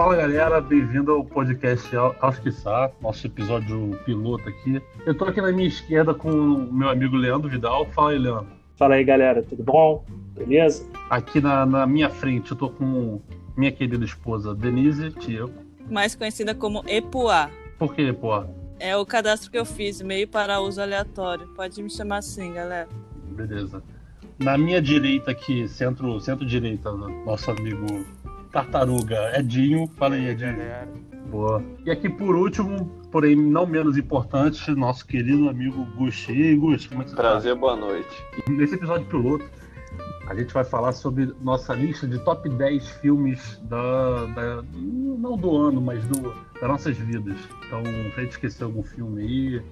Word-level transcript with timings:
Fala 0.00 0.16
galera, 0.16 0.62
bem-vindo 0.62 1.12
ao 1.12 1.22
podcast 1.22 1.94
Alquiçá, 2.22 2.90
nosso 3.02 3.26
episódio 3.26 4.00
piloto 4.06 4.48
aqui. 4.48 4.80
Eu 5.04 5.14
tô 5.14 5.26
aqui 5.26 5.42
na 5.42 5.52
minha 5.52 5.68
esquerda 5.68 6.14
com 6.14 6.30
o 6.30 6.72
meu 6.72 6.88
amigo 6.88 7.14
Leandro 7.14 7.50
Vidal. 7.50 7.84
Fala 7.84 8.12
aí, 8.12 8.18
Leandro. 8.18 8.46
Fala 8.76 8.94
aí 8.94 9.04
galera, 9.04 9.42
tudo 9.42 9.62
bom? 9.62 10.02
Beleza? 10.34 10.88
Aqui 11.10 11.38
na, 11.38 11.66
na 11.66 11.86
minha 11.86 12.08
frente 12.08 12.50
eu 12.50 12.56
tô 12.56 12.70
com 12.70 13.20
minha 13.54 13.70
querida 13.70 14.02
esposa 14.02 14.54
Denise 14.54 15.10
Tio. 15.10 15.52
Mais 15.90 16.14
conhecida 16.14 16.54
como 16.54 16.82
Epuá. 16.86 17.50
Por 17.78 17.94
que 17.94 18.00
Epuá? 18.00 18.48
É 18.78 18.96
o 18.96 19.04
cadastro 19.04 19.50
que 19.50 19.58
eu 19.58 19.66
fiz, 19.66 20.00
meio 20.00 20.26
para 20.26 20.62
uso 20.62 20.80
aleatório. 20.80 21.46
Pode 21.48 21.82
me 21.82 21.90
chamar 21.90 22.20
assim, 22.20 22.54
galera. 22.54 22.88
Beleza. 23.32 23.82
Na 24.38 24.56
minha 24.56 24.80
direita 24.80 25.30
aqui, 25.32 25.68
centro, 25.68 26.18
centro-direita, 26.20 26.90
nosso 26.90 27.50
amigo 27.50 28.06
Tartaruga 28.50 29.38
Edinho. 29.38 29.88
Fala 29.96 30.14
aí, 30.14 30.28
Edinho. 30.28 30.56
Boa. 31.30 31.62
E 31.84 31.90
aqui 31.90 32.08
por 32.08 32.34
último, 32.34 32.86
porém 33.10 33.36
não 33.36 33.64
menos 33.64 33.96
importante, 33.96 34.70
nosso 34.72 35.06
querido 35.06 35.48
amigo 35.48 35.84
Gusti. 35.96 36.32
E 36.32 36.56
Gusti, 36.56 36.88
como 36.88 37.02
é 37.02 37.04
que 37.04 37.10
você 37.10 37.16
Prazer, 37.16 37.54
tá? 37.54 37.60
boa 37.60 37.76
noite. 37.76 38.24
nesse 38.48 38.74
episódio 38.74 39.06
piloto, 39.06 39.44
a 40.26 40.34
gente 40.34 40.52
vai 40.52 40.64
falar 40.64 40.92
sobre 40.92 41.32
nossa 41.40 41.74
lista 41.74 42.06
de 42.06 42.18
top 42.20 42.48
10 42.48 42.88
filmes 42.88 43.60
da, 43.64 44.26
da 44.26 44.64
não 44.74 45.36
do 45.36 45.56
ano, 45.56 45.80
mas 45.80 46.04
do, 46.06 46.34
das 46.60 46.68
nossas 46.68 46.96
vidas. 46.96 47.36
Então, 47.66 47.82
se 47.84 48.14
a 48.16 48.20
gente 48.22 48.30
esquecer 48.32 48.64
algum 48.64 48.82
filme 48.82 49.22
aí, 49.22 49.62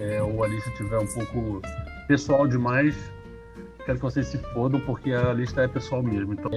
é, 0.00 0.22
ou 0.22 0.42
a 0.42 0.48
lista 0.48 0.70
tiver 0.72 0.98
um 0.98 1.06
pouco 1.06 1.62
pessoal 2.08 2.46
demais, 2.46 2.96
quero 3.84 3.98
que 3.98 4.04
vocês 4.04 4.26
se 4.26 4.38
fodam, 4.52 4.80
porque 4.80 5.12
a 5.12 5.32
lista 5.32 5.62
é 5.62 5.68
pessoal 5.68 6.02
mesmo. 6.02 6.32
Então. 6.32 6.50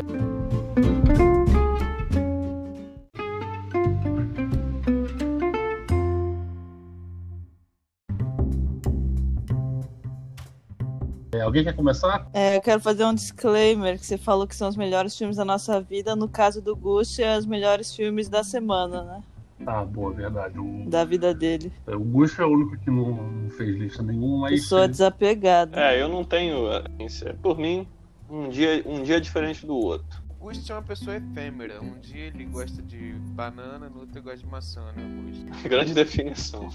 Alguém 11.47 11.63
quer 11.63 11.73
começar? 11.73 12.27
É, 12.33 12.55
eu 12.57 12.61
quero 12.61 12.79
fazer 12.81 13.05
um 13.05 13.13
disclaimer 13.13 13.97
que 13.99 14.05
você 14.05 14.17
falou 14.17 14.47
que 14.47 14.55
são 14.55 14.69
os 14.69 14.75
melhores 14.77 15.17
filmes 15.17 15.37
da 15.37 15.45
nossa 15.45 15.79
vida. 15.81 16.15
No 16.15 16.27
caso 16.27 16.61
do 16.61 16.75
Gucci, 16.75 17.23
é 17.23 17.37
os 17.37 17.45
melhores 17.45 17.95
filmes 17.95 18.29
da 18.29 18.43
semana, 18.43 19.03
né? 19.03 19.23
Ah, 19.65 19.83
boa, 19.83 20.13
verdade. 20.13 20.59
O, 20.59 20.87
Da 20.87 21.03
vida 21.03 21.33
dele. 21.33 21.71
é, 21.87 21.95
o 21.95 21.99
Gush 21.99 22.37
é 22.37 22.45
o 22.45 22.49
único 22.53 22.77
que 22.77 22.91
não, 22.91 23.11
não 23.23 23.49
fez 23.49 23.75
lista 23.75 24.03
nenhuma, 24.03 24.41
mas 24.41 24.61
Pessoa 24.61 24.81
fez- 24.81 24.91
desapegada. 24.91 25.79
É, 25.79 25.99
eu 26.01 26.07
não 26.07 26.23
tenho. 26.23 26.67
assim, 27.03 27.25
Por 27.41 27.57
mim, 27.57 27.87
um 28.29 28.49
dia, 28.49 28.83
um 28.85 29.01
dia 29.01 29.17
é 29.17 29.19
diferente 29.19 29.65
do 29.65 29.75
outro. 29.75 30.21
Augusto 30.39 30.71
é 30.71 30.75
uma 30.75 30.81
pessoa 30.83 31.17
efêmera. 31.17 31.81
Um 31.81 31.99
dia 31.99 32.25
ele 32.25 32.45
gosta 32.45 32.81
de 32.83 33.13
banana, 33.31 33.89
no 33.89 34.01
outro 34.01 34.13
ele 34.19 34.21
gosta 34.21 34.37
de 34.37 34.45
maçã, 34.45 34.81
né? 34.95 35.03
Grande 35.67 35.93
definição. 35.93 36.69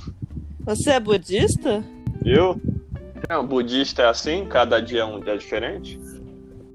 Você 0.66 0.90
é 0.90 1.00
budista? 1.00 1.84
Eu? 2.24 2.60
É, 3.28 3.36
o 3.36 3.42
budista 3.42 4.02
é 4.02 4.06
assim? 4.06 4.46
Cada 4.46 4.80
dia 4.80 5.00
é 5.00 5.04
um 5.04 5.20
dia 5.20 5.36
diferente? 5.36 5.98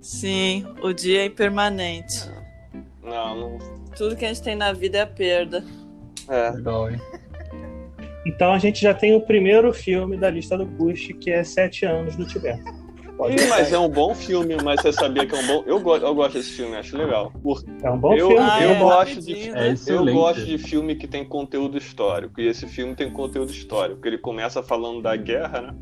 Sim, 0.02 0.66
o 0.82 0.94
dia 0.94 1.22
é 1.22 1.26
impermanente. 1.26 2.30
Não, 3.04 3.36
não. 3.36 3.58
Tudo 3.96 4.16
que 4.16 4.26
a 4.26 4.28
gente 4.30 4.44
tem 4.44 4.56
na 4.56 4.74
vida 4.74 5.00
é 5.00 5.06
perda. 5.06 5.64
É. 6.30 6.52
Legal, 6.52 6.90
hein? 6.90 7.02
Então 8.26 8.52
a 8.52 8.60
gente 8.60 8.82
já 8.82 8.94
tem 8.94 9.16
o 9.16 9.22
primeiro 9.22 9.74
filme 9.74 10.18
da 10.18 10.30
lista 10.30 10.58
do 10.58 10.66
Bush, 10.66 11.14
que 11.20 11.32
é 11.32 11.44
Sete 11.44 11.86
Anos 11.86 12.18
no 12.18 12.26
Tibete. 12.26 12.62
Pode 13.18 13.36
Ih, 13.36 13.48
mas 13.48 13.74
é 13.74 13.80
um 13.80 13.90
bom 13.90 14.14
filme, 14.14 14.56
mas 14.64 14.80
você 14.80 14.94
sabia 14.94 15.26
que 15.26 15.34
é 15.34 15.40
um 15.40 15.48
bom. 15.48 15.64
Eu, 15.66 15.80
go... 15.80 15.96
eu 15.96 16.14
gosto 16.14 16.34
desse 16.34 16.52
filme, 16.52 16.76
acho 16.76 16.96
legal. 16.96 17.34
É 17.82 17.90
um 17.90 17.98
bom 17.98 18.14
eu 18.14 18.28
filme. 18.28 18.44
Ah, 18.48 18.64
eu 18.64 18.70
é, 18.72 18.80
gosto 18.80 19.22
de. 19.22 19.50
É 19.50 19.52
né? 19.54 19.76
Eu 19.88 20.06
gosto 20.06 20.46
de 20.46 20.58
filme 20.60 20.96
que 20.96 21.08
tem 21.08 21.26
conteúdo 21.26 21.78
histórico. 21.78 22.40
E 22.40 22.48
esse 22.48 22.68
filme 22.68 22.96
tem 22.96 23.10
conteúdo 23.12 23.52
histórico. 23.52 24.08
Ele 24.08 24.20
começa 24.20 24.62
falando 24.62 25.02
da 25.02 25.16
guerra, 25.16 25.62
né? 25.62 25.76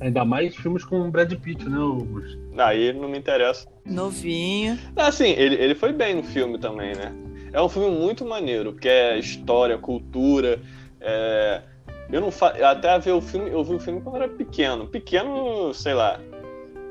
Ainda 0.00 0.24
mais 0.24 0.54
filmes 0.54 0.84
com 0.84 1.00
o 1.00 1.10
Brad 1.10 1.32
Pitt, 1.34 1.68
né, 1.68 1.78
o 1.78 1.96
Gush? 2.04 2.38
Aí 2.58 2.92
não 2.92 3.08
me 3.08 3.18
interessa. 3.18 3.66
Novinho. 3.84 4.78
Assim, 4.96 5.30
ele, 5.30 5.56
ele 5.56 5.74
foi 5.74 5.92
bem 5.92 6.14
no 6.14 6.22
filme 6.22 6.58
também, 6.58 6.94
né? 6.94 7.12
É 7.52 7.60
um 7.60 7.68
filme 7.68 7.90
muito 7.90 8.24
maneiro, 8.24 8.74
que 8.74 8.88
é 8.88 9.18
história, 9.18 9.76
cultura. 9.78 10.60
é, 11.00 11.62
Eu 12.12 12.20
não 12.20 12.30
fa... 12.30 12.48
Até 12.70 12.98
ver 12.98 13.12
o 13.12 13.20
filme, 13.20 13.50
eu 13.50 13.64
vi 13.64 13.74
o 13.74 13.80
filme 13.80 14.00
quando 14.00 14.16
eu 14.16 14.22
era 14.22 14.32
pequeno. 14.32 14.86
Pequeno, 14.86 15.72
sei 15.74 15.94
lá. 15.94 16.20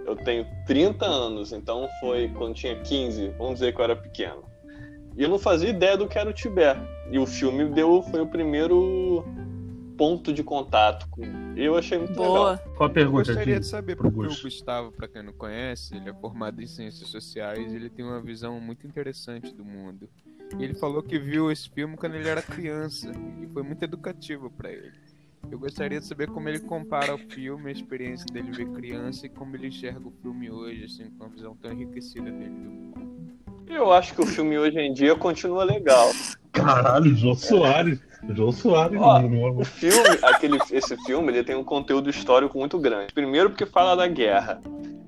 Eu 0.05 0.15
tenho 0.15 0.45
30 0.65 1.05
anos, 1.05 1.51
então 1.51 1.87
foi 1.99 2.29
quando 2.37 2.55
tinha 2.55 2.75
15, 2.77 3.29
vamos 3.37 3.55
dizer 3.55 3.73
que 3.73 3.79
eu 3.79 3.83
era 3.83 3.95
pequeno. 3.95 4.43
E 5.17 5.23
eu 5.23 5.29
não 5.29 5.39
fazia 5.39 5.69
ideia 5.69 5.97
do 5.97 6.07
que 6.07 6.17
era 6.17 6.29
o 6.29 6.33
Tibete. 6.33 6.79
E 7.11 7.19
o 7.19 7.25
filme 7.25 7.65
deu, 7.65 8.01
foi 8.03 8.21
o 8.21 8.27
primeiro 8.27 9.25
ponto 9.97 10.31
de 10.31 10.43
contato 10.43 11.07
com. 11.09 11.23
Eu 11.55 11.75
achei 11.75 11.97
muito 11.97 12.13
Boa. 12.13 12.51
legal. 12.51 12.75
Qual 12.75 12.87
a 12.87 12.89
Eu 12.89 12.93
pergunta 12.93 13.23
gostaria 13.33 13.55
aqui? 13.55 13.61
de 13.61 13.67
saber, 13.67 13.95
porque 13.95 14.19
o 14.19 14.41
Gustavo, 14.41 14.91
pra 14.91 15.07
quem 15.07 15.23
não 15.23 15.33
conhece, 15.33 15.95
ele 15.95 16.09
é 16.09 16.13
formado 16.13 16.61
em 16.61 16.67
ciências 16.67 17.09
sociais, 17.09 17.73
ele 17.73 17.89
tem 17.89 18.05
uma 18.05 18.21
visão 18.21 18.59
muito 18.61 18.85
interessante 18.85 19.53
do 19.53 19.65
mundo. 19.65 20.07
E 20.57 20.63
ele 20.63 20.75
falou 20.75 21.03
que 21.03 21.19
viu 21.19 21.51
esse 21.51 21.69
filme 21.69 21.97
quando 21.97 22.15
ele 22.15 22.29
era 22.29 22.41
criança, 22.41 23.11
e 23.41 23.47
foi 23.47 23.63
muito 23.63 23.83
educativo 23.83 24.49
pra 24.49 24.71
ele. 24.71 24.93
Eu 25.51 25.59
gostaria 25.59 25.99
de 25.99 26.05
saber 26.05 26.27
como 26.29 26.47
ele 26.49 26.59
compara 26.59 27.15
o 27.15 27.17
filme, 27.17 27.69
a 27.69 27.71
experiência 27.71 28.25
dele 28.31 28.51
ver 28.51 28.67
criança 28.69 29.25
e 29.25 29.29
como 29.29 29.55
ele 29.55 29.67
enxerga 29.67 30.07
o 30.07 30.11
filme 30.21 30.49
hoje, 30.51 30.85
assim, 30.85 31.09
com 31.11 31.25
uma 31.25 31.29
visão 31.33 31.55
tão 31.55 31.71
enriquecida 31.71 32.29
dele 32.31 32.49
do 32.49 32.69
mundo. 32.69 33.37
Eu 33.67 33.91
acho 33.91 34.13
que 34.13 34.21
o 34.21 34.25
filme 34.25 34.57
hoje 34.57 34.77
em 34.79 34.93
dia 34.93 35.15
continua 35.15 35.63
legal. 35.63 36.09
Caralho, 36.57 37.15
João 37.15 37.35
Soares. 37.35 37.99
João 38.29 38.51
Soares. 38.51 38.99
Ó, 38.99 39.21
mano. 39.21 39.59
O 39.59 39.65
filme, 39.65 40.19
aquele, 40.23 40.57
esse 40.71 40.97
filme, 41.05 41.31
ele 41.31 41.43
tem 41.43 41.55
um 41.55 41.63
conteúdo 41.63 42.09
histórico 42.09 42.57
muito 42.57 42.77
grande. 42.79 43.13
Primeiro 43.13 43.49
porque 43.49 43.65
fala 43.65 43.95
da 43.95 44.07
guerra. 44.07 44.61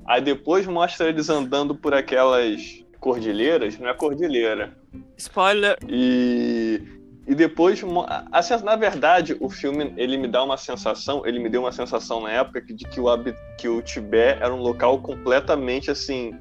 Aí 0.06 0.22
depois 0.22 0.66
mostra 0.66 1.10
eles 1.10 1.30
andando 1.30 1.76
por 1.76 1.94
aquelas 1.94 2.84
cordilheiras, 3.00 3.78
não 3.78 3.90
é 3.90 3.94
cordilheira. 3.94 4.76
Spoiler. 5.18 5.78
E, 5.88 6.82
e 7.28 7.36
depois, 7.36 7.84
assim, 8.32 8.64
na 8.64 8.76
verdade, 8.76 9.38
o 9.40 9.50
filme 9.50 9.94
ele 9.98 10.18
me 10.18 10.28
dá 10.28 10.44
uma 10.44 10.58
sensação, 10.58 11.26
ele 11.26 11.40
me 11.40 11.50
deu 11.50 11.62
uma 11.62 11.72
sensação 11.72 12.22
na 12.22 12.32
época 12.32 12.62
de 12.62 12.86
que 12.86 13.00
o, 13.00 13.06
que 13.58 13.70
o 13.70 13.82
Tibete 13.82 14.42
era 14.42 14.54
um 14.54 14.62
local 14.62 15.00
completamente 15.00 15.92
assim 15.92 16.34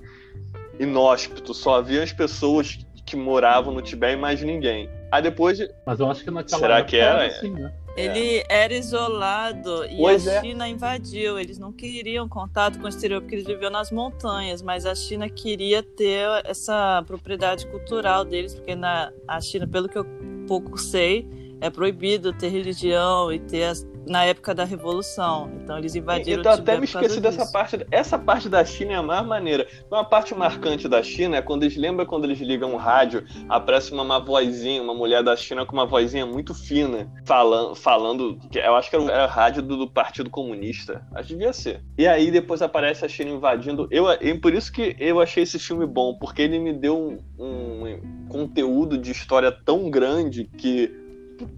inóspito, 0.78 1.52
só 1.52 1.76
havia 1.76 2.02
as 2.02 2.12
pessoas 2.12 2.78
que 3.04 3.16
moravam 3.16 3.75
no 3.75 3.82
Tibete 3.82 4.14
e 4.14 4.16
mais 4.16 4.42
ninguém. 4.42 4.88
Aí 5.10 5.22
depois, 5.22 5.58
Mas 5.86 6.00
eu 6.00 6.10
acho 6.10 6.22
que 6.22 6.30
naquela 6.30 6.60
Será 6.60 6.74
época 6.78 6.91
que 6.91 6.96
era? 6.98 7.26
assim, 7.26 7.50
né? 7.50 7.72
Ele 7.96 8.44
era 8.48 8.72
isolado 8.74 9.84
e 9.86 9.96
Pois 9.96 10.28
a 10.28 10.34
é. 10.34 10.41
China 10.41 10.69
invadiu. 10.69 11.36
Eles 11.38 11.58
não 11.58 11.72
queriam 11.72 12.28
contato 12.28 12.78
com 12.78 12.84
o 12.84 12.88
exterior 12.88 13.20
porque 13.20 13.34
eles 13.34 13.46
viviam 13.46 13.70
nas 13.70 13.91
montanhas, 13.91 14.62
mas 14.62 14.86
a 14.86 14.94
China 14.94 15.28
queria 15.28 15.82
ter 15.82 16.28
essa 16.44 17.02
propriedade 17.06 17.66
cultural 17.66 18.24
deles, 18.24 18.54
porque 18.54 18.76
na 18.76 19.10
a 19.26 19.41
China, 19.41 19.66
pelo 19.66 19.88
que 19.88 19.98
eu 19.98 20.06
pouco 20.46 20.78
sei, 20.78 21.26
é 21.60 21.70
proibido 21.70 22.32
ter 22.32 22.48
religião 22.48 23.32
e 23.32 23.38
ter 23.38 23.64
as- 23.64 23.86
na 24.06 24.24
época 24.24 24.54
da 24.54 24.64
revolução. 24.64 25.50
Então 25.62 25.76
eles 25.76 25.94
invadiram 25.94 26.41
Então 26.41 26.52
o 26.52 26.54
até 26.54 26.78
me 26.78 26.84
esqueci 26.84 27.20
dessa 27.20 27.41
disso. 27.41 27.52
parte. 27.52 27.86
Essa 27.91 28.19
parte 28.19 28.48
da 28.48 28.64
China 28.64 28.92
é 28.92 28.96
a 28.96 29.02
mais 29.02 29.26
maneira. 29.26 29.66
Uma 29.91 30.02
parte 30.02 30.34
marcante 30.34 30.88
da 30.88 31.02
China 31.02 31.36
é 31.36 31.42
quando 31.42 31.64
eles 31.64 31.76
lembram 31.76 32.06
quando 32.06 32.24
eles 32.24 32.38
ligam 32.38 32.72
o 32.72 32.76
rádio, 32.78 33.24
aparece 33.50 33.92
uma, 33.92 34.02
uma 34.02 34.19
vozinha, 34.19 34.82
uma 34.82 34.94
mulher 34.94 35.22
da 35.22 35.36
China 35.36 35.66
com 35.66 35.74
uma 35.74 35.84
vozinha 35.84 36.24
muito 36.24 36.54
fina, 36.54 37.10
falando, 37.26 37.75
falando 37.75 38.38
eu 38.54 38.75
acho 38.76 38.88
que 38.88 38.96
era 38.96 39.04
era 39.12 39.26
rádio 39.26 39.62
do, 39.62 39.76
do 39.76 39.90
Partido 39.90 40.30
Comunista. 40.30 41.06
Acho 41.14 41.28
que 41.28 41.34
devia 41.34 41.52
ser. 41.52 41.84
E 41.98 42.06
aí 42.06 42.30
depois 42.30 42.62
aparece 42.62 43.04
a 43.04 43.08
China 43.08 43.30
invadindo. 43.32 43.86
Eu, 43.90 44.06
e 44.20 44.32
por 44.38 44.54
isso 44.54 44.72
que 44.72 44.96
eu 44.98 45.20
achei 45.20 45.43
esse 45.43 45.58
filme 45.58 45.84
bom, 45.87 46.14
porque 46.19 46.40
ele 46.40 46.58
me 46.58 46.72
deu 46.72 47.19
um, 47.38 47.84
um 47.87 48.26
conteúdo 48.28 48.96
de 48.96 49.10
história 49.10 49.52
tão 49.52 49.90
grande 49.90 50.44
que 50.56 50.90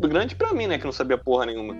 grande 0.01 0.35
pra 0.35 0.53
mim, 0.53 0.67
né, 0.67 0.79
que 0.79 0.85
não 0.85 0.93
sabia 0.93 1.19
porra 1.19 1.47
nenhuma. 1.47 1.77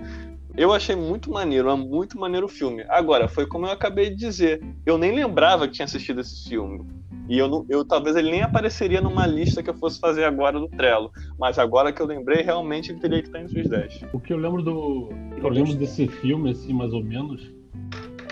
Eu 0.57 0.73
achei 0.73 0.97
muito 0.97 1.31
maneiro, 1.31 1.71
é 1.71 1.77
muito 1.77 2.19
maneiro 2.19 2.47
o 2.47 2.49
filme. 2.49 2.85
Agora, 2.89 3.29
foi 3.29 3.47
como 3.47 3.67
eu 3.67 3.71
acabei 3.71 4.11
de 4.11 4.17
dizer. 4.17 4.63
Eu 4.85 4.99
nem 4.99 5.15
lembrava 5.15 5.67
que 5.67 5.75
tinha 5.75 5.85
assistido 5.85 6.21
esse 6.21 6.49
filme. 6.49 6.85
E 7.29 7.39
eu, 7.39 7.65
eu 7.69 7.85
talvez 7.85 8.17
ele 8.17 8.33
nem 8.33 8.43
apareceria 8.43 9.01
numa 9.01 9.25
lista 9.25 9.63
que 9.63 9.71
eu 9.71 9.75
fosse 9.75 10.01
fazer 10.01 10.25
agora 10.25 10.59
do 10.59 10.67
Trello. 10.67 11.13
Mas 11.39 11.61
agora 11.61 11.93
que 11.93 12.03
eu 12.03 12.07
lembrei, 12.07 12.43
realmente 12.43 12.91
ele 12.91 12.99
teria 12.99 13.23
que 13.23 13.29
estar 13.29 13.41
entre 13.41 13.61
os 13.61 13.69
10. 13.69 14.07
O 14.13 14.19
que 14.19 14.33
eu 14.33 14.37
lembro 14.37 14.61
do. 14.63 15.11
Eu 15.37 15.49
lembro 15.49 15.75
desse 15.75 16.09
filme, 16.09 16.51
assim, 16.51 16.73
mais 16.73 16.93
ou 16.93 17.05
menos, 17.05 17.49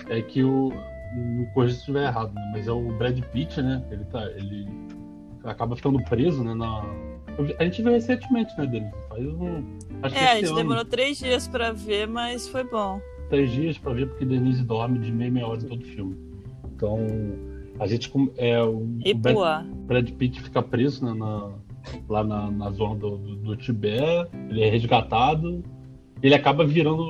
é 0.09 0.21
que 0.21 0.43
o. 0.43 0.73
Me 1.15 1.47
corrija 1.55 1.75
se 1.75 1.81
estiver 1.81 2.07
errado, 2.07 2.35
né? 2.35 2.51
Mas 2.53 2.67
é 2.67 2.73
o 2.73 2.93
Brad 2.99 3.19
Pitt, 3.33 3.63
né? 3.63 3.83
Ele 3.91 4.05
tá. 4.07 4.25
Ele 4.33 4.67
acaba 5.45 5.77
ficando 5.77 6.03
preso, 6.05 6.43
né? 6.43 6.53
Na... 6.53 6.85
A 7.59 7.65
gente 7.65 7.83
viu 7.83 7.93
recentemente, 7.93 8.57
né, 8.59 8.67
dele? 8.67 8.87
Faz 9.09 9.25
um. 9.25 9.63
Acho 10.03 10.15
É, 10.17 10.33
a 10.33 10.35
gente 10.37 10.47
ano, 10.47 10.57
demorou 10.57 10.85
três 10.85 11.19
dias 11.19 11.47
pra 11.47 11.73
ver, 11.73 12.07
mas 12.09 12.49
foi 12.49 12.65
bom. 12.65 13.01
três 13.31 13.51
dias 13.51 13.79
pra 13.79 13.93
ver, 13.93 14.09
porque 14.09 14.25
Denise 14.25 14.63
dorme 14.65 14.99
de 14.99 15.13
meia 15.13 15.31
meia 15.31 15.47
hora 15.47 15.61
em 15.61 15.69
todo 15.69 15.85
filme. 15.85 16.17
Então, 16.75 16.99
a 17.79 17.87
gente. 17.87 18.11
É, 18.37 18.63
o, 18.63 18.79
o 18.79 19.15
Brad. 19.15 19.67
Brad 19.87 20.11
Pitt 20.13 20.41
fica 20.41 20.63
preso 20.63 21.05
né, 21.05 21.15
na, 21.15 21.51
lá 22.09 22.25
na, 22.25 22.51
na 22.51 22.71
zona 22.71 22.97
do, 22.97 23.17
do, 23.17 23.37
do 23.37 23.57
Tibete, 23.57 24.31
ele 24.51 24.63
é 24.63 24.71
resgatado, 24.71 25.63
ele 26.23 26.35
acaba 26.35 26.65
virando 26.65 27.03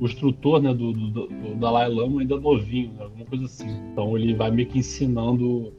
o 0.00 0.04
instrutor 0.04 0.60
né, 0.60 0.74
do, 0.74 0.92
do, 0.92 1.28
do 1.28 1.54
Dalai 1.56 1.88
Lama 1.88 2.20
ainda 2.20 2.38
novinho, 2.38 2.92
né, 2.92 3.04
alguma 3.04 3.24
coisa 3.24 3.44
assim. 3.44 3.70
Então 3.92 4.16
ele 4.16 4.34
vai 4.34 4.50
meio 4.50 4.68
que 4.68 4.78
ensinando 4.78 5.72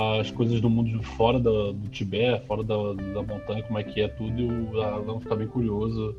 as 0.00 0.30
coisas 0.30 0.60
do 0.60 0.70
mundo 0.70 0.98
de 0.98 1.04
fora 1.04 1.38
do, 1.38 1.72
do 1.72 1.88
Tibete, 1.88 2.46
fora 2.46 2.62
da, 2.62 2.74
da 3.14 3.22
montanha, 3.22 3.62
como 3.62 3.78
é 3.78 3.82
que 3.82 4.00
é 4.00 4.08
tudo, 4.08 4.40
e 4.40 4.44
o 4.46 4.72
Lama 4.72 5.20
fica 5.20 5.36
bem 5.36 5.46
curioso, 5.46 6.14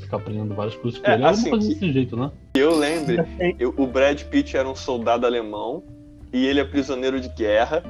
fica 0.00 0.16
aprendendo 0.16 0.54
várias 0.54 0.76
coisas 0.76 1.00
com 1.00 1.10
É, 1.10 1.14
ele. 1.14 1.24
É 1.24 1.26
assim, 1.28 1.50
que- 1.50 1.58
desse 1.58 1.92
jeito, 1.92 2.16
né? 2.16 2.30
Eu 2.54 2.76
lembro, 2.76 3.24
eu- 3.58 3.74
o 3.76 3.86
Brad 3.86 4.22
Pitt 4.24 4.56
era 4.56 4.68
um 4.68 4.74
soldado 4.74 5.26
alemão 5.26 5.82
e 6.32 6.46
ele 6.46 6.60
é 6.60 6.64
prisioneiro 6.64 7.20
de 7.20 7.28
guerra. 7.30 7.82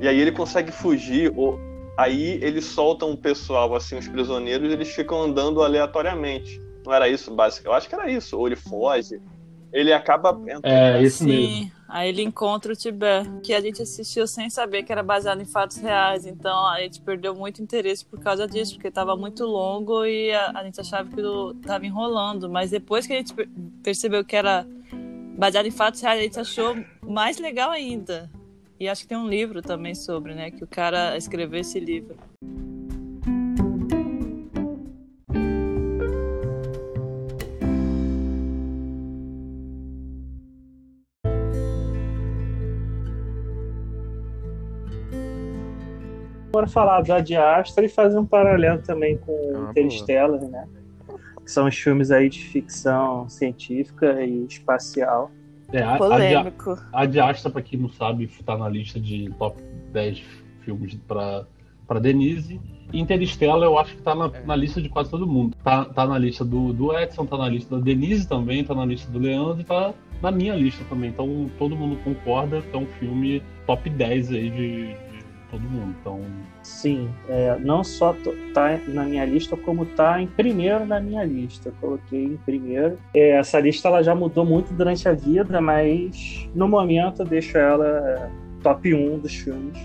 E 0.00 0.08
aí 0.08 0.18
ele 0.18 0.32
consegue 0.32 0.72
fugir. 0.72 1.32
Ou, 1.36 1.58
aí 1.96 2.38
eles 2.42 2.64
soltam 2.64 3.10
um 3.10 3.16
pessoal, 3.16 3.74
assim, 3.74 3.96
os 3.98 4.08
prisioneiros, 4.08 4.68
e 4.70 4.72
eles 4.72 4.88
ficam 4.88 5.22
andando 5.22 5.62
aleatoriamente. 5.62 6.60
Não 6.84 6.92
era 6.92 7.08
isso, 7.08 7.32
básico? 7.34 7.68
Eu 7.68 7.72
acho 7.72 7.88
que 7.88 7.94
era 7.94 8.10
isso. 8.10 8.36
Ou 8.38 8.46
ele 8.48 8.56
foge. 8.56 9.20
Ele 9.72 9.92
acaba. 9.92 10.30
entrando- 10.42 10.64
É, 10.66 11.02
esse 11.02 11.24
mesmo. 11.24 11.70
Aí 11.94 12.08
ele 12.08 12.22
encontra 12.22 12.72
o 12.72 12.74
Tibete, 12.74 13.28
que 13.42 13.52
a 13.52 13.60
gente 13.60 13.82
assistiu 13.82 14.26
sem 14.26 14.48
saber 14.48 14.82
que 14.82 14.90
era 14.90 15.02
baseado 15.02 15.42
em 15.42 15.44
fatos 15.44 15.76
reais. 15.76 16.24
Então 16.24 16.66
a 16.66 16.80
gente 16.80 16.98
perdeu 17.02 17.34
muito 17.34 17.62
interesse 17.62 18.02
por 18.02 18.18
causa 18.18 18.48
disso, 18.48 18.72
porque 18.76 18.88
estava 18.88 19.14
muito 19.14 19.44
longo 19.44 20.02
e 20.06 20.32
a, 20.32 20.52
a 20.58 20.64
gente 20.64 20.80
achava 20.80 21.06
que 21.10 21.20
estava 21.60 21.84
enrolando. 21.84 22.48
Mas 22.48 22.70
depois 22.70 23.06
que 23.06 23.12
a 23.12 23.16
gente 23.16 23.34
per- 23.34 23.50
percebeu 23.82 24.24
que 24.24 24.34
era 24.34 24.66
baseado 25.36 25.66
em 25.66 25.70
fatos 25.70 26.00
reais, 26.00 26.18
a 26.18 26.22
gente 26.22 26.40
achou 26.40 26.74
mais 27.06 27.36
legal 27.36 27.70
ainda. 27.70 28.30
E 28.80 28.88
acho 28.88 29.02
que 29.02 29.08
tem 29.08 29.18
um 29.18 29.28
livro 29.28 29.60
também 29.60 29.94
sobre, 29.94 30.34
né? 30.34 30.50
Que 30.50 30.64
o 30.64 30.66
cara 30.66 31.14
escreveu 31.14 31.60
esse 31.60 31.78
livro. 31.78 32.16
Bora 46.52 46.66
falar 46.66 47.00
do 47.00 47.12
Ad 47.12 47.34
Astra 47.34 47.84
e 47.84 47.88
fazer 47.88 48.18
um 48.18 48.26
paralelo 48.26 48.82
também 48.82 49.16
com 49.16 49.32
uma 49.32 49.70
Interstellar, 49.70 50.40
né? 50.42 50.68
Que 51.42 51.50
são 51.50 51.66
os 51.66 51.74
filmes 51.76 52.10
aí 52.10 52.28
de 52.28 52.40
ficção 52.44 53.28
científica 53.28 54.22
e 54.22 54.44
espacial. 54.44 55.30
É, 55.72 55.82
a, 55.82 55.96
Polêmico. 55.96 56.78
a 56.92 57.06
de 57.06 57.18
Astra, 57.18 57.50
pra 57.50 57.62
quem 57.62 57.80
não 57.80 57.88
sabe, 57.88 58.26
tá 58.44 58.56
na 58.58 58.68
lista 58.68 59.00
de 59.00 59.30
top 59.38 59.62
10 59.92 60.22
filmes 60.60 60.94
pra, 61.08 61.46
pra 61.86 61.98
Denise. 61.98 62.60
E 62.92 63.00
Interstellar 63.00 63.62
eu 63.62 63.78
acho 63.78 63.96
que 63.96 64.02
tá 64.02 64.14
na, 64.14 64.26
É. 64.26 64.44
na 64.44 64.54
lista 64.54 64.82
de 64.82 64.90
quase 64.90 65.10
todo 65.10 65.26
mundo. 65.26 65.56
Tá, 65.64 65.86
tá 65.86 66.06
na 66.06 66.18
lista 66.18 66.44
do, 66.44 66.74
do 66.74 66.96
Edson, 66.96 67.24
tá 67.24 67.38
na 67.38 67.48
lista 67.48 67.78
da 67.78 67.82
Denise 67.82 68.28
também, 68.28 68.62
tá 68.62 68.74
na 68.74 68.84
lista 68.84 69.10
do 69.10 69.18
Leandro 69.18 69.62
e 69.62 69.64
tá 69.64 69.94
na 70.20 70.30
minha 70.30 70.54
lista 70.54 70.84
também. 70.90 71.08
Então 71.08 71.50
todo 71.58 71.74
mundo 71.74 71.96
concorda 72.04 72.60
que 72.60 72.76
é 72.76 72.78
um 72.78 72.86
filme 72.86 73.42
top 73.66 73.88
10 73.88 74.30
aí 74.32 74.50
de 74.50 74.96
todo 75.52 75.60
mundo. 75.60 75.94
Então, 76.00 76.20
Sim, 76.62 77.10
é, 77.28 77.56
não 77.58 77.84
só 77.84 78.16
tá 78.54 78.80
na 78.88 79.04
minha 79.04 79.24
lista, 79.24 79.56
como 79.56 79.84
tá 79.84 80.20
em 80.20 80.26
primeiro 80.26 80.86
na 80.86 80.98
minha 80.98 81.22
lista. 81.24 81.68
Eu 81.68 81.74
coloquei 81.80 82.24
em 82.24 82.36
primeiro. 82.38 82.98
É, 83.14 83.32
essa 83.32 83.60
lista 83.60 83.88
ela 83.88 84.02
já 84.02 84.14
mudou 84.14 84.44
muito 84.44 84.72
durante 84.72 85.08
a 85.08 85.12
vida, 85.12 85.60
mas 85.60 86.48
no 86.54 86.66
momento 86.66 87.22
eu 87.22 87.26
deixo 87.26 87.58
ela 87.58 87.86
é, 87.86 88.30
top 88.62 88.92
1 88.94 89.18
dos 89.18 89.34
filmes. 89.34 89.78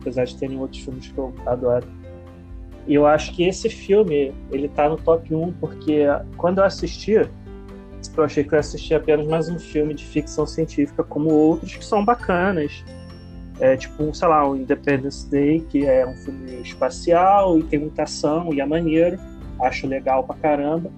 Apesar 0.00 0.24
de 0.24 0.36
terem 0.36 0.58
outros 0.58 0.82
filmes 0.82 1.06
que 1.06 1.18
eu 1.18 1.32
adoro. 1.46 1.86
E 2.88 2.94
eu 2.94 3.06
acho 3.06 3.32
que 3.32 3.44
esse 3.44 3.68
filme, 3.68 4.32
ele 4.50 4.68
tá 4.68 4.88
no 4.88 4.96
top 4.96 5.32
1 5.32 5.52
porque 5.60 6.04
quando 6.36 6.58
eu 6.58 6.64
assisti, 6.64 7.12
eu 7.12 8.24
achei 8.24 8.42
que 8.42 8.52
eu 8.52 8.56
ia 8.56 8.60
assistir 8.60 8.94
apenas 8.94 9.26
mais 9.28 9.48
um 9.48 9.58
filme 9.58 9.94
de 9.94 10.04
ficção 10.04 10.44
científica, 10.44 11.04
como 11.04 11.30
outros 11.30 11.76
que 11.76 11.84
são 11.84 12.04
bacanas. 12.04 12.84
É 13.62 13.76
tipo, 13.76 14.12
sei 14.12 14.26
lá, 14.26 14.50
o 14.50 14.56
Independence 14.56 15.30
Day, 15.30 15.60
que 15.60 15.86
é 15.86 16.04
um 16.04 16.16
filme 16.16 16.60
espacial 16.62 17.60
e 17.60 17.62
tem 17.62 17.78
muita 17.78 18.02
ação 18.02 18.52
e 18.52 18.60
é 18.60 18.66
maneiro. 18.66 19.16
Acho 19.60 19.86
legal 19.86 20.24
pra 20.24 20.34
caramba. 20.34 20.90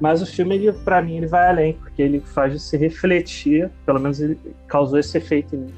Mas 0.00 0.20
o 0.20 0.26
filme, 0.26 0.56
ele, 0.56 0.72
pra 0.72 1.00
mim, 1.00 1.18
ele 1.18 1.28
vai 1.28 1.48
além, 1.48 1.74
porque 1.74 2.02
ele 2.02 2.18
faz 2.18 2.60
você 2.60 2.76
refletir, 2.76 3.70
pelo 3.86 4.00
menos 4.00 4.20
ele 4.20 4.36
causou 4.66 4.98
esse 4.98 5.16
efeito 5.16 5.54
em 5.54 5.60
mim, 5.60 5.74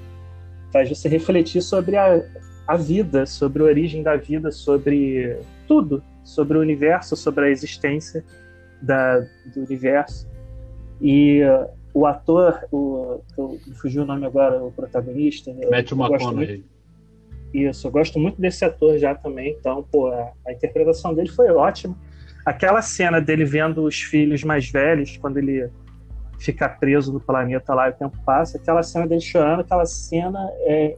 faz 0.72 0.88
você 0.88 1.10
refletir 1.10 1.60
sobre 1.60 1.98
a, 1.98 2.24
a 2.66 2.74
vida, 2.74 3.26
sobre 3.26 3.62
a 3.62 3.66
origem 3.66 4.02
da 4.02 4.16
vida, 4.16 4.50
sobre 4.50 5.38
tudo, 5.68 6.02
sobre 6.22 6.56
o 6.56 6.62
universo, 6.62 7.14
sobre 7.16 7.44
a 7.44 7.50
existência 7.50 8.24
da, 8.80 9.18
do 9.54 9.60
universo. 9.60 10.26
E 11.02 11.42
o 11.94 12.06
ator, 12.06 12.66
o, 12.72 13.20
eu, 13.38 13.58
fugiu 13.80 14.02
o 14.02 14.04
nome 14.04 14.26
agora, 14.26 14.62
o 14.62 14.72
protagonista. 14.72 15.50
eu- 15.50 15.70
Matthew 15.70 15.96
eu 15.96 16.08
gosto 16.08 16.12
McConaughey. 16.24 16.64
isso, 17.54 17.86
eu 17.86 17.90
gosto 17.92 18.18
muito 18.18 18.40
desse 18.40 18.64
ator 18.64 18.98
já 18.98 19.14
também, 19.14 19.56
então, 19.58 19.82
pô, 19.90 20.08
a, 20.08 20.32
a 20.46 20.52
interpretação 20.52 21.14
dele 21.14 21.28
foi 21.30 21.50
ótima. 21.50 21.96
Aquela 22.44 22.82
cena 22.82 23.20
dele 23.20 23.44
vendo 23.44 23.84
os 23.84 24.00
filhos 24.00 24.42
mais 24.42 24.68
velhos, 24.68 25.16
quando 25.16 25.38
ele 25.38 25.70
fica 26.38 26.68
preso 26.68 27.12
no 27.12 27.20
planeta 27.20 27.72
lá 27.72 27.88
e 27.88 27.92
o 27.92 27.94
tempo 27.94 28.18
passa, 28.26 28.58
aquela 28.58 28.82
cena 28.82 29.06
dele 29.06 29.20
chorando, 29.20 29.60
aquela 29.60 29.86
cena 29.86 30.38
é. 30.66 30.96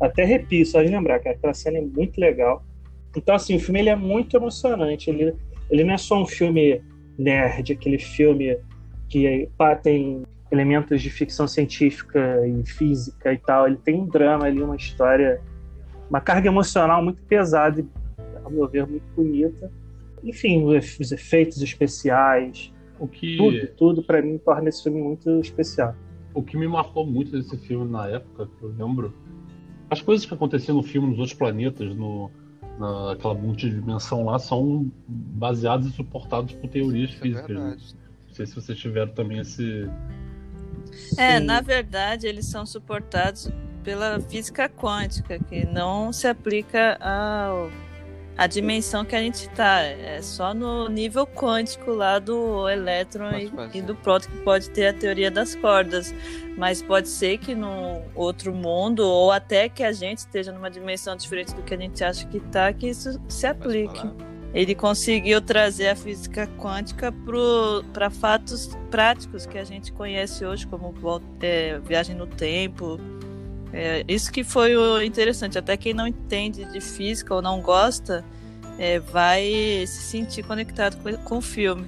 Até 0.00 0.24
arrepio, 0.24 0.66
só 0.66 0.82
de 0.82 0.88
lembrar, 0.88 1.20
que 1.20 1.28
aquela 1.28 1.54
cena 1.54 1.78
é 1.78 1.80
muito 1.80 2.20
legal. 2.20 2.64
Então, 3.16 3.32
assim, 3.34 3.54
o 3.54 3.60
filme 3.60 3.78
ele 3.78 3.88
é 3.88 3.94
muito 3.96 4.36
emocionante. 4.36 5.08
Ele, 5.08 5.32
ele 5.70 5.84
não 5.84 5.94
é 5.94 5.96
só 5.96 6.20
um 6.20 6.26
filme 6.26 6.82
nerd, 7.16 7.72
aquele 7.72 7.98
filme 7.98 8.58
que 9.14 9.48
pá, 9.56 9.76
tem 9.76 10.24
elementos 10.50 11.00
de 11.00 11.08
ficção 11.08 11.46
científica 11.46 12.44
e 12.46 12.66
física 12.68 13.32
e 13.32 13.38
tal. 13.38 13.68
Ele 13.68 13.76
tem 13.76 13.94
um 13.94 14.06
drama 14.06 14.46
ali, 14.46 14.60
uma 14.60 14.74
história 14.74 15.40
uma 16.10 16.20
carga 16.20 16.48
emocional 16.48 17.02
muito 17.02 17.22
pesada 17.22 17.80
e, 17.80 17.86
ao 18.44 18.50
meu 18.50 18.68
ver, 18.68 18.86
muito 18.88 19.06
bonita. 19.14 19.70
Enfim, 20.24 20.64
os 20.64 20.98
os 20.98 21.12
efeitos 21.12 21.62
especiais, 21.62 22.72
O 22.98 23.06
que, 23.06 23.36
tudo, 23.36 23.66
tudo 23.76 24.02
para 24.02 24.20
mim 24.20 24.36
torna 24.38 24.68
esse 24.68 24.82
filme 24.82 25.00
muito 25.00 25.30
especial. 25.40 25.94
o 26.34 26.42
que 26.42 26.56
me 26.56 26.66
marcou 26.66 27.06
muito 27.06 27.30
desse 27.30 27.56
filme 27.56 27.88
na 27.90 28.08
época, 28.08 28.48
que 28.58 28.64
eu 28.64 28.74
lembro, 28.76 29.14
as 29.88 30.02
coisas 30.02 30.26
que 30.26 30.34
aconteciam 30.34 30.76
no 30.76 30.82
filme 30.82 31.08
nos 31.08 31.18
outros 31.18 31.38
planetas, 31.38 31.94
no, 31.94 32.30
naquela 32.78 33.34
multidimensão 33.34 34.24
lá, 34.24 34.38
são 34.40 34.90
baseadas 35.06 35.86
e 35.86 35.90
suportadas 35.92 36.52
por 36.52 36.68
teorias 36.68 37.10
Isso 37.10 37.18
é 37.18 37.22
físicas. 37.22 37.56
né? 37.56 37.76
Não 38.34 38.36
sei 38.38 38.46
se 38.46 38.54
vocês 38.56 38.76
tiveram 38.76 39.12
também 39.12 39.38
esse. 39.38 39.88
É, 41.16 41.38
Sim. 41.38 41.44
na 41.44 41.60
verdade, 41.60 42.26
eles 42.26 42.46
são 42.46 42.66
suportados 42.66 43.48
pela 43.84 44.18
física 44.18 44.68
quântica, 44.68 45.38
que 45.38 45.64
não 45.64 46.12
se 46.12 46.26
aplica 46.26 46.98
ao, 47.00 47.70
à 48.36 48.48
dimensão 48.48 49.04
que 49.04 49.14
a 49.14 49.20
gente 49.20 49.46
está. 49.46 49.82
É 49.82 50.20
só 50.20 50.52
no 50.52 50.88
nível 50.88 51.28
quântico 51.28 51.92
lá 51.92 52.18
do 52.18 52.68
elétron 52.68 53.30
e, 53.38 53.52
e 53.72 53.80
do 53.80 53.94
próton 53.94 54.28
que 54.28 54.38
pode 54.38 54.68
ter 54.70 54.88
a 54.88 54.92
teoria 54.92 55.30
das 55.30 55.54
cordas. 55.54 56.12
Mas 56.58 56.82
pode 56.82 57.08
ser 57.08 57.38
que 57.38 57.54
no 57.54 58.02
outro 58.16 58.52
mundo, 58.52 59.06
ou 59.06 59.30
até 59.30 59.68
que 59.68 59.84
a 59.84 59.92
gente 59.92 60.18
esteja 60.18 60.50
numa 60.50 60.68
dimensão 60.68 61.14
diferente 61.14 61.54
do 61.54 61.62
que 61.62 61.72
a 61.72 61.78
gente 61.78 62.02
acha 62.02 62.26
que 62.26 62.38
está, 62.38 62.72
que 62.72 62.88
isso 62.88 63.20
se 63.28 63.46
aplique. 63.46 64.10
Ele 64.54 64.74
conseguiu 64.74 65.40
trazer 65.40 65.88
a 65.88 65.96
física 65.96 66.46
quântica 66.58 67.12
para 67.92 68.08
fatos 68.08 68.70
práticos 68.88 69.44
que 69.46 69.58
a 69.58 69.64
gente 69.64 69.92
conhece 69.92 70.46
hoje, 70.46 70.64
como 70.64 70.94
é, 71.40 71.80
viagem 71.80 72.14
no 72.14 72.26
tempo. 72.26 73.00
É, 73.72 74.04
isso 74.06 74.30
que 74.30 74.44
foi 74.44 74.76
o 74.76 75.02
interessante. 75.02 75.58
Até 75.58 75.76
quem 75.76 75.92
não 75.92 76.06
entende 76.06 76.64
de 76.66 76.80
física 76.80 77.34
ou 77.34 77.42
não 77.42 77.60
gosta 77.60 78.24
é, 78.78 79.00
vai 79.00 79.42
se 79.86 80.02
sentir 80.02 80.44
conectado 80.44 81.02
com, 81.02 81.12
com 81.24 81.38
o 81.38 81.42
filme. 81.42 81.84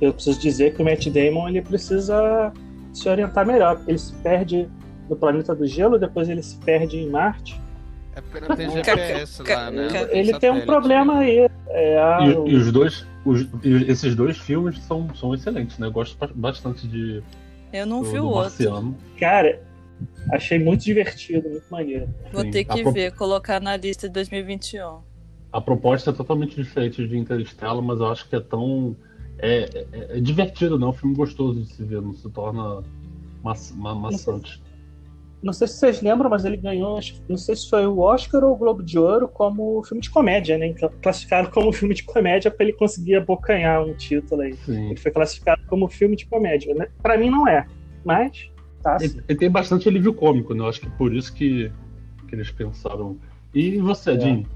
Eu 0.00 0.12
preciso 0.12 0.40
dizer 0.40 0.74
que 0.74 0.82
o 0.82 0.84
Matt 0.84 1.06
Damon 1.06 1.50
ele 1.50 1.62
precisa 1.62 2.52
se 2.92 3.08
orientar 3.08 3.46
melhor, 3.46 3.80
ele 3.86 3.98
se 3.98 4.12
perde 4.14 4.68
no 5.08 5.14
planeta 5.14 5.54
do 5.54 5.66
gelo, 5.66 5.98
depois 5.98 6.28
ele 6.28 6.42
se 6.42 6.56
perde 6.56 6.96
em 6.96 7.08
Marte. 7.08 7.60
Tem 8.56 8.70
GPS 8.70 9.42
lá, 9.42 9.70
né? 9.70 9.88
Ele 10.10 10.38
tem 10.38 10.50
um 10.50 10.64
problema 10.66 11.18
aí. 11.18 11.48
É, 11.68 11.98
a- 11.98 12.18
E, 12.22 12.50
e 12.50 12.56
os 12.56 12.70
dois. 12.72 13.06
os- 13.24 13.42
e 13.64 13.90
esses 13.90 14.14
dois 14.14 14.38
filmes 14.38 14.78
são, 14.80 15.12
são 15.14 15.34
excelentes, 15.34 15.78
né? 15.78 15.86
Eu 15.86 15.92
gosto 15.92 16.16
ba- 16.18 16.30
bastante 16.34 16.86
de 16.86 17.22
Eu 17.72 17.86
não 17.86 18.02
do, 18.02 18.10
vi 18.10 18.18
o 18.20 18.24
outro. 18.26 18.42
Marciano. 18.42 18.96
Cara, 19.18 19.60
achei 20.32 20.58
muito 20.58 20.84
divertido, 20.84 21.48
muito 21.48 21.66
maneiro. 21.70 22.08
Vou 22.32 22.42
Sim. 22.42 22.50
ter 22.50 22.64
que 22.64 22.82
pro- 22.82 22.92
ver, 22.92 23.12
colocar 23.14 23.60
na 23.60 23.76
lista 23.76 24.06
de 24.08 24.14
2021. 24.14 25.00
A 25.52 25.60
proposta 25.60 26.10
é 26.10 26.12
totalmente 26.12 26.54
diferente 26.54 27.06
de 27.06 27.16
Interstellar, 27.18 27.82
mas 27.82 27.98
eu 27.98 28.06
acho 28.06 28.28
que 28.28 28.36
é 28.36 28.40
tão. 28.40 28.96
É, 29.38 29.84
é- 29.92 30.18
é 30.18 30.20
divertido, 30.20 30.78
né? 30.78 30.84
É 30.84 30.88
um 30.88 30.92
filme 30.92 31.14
gostoso 31.16 31.60
de 31.62 31.72
se 31.72 31.82
ver, 31.82 32.00
não 32.02 32.12
se 32.14 32.28
torna 32.30 32.82
ma 33.42 33.54
ma 33.74 33.94
maçante. 33.94 34.62
Não 35.42 35.52
sei 35.52 35.66
se 35.66 35.74
vocês 35.74 36.02
lembram, 36.02 36.28
mas 36.28 36.44
ele 36.44 36.56
ganhou, 36.56 37.00
não 37.28 37.36
sei 37.36 37.56
se 37.56 37.68
foi 37.68 37.86
o 37.86 37.98
Oscar 37.98 38.44
ou 38.44 38.52
o 38.52 38.56
Globo 38.56 38.82
de 38.82 38.98
Ouro 38.98 39.26
como 39.26 39.82
filme 39.84 40.02
de 40.02 40.10
comédia, 40.10 40.58
né? 40.58 40.74
Classificado 41.02 41.50
como 41.50 41.72
filme 41.72 41.94
de 41.94 42.02
comédia 42.02 42.50
para 42.50 42.64
ele 42.64 42.74
conseguir 42.74 43.16
abocanhar 43.16 43.82
um 43.82 43.94
título 43.94 44.42
aí. 44.42 44.52
Sim. 44.54 44.90
Ele 44.90 45.00
foi 45.00 45.10
classificado 45.10 45.62
como 45.66 45.88
filme 45.88 46.14
de 46.14 46.26
comédia, 46.26 46.74
né? 46.74 46.88
Para 47.02 47.16
mim 47.16 47.30
não 47.30 47.48
é, 47.48 47.66
mas 48.04 48.50
tá. 48.82 48.98
Ele, 49.00 49.22
ele, 49.28 49.38
tem 49.38 49.50
bastante 49.50 49.88
alívio 49.88 50.12
cômico, 50.12 50.52
né? 50.52 50.60
Eu 50.60 50.68
acho 50.68 50.80
que 50.80 50.90
por 50.90 51.14
isso 51.14 51.32
que, 51.32 51.72
que 52.28 52.34
eles 52.34 52.50
pensaram. 52.50 53.16
E 53.54 53.78
você, 53.78 54.12
é. 54.12 54.20
Jim? 54.20 54.46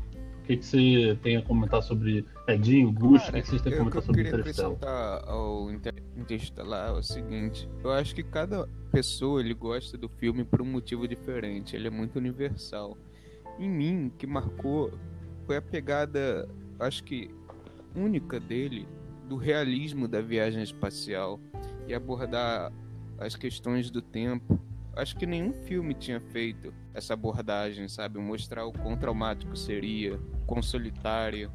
O 0.45 0.47
que, 0.47 0.59
que 0.59 0.67
você 0.67 1.19
tem 1.23 1.39
a 1.39 1.43
comentar 1.43 1.83
sobre 1.83 2.23
Edinho, 2.47 2.93
Gusto? 2.93 3.31
O 3.31 3.33
que, 3.33 3.41
que 3.41 3.49
vocês 3.49 3.63
têm 3.63 3.73
a 3.73 3.79
comentar 3.79 4.03
sobre 4.03 4.29
Interestelar? 4.29 4.73
Eu 4.73 4.77
queria 4.77 4.91
acrescentar 4.91 5.31
ao 5.31 5.71
Interestelar 6.19 6.89
é 6.91 6.93
o 6.93 7.03
seguinte. 7.03 7.67
Eu 7.83 7.91
acho 7.91 8.15
que 8.15 8.23
cada 8.23 8.69
pessoa 8.93 9.41
ele 9.41 9.55
gosta 9.55 9.97
do 9.97 10.07
filme 10.07 10.45
por 10.45 10.61
um 10.61 10.67
motivo 10.67 11.09
diferente. 11.09 11.75
Ele 11.75 11.87
é 11.87 11.91
muito 11.91 12.17
universal. 12.17 12.95
Em 13.59 13.71
mim, 13.71 14.13
que 14.19 14.27
marcou 14.27 14.93
foi 15.47 15.57
a 15.57 15.63
pegada, 15.63 16.47
acho 16.79 17.03
que 17.05 17.31
única 17.97 18.39
dele, 18.39 18.87
do 19.27 19.37
realismo 19.37 20.07
da 20.07 20.21
viagem 20.21 20.63
espacial 20.63 21.41
e 21.89 21.95
abordar 21.95 22.71
as 23.19 23.35
questões 23.35 23.91
do 23.91 24.03
tempo 24.03 24.61
acho 24.97 25.17
que 25.17 25.27
nenhum 25.27 25.53
filme 25.53 25.95
tinha 25.95 26.21
feito 26.21 26.73
essa 26.93 27.15
abordagem, 27.15 27.89
sabe? 27.89 28.19
Mostrar 28.19 28.65
o 28.65 28.73
quão 28.73 28.97
traumático 28.97 29.57
seria, 29.57 30.19
quão 30.47 30.63
solitário, 30.63 31.51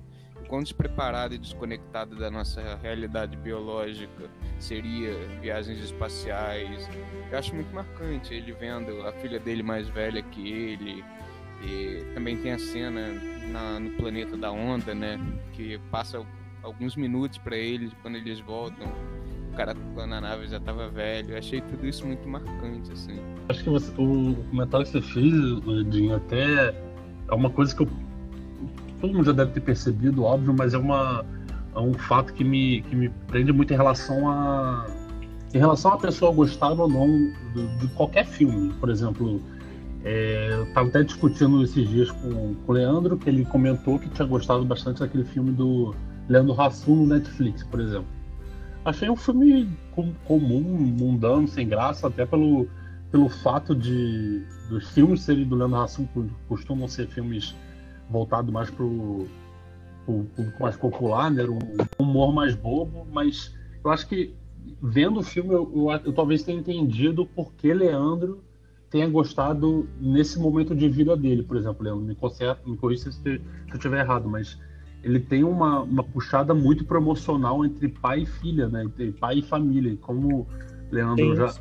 quão 0.48 0.62
despreparado 0.62 1.36
e 1.36 1.38
desconectado 1.38 2.15
da 2.15 2.29
nossa 2.31 2.75
realidade 2.81 3.38
biológica 3.38 4.29
seria 4.60 5.13
viagens 5.41 5.79
espaciais. 5.84 6.89
Eu 7.31 7.38
acho 7.38 7.53
muito 7.53 7.74
marcante 7.74 8.34
ele 8.34 8.51
vendo 8.53 9.05
a 9.08 9.13
filha 9.13 9.39
dele 9.39 9.63
mais 9.63 9.88
velha 9.88 10.22
que 10.22 10.51
ele. 10.51 11.03
E 11.62 12.05
também 12.13 12.38
tem 12.38 12.53
a 12.53 12.60
cena 12.60 13.10
na, 13.51 13.79
no 13.79 13.91
planeta 13.91 14.36
da 14.38 14.51
onda, 14.51 14.96
né? 14.96 15.19
Que 15.53 15.77
passa 15.91 16.25
alguns 16.63 16.96
minutos 16.96 17.38
para 17.38 17.55
eles 17.55 17.93
quando 18.01 18.15
eles 18.15 18.39
voltam 18.39 18.88
cara 19.50 19.75
na 20.08 20.22
nave 20.22 20.48
já 20.48 20.60
tava 20.60 20.89
velho. 20.89 21.32
Eu 21.32 21.38
achei 21.38 21.62
tudo 21.62 21.86
isso 21.86 22.06
muito 22.06 22.27
marcante, 22.27 22.91
assim. 22.91 23.20
Acho 23.50 23.63
que 23.63 23.70
você, 23.70 23.91
o 23.98 24.36
comentário 24.50 24.86
que 24.86 24.91
você 24.91 25.01
fez, 25.01 25.34
Edinho, 25.82 26.15
até 26.15 26.74
é 27.29 27.36
uma 27.36 27.50
coisa 27.50 27.75
que 27.75 27.84
eu, 27.84 27.88
todo 29.00 29.13
mundo 29.13 29.25
já 29.25 29.32
deve 29.32 29.51
ter 29.51 29.62
percebido, 29.62 30.24
óbvio, 30.24 30.53
mas 30.58 30.74
é, 30.74 30.77
uma, 30.77 31.25
é 31.75 31.79
um 31.79 31.94
fato 31.94 32.34
que 32.34 32.44
me, 32.44 32.82
que 32.82 32.96
me 32.96 33.10
prende 33.27 33.51
muito 33.51 33.74
em 33.74 33.77
relação 33.77 34.29
a 34.29 34.86
em 35.53 35.58
relação 35.58 35.94
a 35.94 35.98
pessoa 35.98 36.32
gostar 36.32 36.72
ou 36.72 36.88
não 36.88 37.08
de, 37.56 37.68
de 37.79 37.88
qualquer 37.96 38.25
filme. 38.25 38.72
Por 38.74 38.89
exemplo, 38.89 39.41
é, 40.03 40.50
eu 40.51 40.63
estava 40.63 40.88
até 40.88 41.03
discutindo 41.03 41.63
esses 41.63 41.89
dias 41.89 42.12
com, 42.12 42.53
com 42.53 42.72
o 42.72 42.75
Leandro, 42.75 43.18
que 43.18 43.29
ele 43.29 43.44
comentou 43.46 44.00
que 44.00 44.10
tinha 44.10 44.27
gostado 44.27 44.63
bastante 44.63 45.00
daquele 45.00 45.25
filme 45.25 45.51
do 45.51 45.96
Leandro 46.27 46.60
Hassum 46.60 46.96
no 46.96 47.08
Netflix, 47.08 47.63
por 47.63 47.79
exemplo. 47.79 48.18
Achei 48.89 49.08
um 49.08 49.15
filme 49.15 49.69
comum, 50.25 50.62
mundano, 50.62 51.48
sem 51.48 51.67
graça, 51.67 52.08
até 52.08 52.25
pelo, 52.25 52.67
pelo 53.12 53.29
fato 53.29 53.75
de 53.75 54.43
dos 54.67 54.89
filmes 54.89 55.22
serem 55.22 55.48
do 55.48 55.55
Leandro 55.55 55.79
Hassum 55.79 56.08
costumam 56.48 56.88
ser 56.88 57.08
filmes 57.08 57.55
voltados 58.10 58.51
mais 58.51 58.72
para 58.72 58.84
o 58.84 59.27
público 60.08 60.60
mais 60.60 60.75
popular, 60.75 61.29
né? 61.29 61.43
um 61.43 61.60
humor 62.00 62.34
mais 62.34 62.55
bobo, 62.55 63.05
mas 63.13 63.55
eu 63.84 63.91
acho 63.91 64.08
que 64.08 64.34
vendo 64.81 65.19
o 65.19 65.24
filme 65.24 65.53
eu, 65.53 65.72
eu, 65.75 65.91
eu 66.05 66.13
talvez 66.13 66.41
tenha 66.41 66.60
entendido 66.60 67.27
por 67.27 67.53
que 67.53 67.72
Leandro 67.72 68.43
tenha 68.89 69.08
gostado 69.08 69.88
nesse 70.01 70.39
momento 70.39 70.75
de 70.75 70.89
vida 70.89 71.15
dele, 71.15 71.43
por 71.43 71.58
exemplo, 71.58 71.84
Leandro, 71.84 72.03
me, 72.03 72.15
conserta, 72.15 72.67
me 72.67 72.75
corrija 72.75 73.12
se, 73.12 73.22
se 73.22 73.29
eu 73.69 73.75
estiver 73.75 74.00
errado, 74.00 74.27
mas 74.27 74.58
ele 75.03 75.20
tem 75.20 75.44
uma, 75.44 75.82
uma 75.82 76.03
puxada 76.03 76.53
muito 76.53 76.86
promocional 76.86 77.65
entre 77.65 77.88
pai 77.88 78.22
e 78.22 78.25
filha, 78.25 78.68
né? 78.68 78.84
Entre 78.84 79.12
pai 79.13 79.39
e 79.39 79.41
família. 79.41 79.91
E 79.91 79.98
como 79.98 80.48
Leandro 80.91 81.36
já 81.36 81.53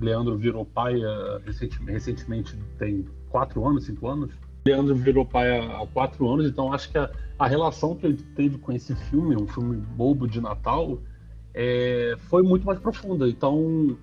Leandro 0.00 0.36
virou 0.36 0.64
pai 0.64 0.96
uh, 0.96 1.40
recentemente, 1.44 1.92
recentemente, 1.92 2.56
tem 2.78 3.04
quatro 3.30 3.66
anos, 3.66 3.84
cinco 3.84 4.08
anos. 4.08 4.30
Leandro 4.64 4.94
virou 4.94 5.24
pai 5.24 5.58
há, 5.58 5.82
há 5.82 5.86
quatro 5.86 6.28
anos, 6.28 6.46
então 6.46 6.72
acho 6.72 6.90
que 6.90 6.98
a, 6.98 7.10
a, 7.38 7.46
relação 7.46 7.96
que 7.96 8.06
ele 8.06 8.22
teve 8.36 8.58
com 8.58 8.72
esse 8.72 8.94
filme, 8.94 9.36
um 9.36 9.46
filme 9.46 9.76
bobo 9.76 10.26
de 10.26 10.40
Natal, 10.40 10.98
é, 11.54 12.16
foi 12.28 12.42
muito 12.42 12.66
mais 12.66 12.78
profunda. 12.78 13.28
Então, 13.28 13.96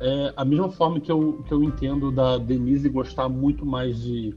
é, 0.00 0.32
a 0.36 0.44
mesma 0.44 0.70
forma 0.70 1.00
que 1.00 1.10
eu, 1.10 1.42
que 1.46 1.52
eu 1.52 1.62
entendo 1.62 2.10
da 2.10 2.38
Denise 2.38 2.88
gostar 2.88 3.28
muito 3.28 3.66
mais 3.66 4.00
de, 4.00 4.34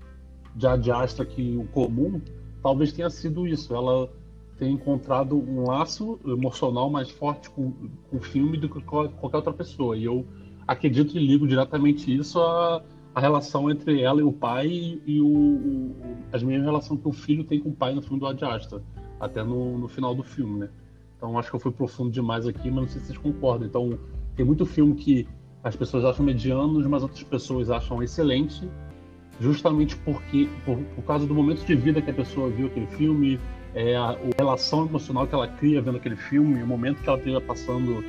de 0.56 0.68
Ad 0.68 0.92
Astra 0.92 1.26
que 1.26 1.58
o 1.58 1.66
comum, 1.66 2.22
talvez 2.64 2.94
tenha 2.94 3.10
sido 3.10 3.46
isso. 3.46 3.76
Ela 3.76 4.10
tem 4.58 4.74
encontrado 4.74 5.36
um 5.36 5.68
laço 5.68 6.20
emocional 6.26 6.90
mais 6.90 7.12
forte 7.12 7.50
com, 7.50 7.72
com 8.10 8.18
o 8.18 8.22
filme 8.22 8.58
do 8.58 8.70
que 8.70 8.82
qualquer 8.82 9.38
outra 9.38 9.54
pessoa. 9.54 9.98
E 9.98 10.06
eu 10.06 10.26
acredito 10.66 11.18
e 11.18 11.20
ligo 11.20 11.46
diretamente 11.46 12.16
isso 12.16 12.40
à, 12.40 12.82
relação 13.16 13.70
entre 13.70 14.02
ela 14.02 14.22
e 14.22 14.24
o 14.24 14.32
pai 14.32 15.00
e 15.06 15.22
o, 15.22 15.28
o, 15.28 15.96
as 16.32 16.42
mesmas 16.42 16.66
relações 16.66 17.00
que 17.00 17.08
o 17.08 17.12
filho 17.12 17.44
tem 17.44 17.60
com 17.60 17.70
o 17.70 17.74
pai 17.74 17.94
no 17.94 18.02
filme 18.02 18.20
do 18.20 18.26
Ad 18.26 18.44
Astra, 18.44 18.82
até 19.20 19.44
no, 19.44 19.78
no 19.78 19.88
final 19.88 20.16
do 20.16 20.24
filme, 20.24 20.62
né? 20.62 20.70
Então 21.18 21.38
acho 21.38 21.50
que 21.50 21.56
eu 21.56 21.60
fui 21.60 21.72
profundo 21.72 22.10
demais 22.10 22.48
aqui, 22.48 22.72
mas 22.72 22.82
não 22.82 22.88
sei 22.88 23.02
se 23.02 23.08
vocês 23.08 23.20
concordam. 23.20 23.68
Então 23.68 24.00
tem 24.36 24.46
muito 24.46 24.66
filme 24.66 24.96
que 24.96 25.28
as 25.64 25.76
pessoas 25.76 26.04
acham 26.04 26.26
medianos, 26.26 26.86
mas 26.88 27.04
outras 27.04 27.24
pessoas 27.24 27.70
acham 27.70 28.02
excelente 28.02 28.68
justamente 29.40 29.96
porque 29.98 30.48
por, 30.66 30.78
por, 30.78 31.04
causa 31.04 31.26
do 31.26 31.34
momento 31.34 31.66
de 31.66 31.76
vida 31.76 32.02
que 32.02 32.12
a 32.12 32.14
pessoa 32.14 32.50
viu 32.50 32.68
aquele 32.68 32.88
filme, 32.88 33.40
é, 33.74 33.96
a, 33.96 34.12
a, 34.12 34.18
relação 34.38 34.86
emocional 34.86 35.28
que 35.28 35.34
ela 35.34 35.48
cria 35.48 35.82
vendo 35.82 35.98
aquele 35.98 36.16
filme, 36.16 36.62
o 36.62 36.68
momento 36.68 37.02
que 37.02 37.10
ela 37.10 37.18
esteja 37.18 37.42
passando 37.42 38.04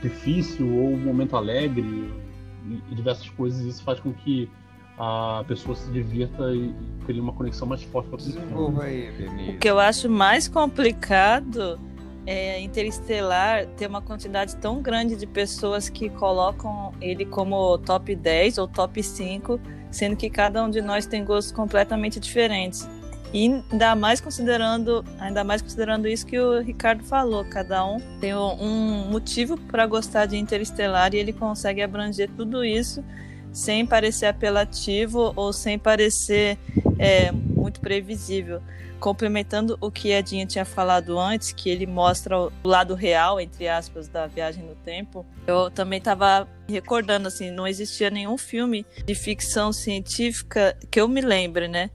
difícil 0.00 0.66
ou 0.72 0.92
um 0.92 0.98
momento 0.98 1.36
alegre 1.36 1.82
e, 1.82 2.82
e, 2.90 2.94
diversas 2.94 3.28
coisas, 3.30 3.60
isso 3.60 3.82
faz 3.82 3.98
com 3.98 4.12
que 4.12 4.48
a 4.96 5.44
pessoa 5.46 5.76
se 5.76 5.90
divirta 5.90 6.50
e, 6.52 6.70
e 6.70 7.04
crie 7.04 7.20
uma 7.20 7.32
conexão 7.32 7.66
mais 7.66 7.82
forte 7.82 8.10
com 8.10 8.16
aquele 8.16 8.32
filme. 8.32 8.80
Aí, 8.82 9.54
o 9.54 9.58
que 9.58 9.68
eu 9.68 9.78
acho 9.78 10.08
mais 10.08 10.48
complicado 10.48 11.78
é 12.26 12.60
Interestelar 12.60 13.66
ter 13.68 13.86
uma 13.86 14.02
quantidade 14.02 14.54
tão 14.56 14.82
grande 14.82 15.16
de 15.16 15.26
pessoas 15.26 15.88
que 15.88 16.10
colocam 16.10 16.92
ele 17.00 17.24
como 17.24 17.78
top 17.78 18.14
10 18.14 18.58
ou 18.58 18.68
top 18.68 19.02
5 19.02 19.58
sendo 19.90 20.16
que 20.16 20.28
cada 20.28 20.64
um 20.64 20.70
de 20.70 20.80
nós 20.80 21.06
tem 21.06 21.24
gostos 21.24 21.52
completamente 21.52 22.20
diferentes. 22.20 22.88
E 23.32 23.62
ainda 23.70 23.94
mais 23.94 24.20
considerando, 24.20 25.04
ainda 25.18 25.44
mais 25.44 25.60
considerando 25.60 26.08
isso 26.08 26.24
que 26.24 26.38
o 26.38 26.60
Ricardo 26.60 27.04
falou, 27.04 27.44
cada 27.44 27.84
um 27.84 27.98
tem 28.20 28.34
um 28.34 29.10
motivo 29.10 29.58
para 29.58 29.86
gostar 29.86 30.26
de 30.26 30.36
Interestelar 30.36 31.14
e 31.14 31.18
ele 31.18 31.32
consegue 31.32 31.82
abranger 31.82 32.30
tudo 32.36 32.64
isso 32.64 33.04
sem 33.52 33.84
parecer 33.84 34.26
apelativo 34.26 35.32
ou 35.36 35.52
sem 35.52 35.78
parecer 35.78 36.58
é, 36.98 37.30
muito 37.32 37.80
previsível 37.80 38.62
complementando 38.98 39.78
o 39.80 39.90
que 39.90 40.12
a 40.12 40.20
Dinha 40.20 40.46
tinha 40.46 40.64
falado 40.64 41.18
antes, 41.18 41.52
que 41.52 41.70
ele 41.70 41.86
mostra 41.86 42.38
o 42.38 42.52
lado 42.64 42.94
real, 42.94 43.40
entre 43.40 43.68
aspas, 43.68 44.08
da 44.08 44.26
viagem 44.26 44.64
no 44.64 44.74
tempo, 44.76 45.24
eu 45.46 45.70
também 45.70 45.98
estava 45.98 46.48
recordando, 46.68 47.28
assim, 47.28 47.50
não 47.50 47.66
existia 47.66 48.10
nenhum 48.10 48.36
filme 48.36 48.84
de 49.04 49.14
ficção 49.14 49.72
científica 49.72 50.76
que 50.90 51.00
eu 51.00 51.08
me 51.08 51.20
lembre, 51.20 51.68
né? 51.68 51.90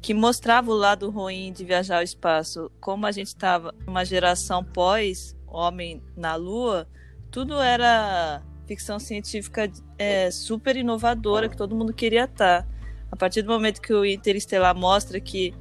Que 0.00 0.12
mostrava 0.12 0.70
o 0.70 0.74
lado 0.74 1.10
ruim 1.10 1.52
de 1.52 1.64
viajar 1.64 1.98
ao 1.98 2.02
espaço. 2.02 2.70
Como 2.80 3.06
a 3.06 3.12
gente 3.12 3.28
estava 3.28 3.74
numa 3.86 4.04
geração 4.04 4.62
pós 4.62 5.36
Homem 5.46 6.02
na 6.16 6.34
Lua, 6.34 6.86
tudo 7.30 7.60
era 7.60 8.42
ficção 8.66 8.98
científica 8.98 9.70
é, 9.98 10.30
super 10.30 10.76
inovadora 10.76 11.48
que 11.48 11.56
todo 11.56 11.74
mundo 11.74 11.92
queria 11.92 12.24
estar. 12.24 12.66
A 13.10 13.16
partir 13.16 13.42
do 13.42 13.50
momento 13.50 13.80
que 13.80 13.92
o 13.92 14.04
Interestelar 14.04 14.76
mostra 14.76 15.18
que 15.18 15.54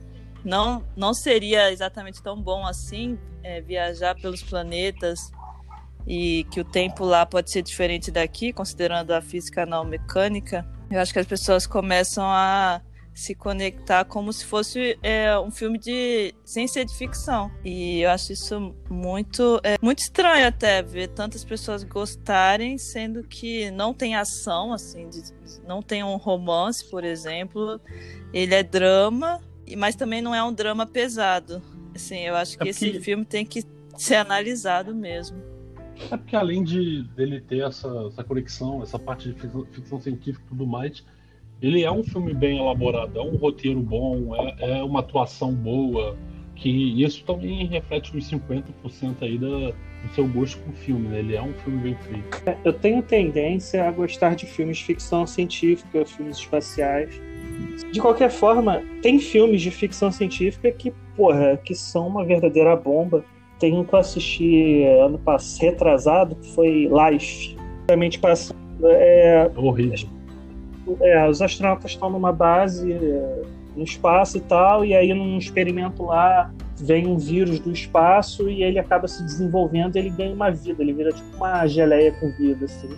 não, 0.48 0.82
não 0.96 1.14
seria 1.14 1.70
exatamente 1.74 2.24
tão 2.24 2.42
bom 2.42 2.66
assim 2.66 3.20
é, 3.44 3.60
viajar 3.60 4.16
pelos 4.16 4.42
planetas 4.42 5.30
e 6.08 6.46
que 6.50 6.62
o 6.62 6.64
tempo 6.64 7.04
lá 7.04 7.26
pode 7.26 7.52
ser 7.52 7.62
diferente 7.62 8.10
daqui, 8.10 8.54
considerando 8.54 9.12
a 9.12 9.22
física 9.22 9.66
não 9.66 9.84
mecânica. 9.84 10.66
Eu 10.90 11.02
acho 11.02 11.12
que 11.12 11.20
as 11.20 11.28
pessoas 11.28 11.68
começam 11.68 12.24
a 12.24 12.82
se 13.14 13.36
conectar 13.36 14.06
como 14.06 14.32
se 14.32 14.46
fosse 14.46 14.98
é, 15.04 15.38
um 15.38 15.52
filme 15.52 15.78
de 15.78 16.34
ciência 16.46 16.86
de 16.86 16.96
ficção. 16.96 17.52
E 17.66 18.00
eu 18.00 18.10
acho 18.10 18.32
isso 18.32 18.74
muito, 18.90 19.60
é, 19.64 19.76
muito 19.82 20.00
estranho 20.00 20.48
até 20.48 20.82
ver 20.82 21.10
tantas 21.10 21.44
pessoas 21.44 21.84
gostarem, 21.84 22.78
sendo 22.78 23.24
que 23.24 23.70
não 23.72 23.94
tem 23.94 24.16
ação, 24.16 24.72
assim, 24.72 25.10
de, 25.10 25.24
não 25.68 25.82
tem 25.82 26.06
um 26.06 26.16
romance, 26.16 26.90
por 26.90 27.04
exemplo. 27.04 27.82
Ele 28.32 28.56
é 28.56 28.64
drama, 28.64 29.42
mas 29.76 29.96
também 29.96 30.22
não 30.22 30.34
é 30.34 30.44
um 30.44 30.54
drama 30.54 30.86
pesado. 30.86 31.62
Assim, 31.96 32.20
eu 32.20 32.36
acho 32.36 32.56
é 32.56 32.58
que 32.58 32.70
é 32.70 32.72
porque... 32.72 32.86
esse 32.88 33.00
filme 33.02 33.26
tem 33.26 33.46
que 33.46 33.64
ser 33.98 34.16
analisado 34.16 34.94
mesmo. 34.94 35.38
É 36.12 36.16
porque 36.16 36.36
além 36.36 36.64
de 36.64 37.04
dele 37.16 37.42
ter 37.42 37.64
essa, 37.64 37.88
essa 38.08 38.24
conexão, 38.24 38.84
essa 38.84 39.00
parte 39.00 39.32
de 39.32 39.40
ficção, 39.40 39.66
ficção 39.72 40.00
científica 40.00 40.44
e 40.46 40.50
tudo 40.50 40.68
mais, 40.68 41.04
ele 41.62 41.84
é 41.84 41.92
um 41.92 42.04
filme 42.04 42.34
bem 42.34 42.60
elaborado, 42.60 43.18
é 43.18 43.22
um 43.22 43.36
roteiro 43.36 43.82
bom, 43.82 44.36
é, 44.36 44.78
é 44.80 44.84
uma 44.84 45.00
atuação 45.00 45.52
boa, 45.52 46.16
que 46.56 47.04
isso 47.04 47.24
também 47.26 47.66
reflete 47.66 48.16
uns 48.16 48.30
50% 48.30 48.64
aí 49.22 49.38
da, 49.38 49.48
do 49.48 50.14
seu 50.14 50.28
gosto 50.28 50.62
com 50.62 50.72
o 50.72 50.74
filme, 50.74 51.08
né? 51.08 51.20
Ele 51.20 51.36
é 51.36 51.42
um 51.42 51.54
filme 51.54 51.82
bem 51.82 51.96
feito. 51.96 52.60
Eu 52.64 52.74
tenho 52.74 53.02
tendência 53.02 53.88
a 53.88 53.92
gostar 53.92 54.36
de 54.36 54.46
filmes 54.46 54.78
de 54.78 54.86
ficção 54.86 55.26
científica, 55.26 56.06
filmes 56.06 56.38
espaciais. 56.38 57.20
De 57.92 58.02
qualquer 58.02 58.30
forma, 58.30 58.84
tem 59.02 59.20
filmes 59.20 59.62
de 59.62 59.72
ficção 59.72 60.12
científica 60.12 60.72
que, 60.72 60.92
porra, 61.16 61.58
que 61.58 61.74
são 61.74 62.08
uma 62.08 62.26
verdadeira 62.26 62.76
bomba. 62.76 63.24
Tem 63.60 63.76
um 63.76 63.84
que 63.84 63.94
eu 63.94 64.00
assisti 64.00 64.84
ano 64.84 65.18
passado, 65.18 65.62
retrasado, 65.62 66.36
que 66.36 66.54
foi 66.54 66.88
Life. 66.88 67.56
Realmente 67.88 68.20
passando. 68.20 68.58
É, 68.84 69.50
horrível. 69.56 70.10
É, 71.02 71.28
os 71.28 71.42
astronautas 71.42 71.92
estão 71.92 72.10
numa 72.10 72.32
base 72.32 72.94
é, 72.94 73.42
no 73.76 73.84
espaço 73.84 74.38
e 74.38 74.42
tal, 74.42 74.86
e 74.86 74.96
aí 74.96 75.14
num 75.14 75.38
experimento 75.38 76.04
lá 76.04 76.52
vem 76.80 77.08
um 77.08 77.18
vírus 77.18 77.60
do 77.60 77.72
espaço 77.72 78.50
e 78.50 78.64
ele 78.64 78.80
acaba 78.80 79.08
se 79.08 79.24
desenvolvendo 79.24 79.96
e 79.96 80.00
ele 80.00 80.10
ganha 80.10 80.34
uma 80.34 80.52
vida, 80.52 80.82
ele 80.82 80.94
vira 80.94 81.12
tipo 81.12 81.36
uma 81.36 81.66
geleia 81.68 82.12
com 82.14 82.32
vida, 82.32 82.66
assim. 82.66 82.90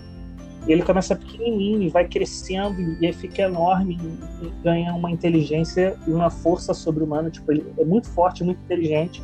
Ele 0.71 0.83
começa 0.83 1.15
pequenininho 1.15 1.81
e 1.81 1.89
vai 1.89 2.07
crescendo 2.07 2.79
e 3.03 3.11
fica 3.11 3.41
enorme 3.41 3.97
e, 3.99 4.45
e 4.45 4.49
ganha 4.63 4.93
uma 4.93 5.09
inteligência 5.09 5.97
e 6.07 6.11
uma 6.11 6.29
força 6.29 6.73
sobre-humana, 6.75 7.31
tipo, 7.31 7.51
ele 7.51 7.65
é 7.77 7.83
muito 7.83 8.07
forte, 8.09 8.43
muito 8.43 8.61
inteligente. 8.61 9.21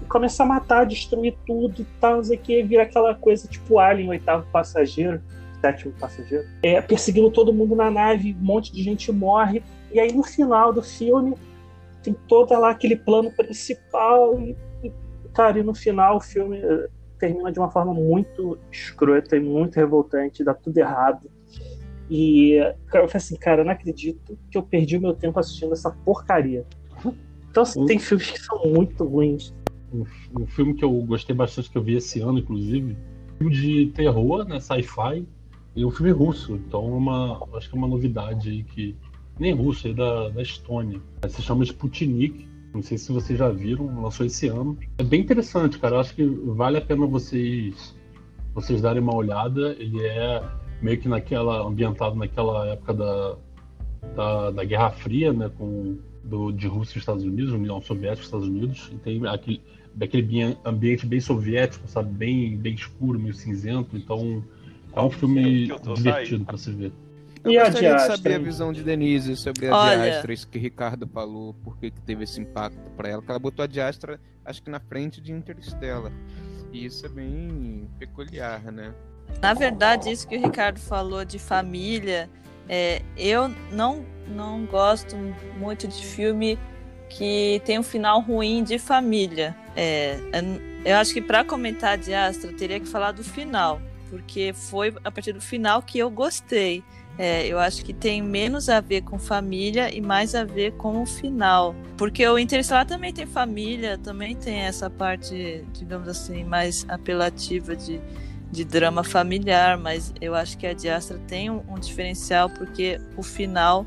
E 0.00 0.04
começa 0.06 0.42
a 0.42 0.46
matar, 0.46 0.86
destruir 0.86 1.36
tudo 1.46 1.82
e 1.82 1.86
tal, 2.00 2.16
não 2.16 2.24
sei 2.24 2.38
o 2.38 2.40
que, 2.40 2.62
vira 2.62 2.84
aquela 2.84 3.14
coisa 3.14 3.46
tipo 3.46 3.78
Alien, 3.78 4.08
oitavo 4.08 4.46
passageiro, 4.50 5.20
sétimo 5.60 5.92
passageiro, 6.00 6.46
é, 6.62 6.80
perseguindo 6.80 7.30
todo 7.30 7.52
mundo 7.52 7.76
na 7.76 7.90
nave, 7.90 8.34
um 8.40 8.44
monte 8.44 8.72
de 8.72 8.82
gente 8.82 9.12
morre. 9.12 9.62
E 9.92 10.00
aí 10.00 10.10
no 10.10 10.22
final 10.22 10.72
do 10.72 10.82
filme 10.82 11.34
tem 12.02 12.16
todo 12.26 12.58
lá 12.58 12.70
aquele 12.70 12.96
plano 12.96 13.30
principal 13.30 14.40
e, 14.40 14.56
e 14.82 14.92
cara, 15.34 15.58
e 15.58 15.62
no 15.62 15.74
final 15.74 16.16
o 16.16 16.20
filme 16.20 16.58
termina 17.22 17.52
de 17.52 17.60
uma 17.60 17.70
forma 17.70 17.94
muito 17.94 18.58
escrota 18.72 19.36
e 19.36 19.40
muito 19.40 19.76
revoltante, 19.76 20.42
dá 20.42 20.52
tudo 20.52 20.76
errado. 20.76 21.30
E 22.10 22.54
eu 22.54 22.74
falei 22.90 23.08
assim, 23.14 23.36
cara, 23.36 23.60
eu 23.60 23.64
não 23.64 23.70
acredito 23.70 24.36
que 24.50 24.58
eu 24.58 24.62
perdi 24.64 24.96
o 24.96 25.00
meu 25.00 25.14
tempo 25.14 25.38
assistindo 25.38 25.72
essa 25.72 25.92
porcaria. 26.04 26.66
Então, 27.48 27.62
assim, 27.62 27.86
tem 27.86 27.98
filmes 27.98 28.30
que 28.30 28.40
são 28.40 28.64
muito 28.66 29.04
ruins. 29.04 29.54
Um, 29.92 30.04
um, 30.40 30.46
filme 30.46 30.74
que 30.74 30.84
eu 30.84 30.90
gostei 31.02 31.36
bastante, 31.36 31.70
que 31.70 31.78
eu 31.78 31.82
vi 31.82 31.96
esse 31.96 32.18
ano, 32.20 32.40
inclusive, 32.40 32.96
filme 33.38 33.54
de 33.54 33.86
terror, 33.94 34.44
né, 34.44 34.58
sci-fi, 34.58 35.24
e 35.76 35.84
um 35.84 35.90
filme 35.90 36.10
russo. 36.10 36.56
Então, 36.56 36.82
é 36.82 36.96
uma, 36.96 37.46
acho 37.54 37.68
que 37.68 37.76
é 37.76 37.78
uma 37.78 37.86
novidade 37.86 38.50
aí 38.50 38.64
que 38.64 38.96
nem 39.38 39.54
russo, 39.54 39.86
é 39.86 39.92
da, 39.92 40.30
da 40.30 40.42
Estônia. 40.42 41.00
Se 41.28 41.40
chama 41.40 41.62
Sputnik. 41.62 42.48
Não 42.74 42.82
sei 42.82 42.96
se 42.96 43.12
vocês 43.12 43.38
já 43.38 43.50
viram, 43.50 44.00
lançou 44.00 44.24
esse 44.24 44.48
ano. 44.48 44.78
É 44.98 45.02
bem 45.02 45.20
interessante, 45.20 45.78
cara. 45.78 45.96
Eu 45.96 46.00
acho 46.00 46.14
que 46.14 46.24
vale 46.24 46.78
a 46.78 46.80
pena 46.80 47.06
vocês 47.06 47.94
vocês 48.54 48.80
darem 48.80 49.02
uma 49.02 49.14
olhada. 49.14 49.76
Ele 49.78 50.00
é 50.00 50.42
meio 50.80 50.98
que 50.98 51.08
naquela 51.08 51.66
ambientado 51.66 52.14
naquela 52.14 52.66
época 52.68 52.94
da, 52.94 53.36
da, 54.16 54.50
da 54.50 54.64
Guerra 54.64 54.90
Fria, 54.90 55.32
né, 55.32 55.50
com 55.56 55.98
do, 56.24 56.50
de 56.50 56.66
Rússia 56.66 56.96
e 56.96 57.00
Estados 57.00 57.24
Unidos, 57.24 57.52
União 57.52 57.80
Soviética 57.80 58.22
e 58.22 58.24
Estados 58.24 58.48
Unidos. 58.48 58.90
E 58.92 58.96
tem 58.96 59.26
aquele 59.26 59.60
aquele 60.00 60.56
ambiente 60.64 61.04
bem 61.04 61.20
soviético, 61.20 61.86
sabe, 61.86 62.10
bem 62.12 62.56
bem 62.56 62.74
escuro, 62.74 63.18
meio 63.18 63.34
cinzento. 63.34 63.96
Então 63.96 64.42
é 64.94 65.00
um 65.00 65.10
filme 65.10 65.68
divertido 65.94 66.44
para 66.44 66.56
se 66.56 66.70
ver. 66.70 66.92
Eu 67.44 67.52
e 67.52 67.58
gostaria 67.58 67.96
de 67.96 68.02
saber 68.02 68.34
a 68.34 68.38
visão 68.38 68.72
de 68.72 68.82
Denise 68.82 69.36
sobre 69.36 69.68
a 69.68 69.76
Olha... 69.76 69.96
Diastra, 69.96 70.32
isso 70.32 70.48
que 70.48 70.58
Ricardo 70.58 71.08
falou, 71.08 71.54
por 71.64 71.76
que 71.78 71.90
teve 71.90 72.24
esse 72.24 72.40
impacto 72.40 72.90
para 72.96 73.08
ela, 73.08 73.22
que 73.22 73.30
ela 73.30 73.38
botou 73.38 73.62
a 73.62 73.66
Diastra, 73.66 74.20
acho 74.44 74.62
que 74.62 74.70
na 74.70 74.80
frente 74.80 75.20
de 75.20 75.32
Interstellar. 75.32 76.12
E 76.72 76.86
isso 76.86 77.04
é 77.04 77.08
bem 77.08 77.88
peculiar, 77.98 78.62
né? 78.72 78.94
Na 79.40 79.54
verdade, 79.54 80.10
isso 80.10 80.26
que 80.26 80.36
o 80.36 80.40
Ricardo 80.40 80.78
falou 80.78 81.24
de 81.24 81.38
família, 81.38 82.30
é, 82.68 83.02
eu 83.16 83.48
não, 83.70 84.04
não 84.28 84.64
gosto 84.64 85.16
muito 85.58 85.86
de 85.88 86.04
filme 86.04 86.58
que 87.08 87.60
tem 87.64 87.78
um 87.78 87.82
final 87.82 88.20
ruim 88.20 88.64
de 88.64 88.78
família. 88.78 89.54
É, 89.76 90.18
eu 90.84 90.96
acho 90.96 91.12
que 91.12 91.20
para 91.20 91.44
comentar 91.44 91.92
a 91.92 91.96
Diastra, 91.96 92.52
teria 92.52 92.80
que 92.80 92.86
falar 92.86 93.12
do 93.12 93.22
final, 93.22 93.80
porque 94.08 94.52
foi 94.54 94.94
a 95.04 95.10
partir 95.10 95.32
do 95.32 95.40
final 95.40 95.82
que 95.82 95.98
eu 95.98 96.10
gostei. 96.10 96.82
É, 97.18 97.46
eu 97.46 97.58
acho 97.58 97.84
que 97.84 97.92
tem 97.92 98.22
menos 98.22 98.68
a 98.68 98.80
ver 98.80 99.02
com 99.02 99.18
família 99.18 99.94
e 99.94 100.00
mais 100.00 100.34
a 100.34 100.44
ver 100.44 100.72
com 100.72 101.02
o 101.02 101.06
final. 101.06 101.74
Porque 101.96 102.26
o 102.26 102.38
Interestelar 102.38 102.86
também 102.86 103.12
tem 103.12 103.26
família, 103.26 103.98
também 103.98 104.34
tem 104.34 104.60
essa 104.60 104.88
parte, 104.88 105.64
digamos 105.72 106.08
assim, 106.08 106.42
mais 106.42 106.86
apelativa 106.88 107.76
de, 107.76 108.00
de 108.50 108.64
drama 108.64 109.04
familiar, 109.04 109.76
mas 109.76 110.12
eu 110.20 110.34
acho 110.34 110.56
que 110.56 110.66
a 110.66 110.72
Diastra 110.72 111.18
tem 111.28 111.50
um, 111.50 111.62
um 111.68 111.78
diferencial 111.78 112.48
porque 112.48 113.00
o 113.16 113.22
final 113.22 113.86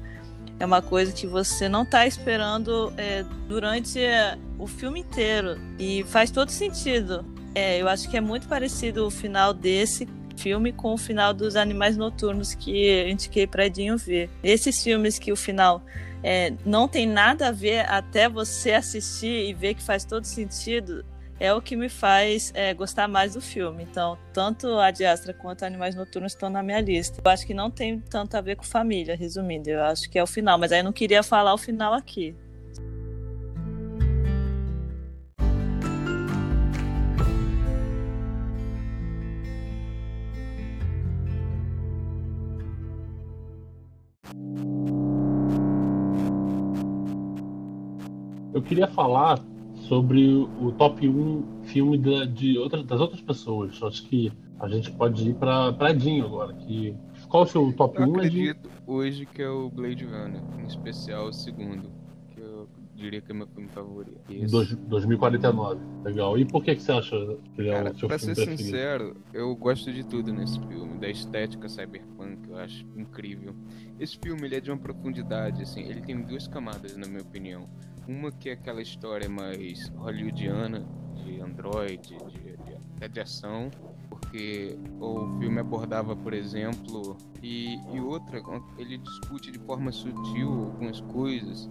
é 0.60 0.66
uma 0.66 0.82
coisa 0.82 1.12
que 1.12 1.28
você 1.28 1.68
não 1.68 1.84
está 1.84 2.08
esperando 2.08 2.94
é, 2.96 3.26
durante 3.48 4.00
é, 4.00 4.38
o 4.58 4.68
filme 4.68 5.02
inteiro 5.02 5.60
e 5.78 6.04
faz 6.06 6.32
todo 6.32 6.50
sentido. 6.50 7.26
É, 7.54 7.82
eu 7.82 7.88
acho 7.88 8.10
que 8.10 8.18
é 8.18 8.22
muito 8.22 8.48
parecido 8.48 9.06
o 9.06 9.10
final 9.10 9.54
desse 9.54 10.08
filme 10.36 10.72
com 10.72 10.94
o 10.94 10.98
final 10.98 11.34
dos 11.34 11.56
Animais 11.56 11.98
Noturnos 11.98 12.54
que 12.54 12.88
eu 12.88 13.10
indiquei 13.10 13.48
para 13.48 13.66
Edinho 13.66 13.98
ver. 13.98 14.30
Esses 14.44 14.84
filmes 14.84 15.18
que 15.20 15.32
o 15.32 15.36
final 15.36 15.84
é, 16.24 16.54
não 16.66 16.88
tem 16.88 17.06
nada 17.06 17.50
a 17.50 17.52
ver 17.52 17.90
até 17.90 18.28
você 18.28 18.74
assistir 18.74 19.50
e 19.50 19.54
ver 19.54 19.76
que 19.76 19.84
faz 19.84 20.06
todo 20.06 20.26
sentido, 20.26 21.06
é 21.40 21.54
o 21.54 21.62
que 21.62 21.76
me 21.76 21.90
faz 21.90 22.52
é, 22.56 22.74
gostar 22.74 23.08
mais 23.08 23.34
do 23.34 23.42
filme. 23.42 23.84
Então, 23.84 24.18
tanto 24.34 24.80
a 24.80 24.90
Diastra 24.92 25.34
quanto 25.34 25.64
Animais 25.64 25.96
Noturnos 25.96 26.32
estão 26.32 26.50
na 26.50 26.64
minha 26.64 26.80
lista. 26.80 27.22
Eu 27.24 27.32
acho 27.32 27.46
que 27.46 27.54
não 27.54 27.70
tem 27.70 28.00
tanto 28.00 28.36
a 28.36 28.42
ver 28.42 28.56
com 28.56 28.64
família, 28.64 29.16
resumindo. 29.16 29.70
Eu 29.70 29.84
acho 29.84 30.10
que 30.10 30.18
é 30.18 30.24
o 30.24 30.28
final, 30.28 30.58
mas 30.58 30.72
aí 30.72 30.80
eu 30.80 30.84
não 30.84 30.94
queria 30.94 31.22
falar 31.22 31.54
o 31.54 31.58
final 31.58 31.94
aqui. 31.94 32.36
Queria 48.66 48.88
falar 48.88 49.40
sobre 49.88 50.34
o 50.34 50.72
top 50.78 51.08
1 51.08 51.64
filme 51.64 51.98
da, 51.98 52.26
de 52.26 52.58
outra, 52.58 52.84
das 52.84 53.00
outras 53.00 53.22
pessoas. 53.22 53.82
Acho 53.82 54.04
que 54.08 54.32
a 54.60 54.68
gente 54.68 54.92
pode 54.92 55.30
ir 55.30 55.36
para 55.36 55.94
Dinho 55.94 56.26
agora. 56.26 56.54
Que, 56.54 56.96
qual 57.28 57.44
é 57.44 57.46
o 57.46 57.50
seu 57.50 57.74
top 57.74 58.00
eu 58.00 58.08
1? 58.08 58.16
acredito 58.16 58.70
hoje 58.88 59.26
que 59.26 59.42
é 59.42 59.50
o 59.50 59.70
Blade 59.70 60.06
Runner, 60.06 60.42
em 60.60 60.66
especial 60.66 61.28
o 61.28 61.34
segundo. 61.34 61.92
Que 62.30 62.42
eu 62.42 62.68
diria 62.96 63.22
que 63.22 63.32
é 63.32 63.36
meu 63.36 63.48
filme 63.48 63.70
favorito. 63.70 64.20
Dois, 64.50 64.74
2049. 64.76 65.80
Legal. 66.04 66.38
E 66.38 66.46
por 66.46 66.64
que, 66.64 66.76
que 66.76 66.82
você 66.82 66.92
acha 66.92 67.38
que 67.54 67.62
ele 67.62 67.70
é 67.70 67.74
Cara, 67.74 67.92
o 67.92 68.00
seu 68.00 68.08
pra 68.08 68.18
filme 68.18 68.36
ser 68.36 68.58
sincero, 68.58 69.18
eu 69.34 69.56
gosto 69.56 69.92
de 69.92 70.04
tudo 70.04 70.34
nesse 70.34 70.60
filme. 70.68 70.98
Da 70.98 71.10
estética 71.10 71.68
cyberpunk, 71.68 72.50
eu 72.50 72.58
acho 72.58 72.86
incrível. 72.96 73.54
Esse 74.00 74.18
filme 74.18 74.46
ele 74.46 74.56
é 74.56 74.62
de 74.62 74.72
uma 74.72 74.78
profundidade, 74.78 75.62
assim. 75.62 75.82
Ele 75.82 76.02
tem 76.02 76.22
duas 76.22 76.48
camadas, 76.48 76.96
na 76.98 77.08
minha 77.08 77.22
opinião 77.22 77.68
uma 78.08 78.32
que 78.32 78.50
é 78.50 78.54
aquela 78.54 78.82
história 78.82 79.30
mais 79.30 79.90
hollywoodiana, 79.90 80.86
de 81.16 81.42
android, 81.42 81.98
de, 81.98 82.58
de, 82.98 83.10
de 83.10 83.20
ação, 83.20 83.70
porque 84.10 84.78
o 85.00 85.38
filme 85.40 85.60
abordava, 85.60 86.16
por 86.16 86.34
exemplo, 86.34 87.18
e, 87.42 87.76
e 87.94 88.00
outra, 88.00 88.42
ele 88.78 88.98
discute 88.98 89.52
de 89.52 89.60
forma 89.60 89.92
sutil 89.92 90.50
algumas 90.50 91.02
coisas, 91.02 91.70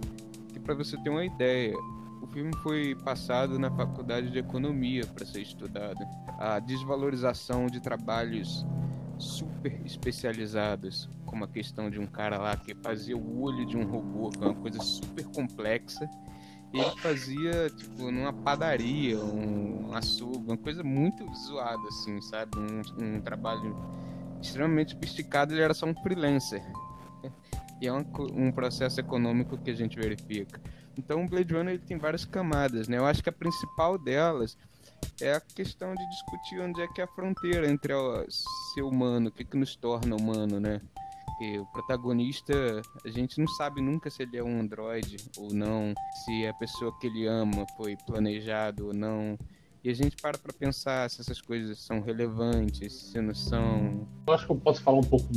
que 0.51 0.59
para 0.59 0.75
você 0.75 0.97
ter 1.01 1.09
uma 1.09 1.25
ideia, 1.25 1.73
o 2.21 2.27
filme 2.27 2.51
foi 2.63 2.95
passado 2.95 3.59
na 3.59 3.69
faculdade 3.71 4.31
de 4.31 4.39
economia 4.39 5.05
para 5.05 5.25
ser 5.25 5.41
estudado. 5.41 5.99
A 6.39 6.59
desvalorização 6.59 7.67
de 7.67 7.79
trabalhos 7.79 8.65
super 9.17 9.73
especializados, 9.85 11.09
como 11.25 11.43
a 11.43 11.47
questão 11.47 11.89
de 11.89 11.99
um 11.99 12.05
cara 12.05 12.37
lá 12.37 12.55
que 12.55 12.75
fazia 12.75 13.17
o 13.17 13.41
olho 13.41 13.65
de 13.65 13.77
um 13.77 13.85
robô, 13.85 14.29
que 14.29 14.43
é 14.43 14.47
uma 14.47 14.55
coisa 14.55 14.79
super 14.79 15.25
complexa, 15.25 16.09
ele 16.73 16.91
fazia, 17.01 17.69
tipo, 17.69 18.11
numa 18.11 18.33
padaria, 18.33 19.17
um, 19.17 19.93
açougue, 19.93 20.45
uma 20.45 20.57
coisa 20.57 20.83
muito 20.83 21.25
zoada, 21.33 21.87
assim, 21.87 22.19
sabe? 22.21 22.51
Um, 22.57 23.17
um 23.17 23.21
trabalho 23.21 23.75
extremamente 24.41 24.93
sofisticado, 24.93 25.53
ele 25.53 25.61
era 25.61 25.73
só 25.73 25.85
um 25.85 25.95
freelancer. 25.95 26.63
E 27.81 27.87
é 27.87 27.91
um, 27.91 28.05
um 28.33 28.53
processo 28.53 29.01
econômico 29.01 29.57
que 29.57 29.69
a 29.69 29.73
gente 29.73 29.99
verifica. 29.99 30.61
Então 30.97 31.25
o 31.25 31.27
Blade 31.27 31.53
Runner 31.53 31.73
ele 31.73 31.83
tem 31.83 31.97
várias 31.97 32.23
camadas, 32.23 32.87
né? 32.87 32.97
Eu 32.97 33.05
acho 33.05 33.21
que 33.21 33.27
a 33.27 33.33
principal 33.33 33.97
delas 33.97 34.57
é 35.21 35.33
a 35.33 35.39
questão 35.39 35.93
de 35.95 36.09
discutir 36.09 36.59
onde 36.59 36.81
é 36.81 36.87
que 36.87 37.01
é 37.01 37.03
a 37.05 37.07
fronteira 37.07 37.69
entre 37.69 37.93
o 37.93 38.25
ser 38.29 38.81
humano, 38.81 39.29
o 39.29 39.31
que, 39.31 39.45
que 39.45 39.57
nos 39.57 39.75
torna 39.75 40.15
humano, 40.15 40.59
né? 40.59 40.81
Porque 41.25 41.59
o 41.59 41.65
protagonista, 41.67 42.53
a 43.05 43.09
gente 43.09 43.39
não 43.39 43.47
sabe 43.47 43.81
nunca 43.81 44.09
se 44.09 44.23
ele 44.23 44.37
é 44.37 44.43
um 44.43 44.59
androide 44.59 45.17
ou 45.37 45.53
não, 45.53 45.93
se 46.23 46.47
a 46.47 46.53
pessoa 46.53 46.97
que 46.99 47.07
ele 47.07 47.27
ama 47.27 47.65
foi 47.75 47.97
planejado 48.05 48.87
ou 48.87 48.93
não. 48.93 49.37
E 49.85 49.89
a 49.91 49.93
gente 49.93 50.15
para 50.19 50.35
pra 50.35 50.51
pensar 50.51 51.07
se 51.11 51.21
essas 51.21 51.39
coisas 51.39 51.77
são 51.77 52.01
relevantes, 52.01 52.91
se 52.91 53.21
não 53.21 53.35
são. 53.35 54.07
Eu 54.27 54.33
acho 54.33 54.47
que 54.47 54.51
eu 54.51 54.55
posso 54.55 54.81
falar 54.81 54.97
um 54.97 55.03
pouco 55.03 55.27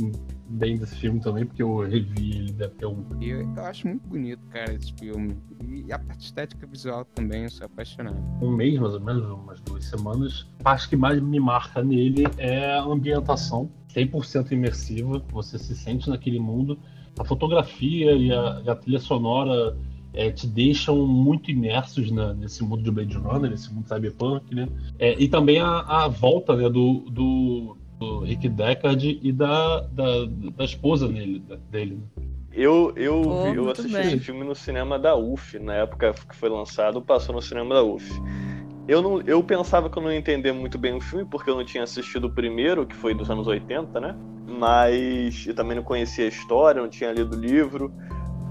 bem 0.49 0.75
desse 0.75 0.95
filme 0.95 1.19
também, 1.19 1.45
porque 1.45 1.61
eu 1.61 1.87
revi 1.87 2.35
ele 2.35 2.51
deve 2.53 2.73
ter 2.73 2.87
um. 2.87 3.05
Eu, 3.21 3.41
eu 3.41 3.63
acho 3.63 3.87
muito 3.87 4.07
bonito, 4.07 4.41
cara, 4.47 4.73
esse 4.73 4.91
filme. 4.93 5.37
E 5.63 5.93
a 5.93 5.99
parte 5.99 6.25
estética 6.25 6.65
visual 6.65 7.05
também, 7.05 7.43
eu 7.43 7.51
sou 7.51 7.67
apaixonado. 7.67 8.17
Um 8.41 8.49
mês, 8.49 8.79
mais 8.79 8.95
ou 8.95 8.99
menos, 8.99 9.23
umas 9.23 9.61
duas 9.61 9.85
semanas. 9.85 10.47
A 10.61 10.63
parte 10.63 10.89
que 10.89 10.95
mais 10.95 11.21
me 11.21 11.39
marca 11.39 11.83
nele 11.83 12.23
é 12.39 12.73
a 12.73 12.81
ambientação, 12.81 13.69
100% 13.93 14.51
imersiva. 14.51 15.23
Você 15.31 15.59
se 15.59 15.75
sente 15.75 16.09
naquele 16.09 16.39
mundo. 16.39 16.79
A 17.19 17.23
fotografia 17.23 18.13
e 18.13 18.33
a, 18.33 18.63
e 18.65 18.69
a 18.71 18.75
trilha 18.75 18.99
sonora 18.99 19.77
é, 20.13 20.31
te 20.31 20.47
deixam 20.47 21.05
muito 21.05 21.51
imersos 21.51 22.11
na, 22.11 22.33
nesse 22.33 22.63
mundo 22.63 22.83
de 22.83 22.91
Blade 22.91 23.17
Runner, 23.17 23.49
nesse 23.49 23.73
mundo 23.73 23.87
cyberpunk, 23.87 24.53
né? 24.53 24.67
É, 24.97 25.15
e 25.21 25.27
também 25.27 25.59
a, 25.59 25.79
a 25.79 26.07
volta 26.07 26.55
né, 26.55 26.69
do, 26.69 27.05
do, 27.09 27.77
do, 27.99 28.19
Rick 28.21 28.49
Deckard 28.49 29.19
e 29.21 29.31
da, 29.31 29.81
da, 29.81 30.25
da 30.55 30.63
esposa 30.63 31.07
nele, 31.07 31.43
dele. 31.69 31.95
Né? 31.95 32.25
Eu, 32.51 32.91
eu, 32.95 33.21
oh, 33.21 33.43
vi, 33.43 33.57
eu 33.57 33.69
assisti 33.69 33.91
bem. 33.91 34.01
esse 34.01 34.19
filme 34.19 34.43
no 34.43 34.55
cinema 34.55 34.97
da 34.97 35.15
UF, 35.15 35.59
na 35.59 35.75
época 35.75 36.13
que 36.27 36.35
foi 36.35 36.49
lançado, 36.49 37.01
passou 37.01 37.35
no 37.35 37.41
cinema 37.41 37.75
da 37.75 37.83
UF. 37.83 38.11
Eu, 38.87 39.03
não, 39.03 39.21
eu 39.21 39.43
pensava 39.43 39.87
que 39.87 39.97
eu 39.97 40.01
não 40.01 40.11
ia 40.11 40.17
entender 40.17 40.51
muito 40.51 40.75
bem 40.79 40.97
o 40.97 40.99
filme, 40.99 41.23
porque 41.23 41.47
eu 41.47 41.55
não 41.55 41.63
tinha 41.63 41.83
assistido 41.83 42.25
o 42.25 42.29
primeiro, 42.31 42.87
que 42.87 42.95
foi 42.95 43.13
dos 43.13 43.29
anos 43.29 43.45
80, 43.45 43.99
né? 44.01 44.15
Mas 44.47 45.45
eu 45.45 45.53
também 45.53 45.75
não 45.75 45.83
conhecia 45.83 46.25
a 46.25 46.27
história, 46.27 46.81
não 46.81 46.89
tinha 46.89 47.11
lido 47.11 47.37
o 47.37 47.39
livro. 47.39 47.93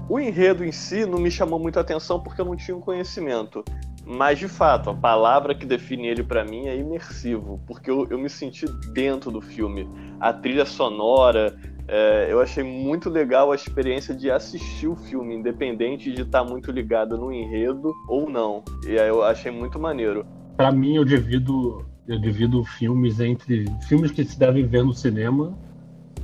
O 0.09 0.19
enredo 0.19 0.65
em 0.65 0.71
si 0.71 1.05
não 1.05 1.19
me 1.19 1.29
chamou 1.29 1.59
muito 1.59 1.77
a 1.77 1.81
atenção 1.81 2.19
porque 2.19 2.41
eu 2.41 2.45
não 2.45 2.55
tinha 2.55 2.75
um 2.75 2.81
conhecimento. 2.81 3.63
Mas, 4.03 4.39
de 4.39 4.47
fato, 4.47 4.89
a 4.89 4.95
palavra 4.95 5.53
que 5.53 5.67
define 5.67 6.07
ele 6.07 6.23
para 6.23 6.43
mim 6.43 6.65
é 6.65 6.75
imersivo, 6.75 7.61
porque 7.67 7.91
eu, 7.91 8.07
eu, 8.09 8.17
me 8.17 8.27
senti 8.27 8.65
dentro 8.91 9.29
do 9.29 9.39
filme. 9.39 9.87
A 10.19 10.33
trilha 10.33 10.65
sonora, 10.65 11.55
é, 11.87 12.27
eu 12.27 12.41
achei 12.41 12.63
muito 12.63 13.07
legal 13.07 13.51
a 13.51 13.55
experiência 13.55 14.15
de 14.15 14.31
assistir 14.31 14.87
o 14.87 14.95
filme, 14.95 15.35
independente 15.35 16.11
de 16.11 16.23
estar 16.23 16.43
tá 16.43 16.49
muito 16.49 16.71
ligado 16.71 17.15
no 17.15 17.31
enredo 17.31 17.93
ou 18.07 18.27
não. 18.27 18.63
E 18.87 18.97
aí 18.97 19.09
eu 19.09 19.21
achei 19.21 19.51
muito 19.51 19.77
maneiro. 19.77 20.25
Para 20.57 20.71
mim, 20.71 20.95
eu 20.95 21.05
divido, 21.05 21.85
eu 22.07 22.19
divido 22.19 22.65
filmes 22.65 23.19
entre 23.19 23.65
filmes 23.87 24.09
que 24.09 24.25
se 24.25 24.39
devem 24.39 24.65
ver 24.65 24.83
no 24.83 24.91
cinema, 24.91 25.55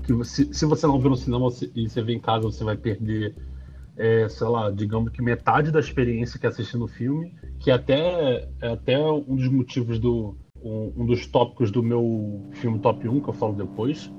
que 0.01 0.23
se, 0.23 0.51
se 0.51 0.65
você 0.65 0.87
não 0.87 0.99
vê 0.99 1.07
no 1.07 1.15
cinema 1.15 1.49
e 1.75 1.87
você 1.87 2.01
vê 2.01 2.13
em 2.13 2.19
casa, 2.19 2.45
você 2.45 2.63
vai 2.63 2.75
perder 2.75 3.35
é, 3.97 4.27
sei 4.27 4.47
lá, 4.47 4.69
digamos 4.71 5.11
que 5.11 5.21
metade 5.21 5.71
da 5.71 5.79
experiência 5.79 6.39
que 6.39 6.45
é 6.45 6.49
assistir 6.49 6.77
no 6.77 6.87
filme, 6.87 7.33
que 7.59 7.71
até 7.71 8.47
é 8.61 8.67
até 8.73 8.99
um 8.99 9.35
dos 9.35 9.47
motivos 9.47 9.99
do 9.99 10.35
um, 10.61 10.91
um, 10.97 11.05
dos 11.05 11.25
tópicos 11.27 11.71
do 11.71 11.81
meu 11.81 12.41
filme 12.53 12.79
top 12.79 13.07
1 13.07 13.21
que 13.21 13.29
eu 13.29 13.33
falo 13.33 13.53
depois, 13.53 14.11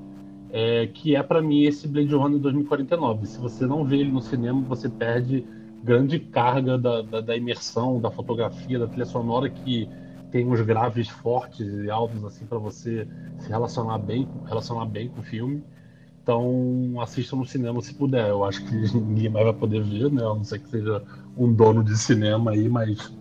é 0.49 0.87
que 0.87 1.15
é 1.15 1.21
para 1.21 1.41
mim 1.41 1.63
esse 1.63 1.87
Blade 1.87 2.15
Runner 2.15 2.39
2049. 2.39 3.25
Se 3.27 3.39
você 3.39 3.67
não 3.67 3.83
vê 3.83 3.97
ele 3.97 4.11
no 4.11 4.21
cinema, 4.21 4.61
você 4.61 4.87
perde 4.89 5.45
grande 5.83 6.19
carga 6.19 6.77
da, 6.77 7.01
da, 7.01 7.21
da 7.21 7.37
imersão, 7.37 7.99
da 7.99 8.09
fotografia, 8.09 8.79
da 8.79 8.87
trilha 8.87 9.05
sonora 9.05 9.49
que 9.49 9.87
tem 10.31 10.45
uns 10.45 10.61
graves 10.61 11.07
fortes 11.07 11.67
e 11.67 11.89
altos 11.89 12.23
assim 12.23 12.45
para 12.45 12.57
você 12.57 13.07
se 13.39 13.49
relacionar 13.49 13.97
bem, 13.99 14.27
relacionar 14.45 14.85
bem 14.85 15.09
com 15.09 15.19
o 15.19 15.23
filme. 15.23 15.63
Então 16.27 16.99
assistam 16.99 17.37
no 17.37 17.45
cinema 17.45 17.81
se 17.81 17.93
puder. 17.93 18.27
Eu 18.27 18.43
acho 18.43 18.61
que 18.65 18.75
ninguém 18.99 19.29
mais 19.29 19.45
vai 19.45 19.53
poder 19.53 19.81
ver, 19.81 20.11
né? 20.11 20.21
A 20.21 20.35
não 20.35 20.43
ser 20.43 20.59
que 20.59 20.69
seja 20.69 21.01
um 21.37 21.53
dono 21.53 21.81
de 21.81 21.97
cinema 21.97 22.51
aí, 22.51 22.67
mas 22.67 23.15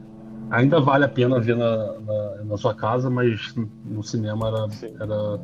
ainda 0.50 0.80
vale 0.80 1.04
a 1.04 1.08
pena 1.08 1.38
ver 1.38 1.56
na, 1.56 2.00
na, 2.00 2.44
na 2.44 2.56
sua 2.56 2.74
casa, 2.74 3.08
mas 3.08 3.54
no 3.84 4.02
cinema 4.02 4.48
era, 4.48 4.66
era 5.00 5.40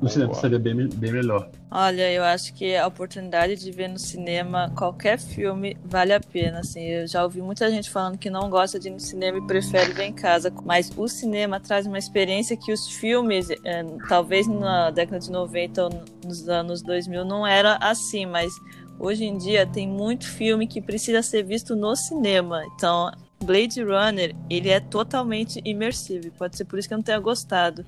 no 0.00 0.08
cinema 0.08 0.34
seria 0.34 0.58
bem, 0.58 0.88
bem 0.88 1.12
melhor. 1.12 1.48
Olha, 1.70 2.10
eu 2.12 2.22
acho 2.22 2.52
que 2.54 2.76
a 2.76 2.86
oportunidade 2.86 3.56
de 3.56 3.70
ver 3.70 3.88
no 3.88 3.98
cinema 3.98 4.70
qualquer 4.76 5.18
filme 5.18 5.76
vale 5.84 6.12
a 6.12 6.20
pena. 6.20 6.60
Assim, 6.60 6.82
eu 6.82 7.06
já 7.06 7.22
ouvi 7.22 7.40
muita 7.40 7.70
gente 7.70 7.90
falando 7.90 8.18
que 8.18 8.30
não 8.30 8.48
gosta 8.50 8.78
de 8.78 8.88
ir 8.88 8.92
no 8.92 9.00
cinema 9.00 9.38
e 9.38 9.46
prefere 9.46 9.92
ver 9.92 10.04
em 10.04 10.12
casa, 10.12 10.52
mas 10.64 10.90
o 10.96 11.08
cinema 11.08 11.58
traz 11.58 11.86
uma 11.86 11.98
experiência 11.98 12.56
que 12.56 12.72
os 12.72 12.88
filmes, 12.88 13.50
é, 13.50 13.84
talvez 14.08 14.46
na 14.46 14.90
década 14.90 15.18
de 15.18 15.30
90 15.30 15.84
ou 15.84 15.90
nos 16.24 16.48
anos 16.48 16.82
2000, 16.82 17.24
não 17.24 17.46
era 17.46 17.76
assim, 17.76 18.26
mas 18.26 18.52
hoje 18.98 19.24
em 19.24 19.36
dia 19.36 19.66
tem 19.66 19.88
muito 19.88 20.26
filme 20.26 20.66
que 20.66 20.80
precisa 20.80 21.22
ser 21.22 21.42
visto 21.42 21.74
no 21.74 21.96
cinema. 21.96 22.62
Então, 22.74 23.10
Blade 23.42 23.82
Runner, 23.82 24.34
ele 24.48 24.68
é 24.68 24.80
totalmente 24.80 25.60
imersivo. 25.64 26.30
Pode 26.32 26.56
ser 26.56 26.64
por 26.64 26.78
isso 26.78 26.88
que 26.88 26.94
eu 26.94 26.98
não 26.98 27.04
tenha 27.04 27.18
gostado. 27.18 27.84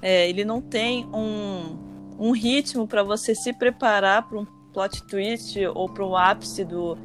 É, 0.00 0.28
ele 0.28 0.44
não 0.44 0.60
tem 0.60 1.06
um, 1.06 1.76
um 2.18 2.30
ritmo 2.32 2.86
para 2.86 3.02
você 3.02 3.34
se 3.34 3.52
preparar 3.52 4.28
para 4.28 4.38
um 4.38 4.44
plot 4.72 5.02
twist 5.06 5.58
ou 5.66 5.88
para 5.88 6.04
o 6.04 6.16
ápice 6.16 6.64
do, 6.64 6.96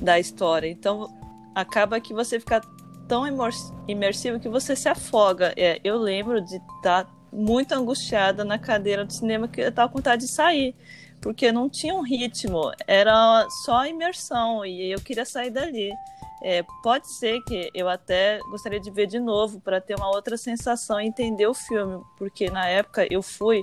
da 0.00 0.18
história. 0.18 0.68
Então, 0.68 1.08
acaba 1.54 2.00
que 2.00 2.12
você 2.12 2.38
fica 2.38 2.60
tão 3.08 3.24
imersivo 3.88 4.40
que 4.40 4.48
você 4.48 4.74
se 4.74 4.88
afoga. 4.88 5.52
É, 5.56 5.80
eu 5.84 5.96
lembro 5.96 6.40
de 6.40 6.56
estar 6.56 7.04
tá 7.04 7.10
muito 7.32 7.72
angustiada 7.72 8.44
na 8.44 8.58
cadeira 8.58 9.04
do 9.04 9.12
cinema 9.12 9.48
que 9.48 9.60
eu 9.60 9.68
estava 9.68 9.88
com 9.88 9.98
vontade 9.98 10.26
de 10.26 10.32
sair, 10.32 10.74
porque 11.20 11.50
não 11.50 11.68
tinha 11.68 11.94
um 11.94 12.02
ritmo, 12.02 12.72
era 12.86 13.46
só 13.64 13.86
imersão 13.86 14.64
e 14.66 14.90
eu 14.92 15.00
queria 15.00 15.24
sair 15.24 15.50
dali. 15.50 15.92
É, 16.44 16.64
pode 16.82 17.08
ser 17.08 17.40
que 17.42 17.70
eu 17.72 17.88
até 17.88 18.40
gostaria 18.50 18.80
de 18.80 18.90
ver 18.90 19.06
de 19.06 19.20
novo 19.20 19.60
para 19.60 19.80
ter 19.80 19.94
uma 19.94 20.10
outra 20.10 20.36
sensação 20.36 21.00
e 21.00 21.06
entender 21.06 21.46
o 21.46 21.54
filme, 21.54 22.02
porque 22.18 22.50
na 22.50 22.66
época 22.66 23.06
eu 23.10 23.22
fui. 23.22 23.62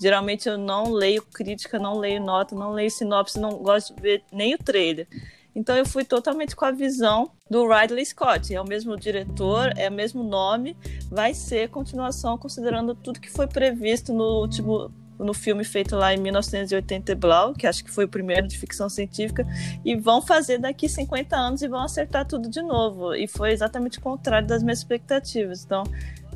Geralmente 0.00 0.48
eu 0.48 0.56
não 0.56 0.92
leio 0.92 1.22
crítica, 1.22 1.78
não 1.78 1.98
leio 1.98 2.22
nota, 2.22 2.54
não 2.54 2.72
leio 2.72 2.90
sinopse, 2.90 3.38
não 3.38 3.58
gosto 3.58 3.94
de 3.94 4.02
ver 4.02 4.24
nem 4.32 4.54
o 4.54 4.58
trailer. 4.58 5.08
Então 5.54 5.76
eu 5.76 5.84
fui 5.84 6.04
totalmente 6.04 6.54
com 6.54 6.64
a 6.64 6.70
visão 6.70 7.32
do 7.50 7.66
Ridley 7.68 8.06
Scott. 8.06 8.54
É 8.54 8.60
o 8.60 8.64
mesmo 8.64 8.96
diretor, 8.96 9.72
é 9.76 9.88
o 9.88 9.92
mesmo 9.92 10.22
nome, 10.22 10.76
vai 11.10 11.34
ser 11.34 11.68
continuação 11.68 12.38
considerando 12.38 12.94
tudo 12.94 13.20
que 13.20 13.30
foi 13.30 13.48
previsto 13.48 14.12
no 14.12 14.40
último 14.40 14.92
no 15.24 15.34
filme 15.34 15.64
feito 15.64 15.94
lá 15.94 16.14
em 16.14 16.18
1980 16.18 17.14
Blau, 17.14 17.52
que 17.52 17.66
acho 17.66 17.84
que 17.84 17.90
foi 17.90 18.04
o 18.04 18.08
primeiro 18.08 18.48
de 18.48 18.58
ficção 18.58 18.88
científica, 18.88 19.46
e 19.84 19.94
vão 19.94 20.22
fazer 20.22 20.58
daqui 20.58 20.88
50 20.88 21.36
anos 21.36 21.62
e 21.62 21.68
vão 21.68 21.80
acertar 21.80 22.26
tudo 22.26 22.48
de 22.48 22.62
novo. 22.62 23.14
E 23.14 23.26
foi 23.26 23.52
exatamente 23.52 23.98
o 23.98 24.00
contrário 24.02 24.46
das 24.46 24.62
minhas 24.62 24.78
expectativas. 24.78 25.64
Então, 25.64 25.84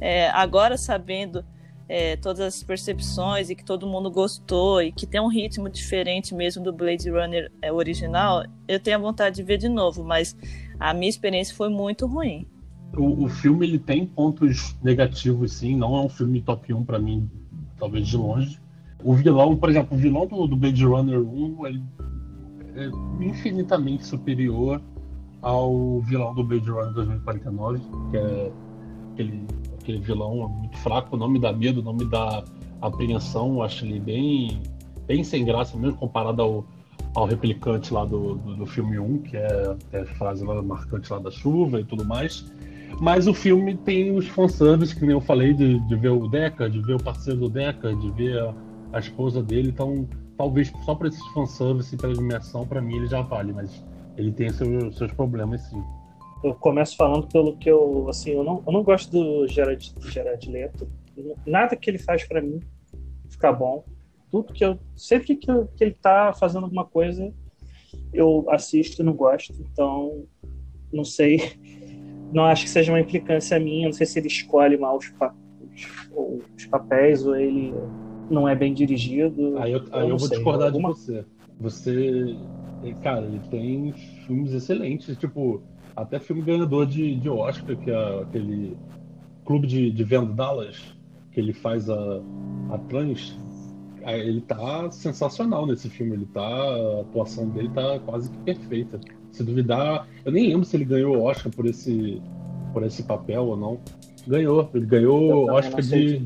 é, 0.00 0.28
agora 0.30 0.76
sabendo 0.76 1.44
é, 1.88 2.16
todas 2.16 2.40
as 2.40 2.62
percepções 2.62 3.50
e 3.50 3.54
que 3.54 3.64
todo 3.64 3.86
mundo 3.86 4.10
gostou 4.10 4.82
e 4.82 4.90
que 4.90 5.06
tem 5.06 5.20
um 5.20 5.28
ritmo 5.28 5.68
diferente 5.68 6.34
mesmo 6.34 6.62
do 6.62 6.72
Blade 6.72 7.10
Runner 7.10 7.50
é, 7.60 7.72
original, 7.72 8.44
eu 8.66 8.80
tenho 8.80 8.96
a 8.96 9.00
vontade 9.00 9.36
de 9.36 9.42
ver 9.42 9.58
de 9.58 9.68
novo, 9.68 10.02
mas 10.02 10.36
a 10.78 10.94
minha 10.94 11.10
experiência 11.10 11.54
foi 11.54 11.68
muito 11.68 12.06
ruim. 12.06 12.46
O, 12.96 13.24
o 13.24 13.28
filme 13.28 13.66
ele 13.66 13.78
tem 13.78 14.06
pontos 14.06 14.76
negativos, 14.82 15.52
sim. 15.52 15.76
Não 15.76 15.96
é 15.96 16.00
um 16.00 16.08
filme 16.08 16.40
top 16.40 16.72
1 16.72 16.84
para 16.84 16.98
mim, 16.98 17.28
talvez 17.76 18.06
de 18.06 18.16
longe. 18.16 18.60
O 19.04 19.12
vilão, 19.12 19.54
por 19.54 19.68
exemplo, 19.68 19.96
o 19.96 20.00
vilão 20.00 20.26
do, 20.26 20.46
do 20.46 20.56
Blade 20.56 20.82
Runner 20.82 21.20
1 21.20 21.66
ele 21.66 21.82
é 22.74 22.88
infinitamente 23.22 24.06
superior 24.06 24.80
ao 25.42 26.00
vilão 26.00 26.34
do 26.34 26.42
Blade 26.42 26.70
Runner 26.70 26.94
2049, 26.94 27.80
que 28.10 28.16
é 28.16 28.52
aquele, 29.12 29.46
aquele 29.78 29.98
vilão 30.00 30.48
muito 30.48 30.78
fraco, 30.78 31.18
não 31.18 31.28
me 31.28 31.38
dá 31.38 31.52
medo, 31.52 31.82
não 31.82 31.92
me 31.92 32.06
dá 32.06 32.42
apreensão, 32.80 33.62
acho 33.62 33.84
ele 33.84 34.00
bem, 34.00 34.62
bem 35.06 35.22
sem 35.22 35.44
graça, 35.44 35.76
mesmo 35.76 35.98
comparado 35.98 36.40
ao, 36.40 36.64
ao 37.14 37.26
replicante 37.26 37.92
lá 37.92 38.06
do, 38.06 38.36
do, 38.36 38.56
do 38.56 38.66
filme 38.66 38.98
1, 38.98 39.18
que 39.18 39.36
é, 39.36 39.76
é 39.92 40.00
a 40.00 40.06
frase 40.06 40.42
lá 40.46 40.62
marcante 40.62 41.12
lá 41.12 41.18
da 41.18 41.30
chuva 41.30 41.78
e 41.78 41.84
tudo 41.84 42.06
mais. 42.06 42.50
Mas 43.00 43.26
o 43.26 43.34
filme 43.34 43.76
tem 43.76 44.16
os 44.16 44.26
fanservice, 44.28 44.94
que 44.94 45.02
nem 45.02 45.10
eu 45.10 45.20
falei, 45.20 45.52
de, 45.52 45.78
de 45.80 45.96
ver 45.96 46.10
o 46.10 46.26
Deca, 46.26 46.70
de 46.70 46.80
ver 46.80 46.94
o 46.94 47.02
parceiro 47.02 47.40
do 47.40 47.48
Deca, 47.50 47.94
de 47.94 48.10
ver 48.12 48.38
a, 48.38 48.54
a 48.94 49.00
esposa 49.00 49.42
dele, 49.42 49.68
então 49.68 50.08
talvez 50.36 50.72
só 50.84 50.94
para 50.94 51.08
esses 51.08 51.26
fanservice 51.28 51.94
e 51.94 51.98
pela 51.98 52.14
dimensão, 52.14 52.66
para 52.66 52.80
mim 52.80 52.96
ele 52.96 53.08
já 53.08 53.22
vale, 53.22 53.52
mas 53.52 53.84
ele 54.16 54.32
tem 54.32 54.48
seus, 54.50 54.96
seus 54.96 55.12
problemas 55.12 55.62
sim. 55.62 55.82
Eu 56.42 56.54
começo 56.54 56.96
falando 56.96 57.26
pelo 57.26 57.56
que 57.56 57.68
eu, 57.68 58.06
assim, 58.08 58.30
eu 58.30 58.44
não, 58.44 58.62
eu 58.66 58.72
não 58.72 58.82
gosto 58.82 59.10
do 59.10 59.48
Gerard, 59.48 59.94
Gerard 60.00 60.50
Leto. 60.50 60.88
Nada 61.46 61.74
que 61.74 61.90
ele 61.90 61.98
faz 61.98 62.24
para 62.24 62.40
mim 62.40 62.60
fica 63.28 63.52
bom. 63.52 63.84
Tudo 64.30 64.52
que 64.52 64.64
eu, 64.64 64.78
sempre 64.94 65.36
que, 65.36 65.66
que 65.76 65.84
ele 65.84 65.94
tá 65.94 66.32
fazendo 66.32 66.64
alguma 66.64 66.84
coisa, 66.84 67.32
eu 68.12 68.46
assisto 68.50 69.02
e 69.02 69.04
não 69.04 69.14
gosto. 69.14 69.54
Então, 69.58 70.26
não 70.92 71.04
sei, 71.04 71.58
não 72.30 72.44
acho 72.44 72.64
que 72.64 72.70
seja 72.70 72.92
uma 72.92 73.00
implicância 73.00 73.58
minha. 73.58 73.86
Não 73.86 73.92
sei 73.92 74.06
se 74.06 74.18
ele 74.18 74.28
escolhe 74.28 74.76
mal 74.76 74.98
os, 74.98 75.08
pa, 75.08 75.34
os, 76.14 76.44
os 76.56 76.66
papéis 76.66 77.24
ou 77.24 77.34
ele 77.36 77.72
não 78.30 78.48
é 78.48 78.54
bem 78.54 78.72
dirigido. 78.72 79.58
Aí 79.58 79.72
eu, 79.72 79.82
aí 79.92 80.08
eu, 80.08 80.16
vou 80.16 80.26
sei, 80.26 80.36
discordar 80.36 80.68
alguma... 80.68 80.92
de 80.92 81.00
você. 81.00 81.24
você. 81.58 82.36
Cara, 83.02 83.24
ele 83.24 83.40
tem 83.50 83.92
filmes 84.26 84.52
excelentes, 84.52 85.16
tipo, 85.16 85.62
até 85.96 86.18
filme 86.18 86.42
ganhador 86.42 86.86
de, 86.86 87.16
de 87.16 87.28
Oscar, 87.28 87.76
que 87.76 87.90
é 87.90 88.20
aquele 88.20 88.76
Clube 89.44 89.66
de, 89.66 89.90
de 89.90 90.04
Venda 90.04 90.32
Dallas, 90.32 90.94
que 91.32 91.40
ele 91.40 91.52
faz 91.52 91.88
a, 91.88 92.20
a 92.70 92.78
trans. 92.88 93.36
Ele 94.06 94.42
tá 94.42 94.90
sensacional 94.90 95.66
nesse 95.66 95.88
filme, 95.88 96.12
ele 96.12 96.26
tá. 96.26 96.42
A 96.42 97.00
atuação 97.00 97.48
dele 97.48 97.70
tá 97.70 97.98
quase 98.00 98.30
que 98.30 98.38
perfeita. 98.38 99.00
Se 99.32 99.42
duvidar, 99.42 100.06
eu 100.24 100.30
nem 100.30 100.48
lembro 100.48 100.64
se 100.64 100.76
ele 100.76 100.84
ganhou 100.84 101.16
o 101.16 101.22
Oscar 101.22 101.50
por 101.50 101.66
esse, 101.66 102.20
por 102.72 102.82
esse 102.82 103.02
papel 103.02 103.46
ou 103.46 103.56
não. 103.56 103.80
Ganhou, 104.26 104.70
ele 104.74 104.86
ganhou 104.86 105.50
Oscar 105.50 105.80
de 105.80 106.22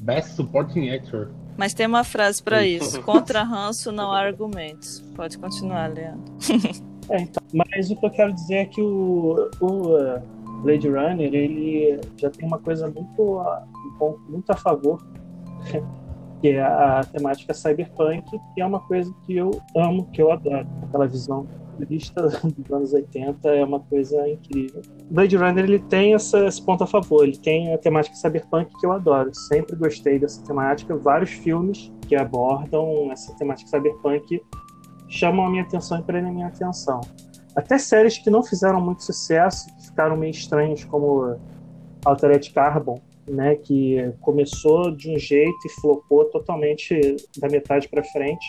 Best 0.00 0.34
Supporting 0.34 0.90
Actor. 0.90 1.30
Mas 1.56 1.74
tem 1.74 1.86
uma 1.86 2.04
frase 2.04 2.42
para 2.42 2.64
isso: 2.64 3.02
contra 3.02 3.42
ranço 3.42 3.92
não 3.92 4.10
há 4.12 4.20
argumentos. 4.20 5.00
Pode 5.14 5.38
continuar, 5.38 5.92
Leandro. 5.92 6.32
é, 7.10 7.20
então, 7.20 7.42
mas 7.52 7.90
o 7.90 7.96
que 7.96 8.06
eu 8.06 8.10
quero 8.10 8.32
dizer 8.32 8.54
é 8.54 8.64
que 8.64 8.80
o, 8.80 9.50
o 9.60 9.66
uh, 9.66 10.22
Blade 10.62 10.88
Runner 10.88 11.34
ele 11.34 12.00
já 12.16 12.30
tem 12.30 12.46
uma 12.46 12.58
coisa 12.58 12.88
muito, 12.88 13.44
muito 14.28 14.50
a 14.50 14.56
favor, 14.56 15.04
que 16.40 16.48
é 16.48 16.62
a 16.62 17.04
temática 17.04 17.52
cyberpunk, 17.52 18.24
que 18.54 18.60
é 18.60 18.64
uma 18.64 18.80
coisa 18.80 19.12
que 19.26 19.36
eu 19.36 19.50
amo, 19.76 20.06
que 20.12 20.22
eu 20.22 20.32
adoro. 20.32 20.66
Aquela 20.82 21.06
visão 21.06 21.46
futurista 21.70 22.22
dos 22.22 22.70
anos 22.70 22.92
80 22.92 23.48
é 23.48 23.64
uma 23.64 23.80
coisa 23.80 24.28
incrível. 24.28 24.82
Blade 25.10 25.36
Runner 25.36 25.64
ele 25.64 25.78
tem 25.78 26.14
essa, 26.14 26.46
esse 26.46 26.62
ponto 26.62 26.84
a 26.84 26.86
favor, 26.86 27.24
ele 27.24 27.36
tem 27.36 27.72
a 27.72 27.78
temática 27.78 28.14
cyberpunk 28.16 28.70
que 28.78 28.86
eu 28.86 28.92
adoro. 28.92 29.30
Sempre 29.34 29.76
gostei 29.76 30.18
dessa 30.18 30.42
temática. 30.44 30.96
Vários 30.96 31.30
filmes 31.30 31.92
que 32.06 32.14
abordam 32.16 33.10
essa 33.10 33.34
temática 33.36 33.68
cyberpunk 33.70 34.42
chamam 35.08 35.46
a 35.46 35.50
minha 35.50 35.62
atenção 35.62 35.98
e 35.98 36.02
prendem 36.02 36.30
a 36.30 36.34
minha 36.34 36.46
atenção. 36.46 37.00
Até 37.56 37.78
séries 37.78 38.18
que 38.18 38.30
não 38.30 38.42
fizeram 38.42 38.80
muito 38.80 39.02
sucesso, 39.02 39.66
que 39.76 39.86
ficaram 39.86 40.16
meio 40.16 40.30
estranhas, 40.30 40.84
como 40.84 41.36
Altered 42.04 42.48
Carbon, 42.52 43.00
né, 43.28 43.56
que 43.56 44.12
começou 44.20 44.90
de 44.94 45.10
um 45.10 45.18
jeito 45.18 45.58
e 45.66 45.80
flopou 45.80 46.24
totalmente 46.26 47.16
da 47.38 47.48
metade 47.48 47.88
para 47.88 48.04
frente. 48.04 48.46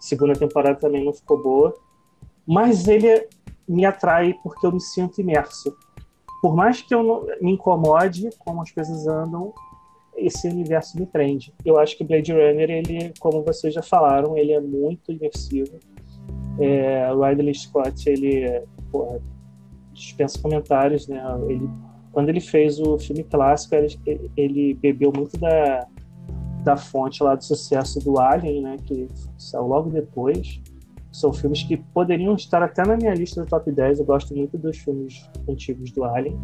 Segunda 0.00 0.32
temporada 0.32 0.78
também 0.78 1.04
não 1.04 1.12
ficou 1.12 1.42
boa 1.42 1.74
mas 2.46 2.88
ele 2.88 3.28
me 3.68 3.84
atrai 3.84 4.34
porque 4.42 4.66
eu 4.66 4.72
me 4.72 4.80
sinto 4.80 5.20
imerso. 5.20 5.74
Por 6.40 6.56
mais 6.56 6.82
que 6.82 6.94
eu 6.94 7.26
me 7.40 7.52
incomode 7.52 8.28
como 8.38 8.62
as 8.62 8.70
coisas 8.70 9.06
andam, 9.06 9.52
esse 10.16 10.48
universo 10.48 10.98
me 10.98 11.06
prende. 11.06 11.54
Eu 11.64 11.78
acho 11.78 11.96
que 11.96 12.04
Blade 12.04 12.32
Runner, 12.32 12.70
ele, 12.70 13.12
como 13.20 13.42
vocês 13.42 13.72
já 13.72 13.82
falaram, 13.82 14.36
ele 14.36 14.52
é 14.52 14.60
muito 14.60 15.12
imersivo. 15.12 15.78
É, 16.58 17.08
Ridley 17.12 17.54
Scott, 17.54 18.08
ele 18.08 18.62
porra, 18.90 19.20
dispensa 19.92 20.38
comentários, 20.40 21.08
né? 21.08 21.22
Ele, 21.48 21.68
quando 22.12 22.28
ele 22.28 22.40
fez 22.40 22.78
o 22.78 22.98
filme 22.98 23.24
clássico, 23.24 23.74
ele, 23.74 24.30
ele 24.36 24.74
bebeu 24.74 25.12
muito 25.14 25.38
da, 25.38 25.86
da 26.62 26.76
fonte 26.76 27.22
lá 27.22 27.34
do 27.34 27.42
sucesso 27.42 27.98
do 28.00 28.18
Alien, 28.18 28.62
né? 28.62 28.76
Que 28.84 29.08
saiu 29.38 29.66
logo 29.66 29.90
depois. 29.90 30.60
São 31.12 31.30
filmes 31.30 31.62
que 31.62 31.76
poderiam 31.76 32.34
estar 32.34 32.62
até 32.62 32.86
na 32.86 32.96
minha 32.96 33.12
lista 33.12 33.42
do 33.42 33.46
top 33.46 33.70
10. 33.70 33.98
Eu 33.98 34.06
gosto 34.06 34.34
muito 34.34 34.56
dos 34.56 34.78
filmes 34.78 35.28
antigos 35.46 35.90
do 35.92 36.04
Alien. 36.04 36.38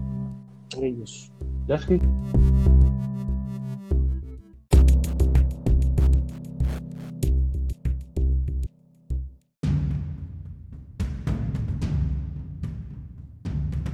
É 0.76 0.87
isso. 0.88 1.33
Eu 1.66 1.74
acho 1.74 1.87
que. 1.87 1.98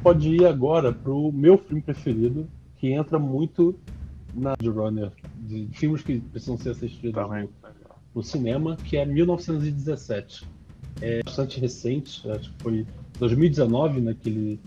Pode 0.02 0.28
ir 0.28 0.44
agora 0.44 0.92
pro 0.92 1.30
meu 1.32 1.56
filme 1.56 1.80
preferido, 1.80 2.48
que 2.76 2.92
entra 2.92 3.18
muito 3.18 3.78
na 4.34 4.54
de 4.56 4.68
Runner, 4.68 5.12
de 5.38 5.68
filmes 5.72 6.02
que 6.02 6.18
precisam 6.20 6.58
ser 6.58 6.70
assistidos 6.70 7.14
no, 7.14 7.48
no 8.12 8.22
cinema, 8.22 8.76
que 8.76 8.96
é 8.96 9.06
1917 9.06 10.53
é 11.00 11.22
bastante 11.22 11.61
recente, 11.61 12.28
acho 12.30 12.52
que 12.52 12.62
foi 12.62 12.87
2019, 13.18 14.00
né, 14.00 14.16
ele 14.24 14.61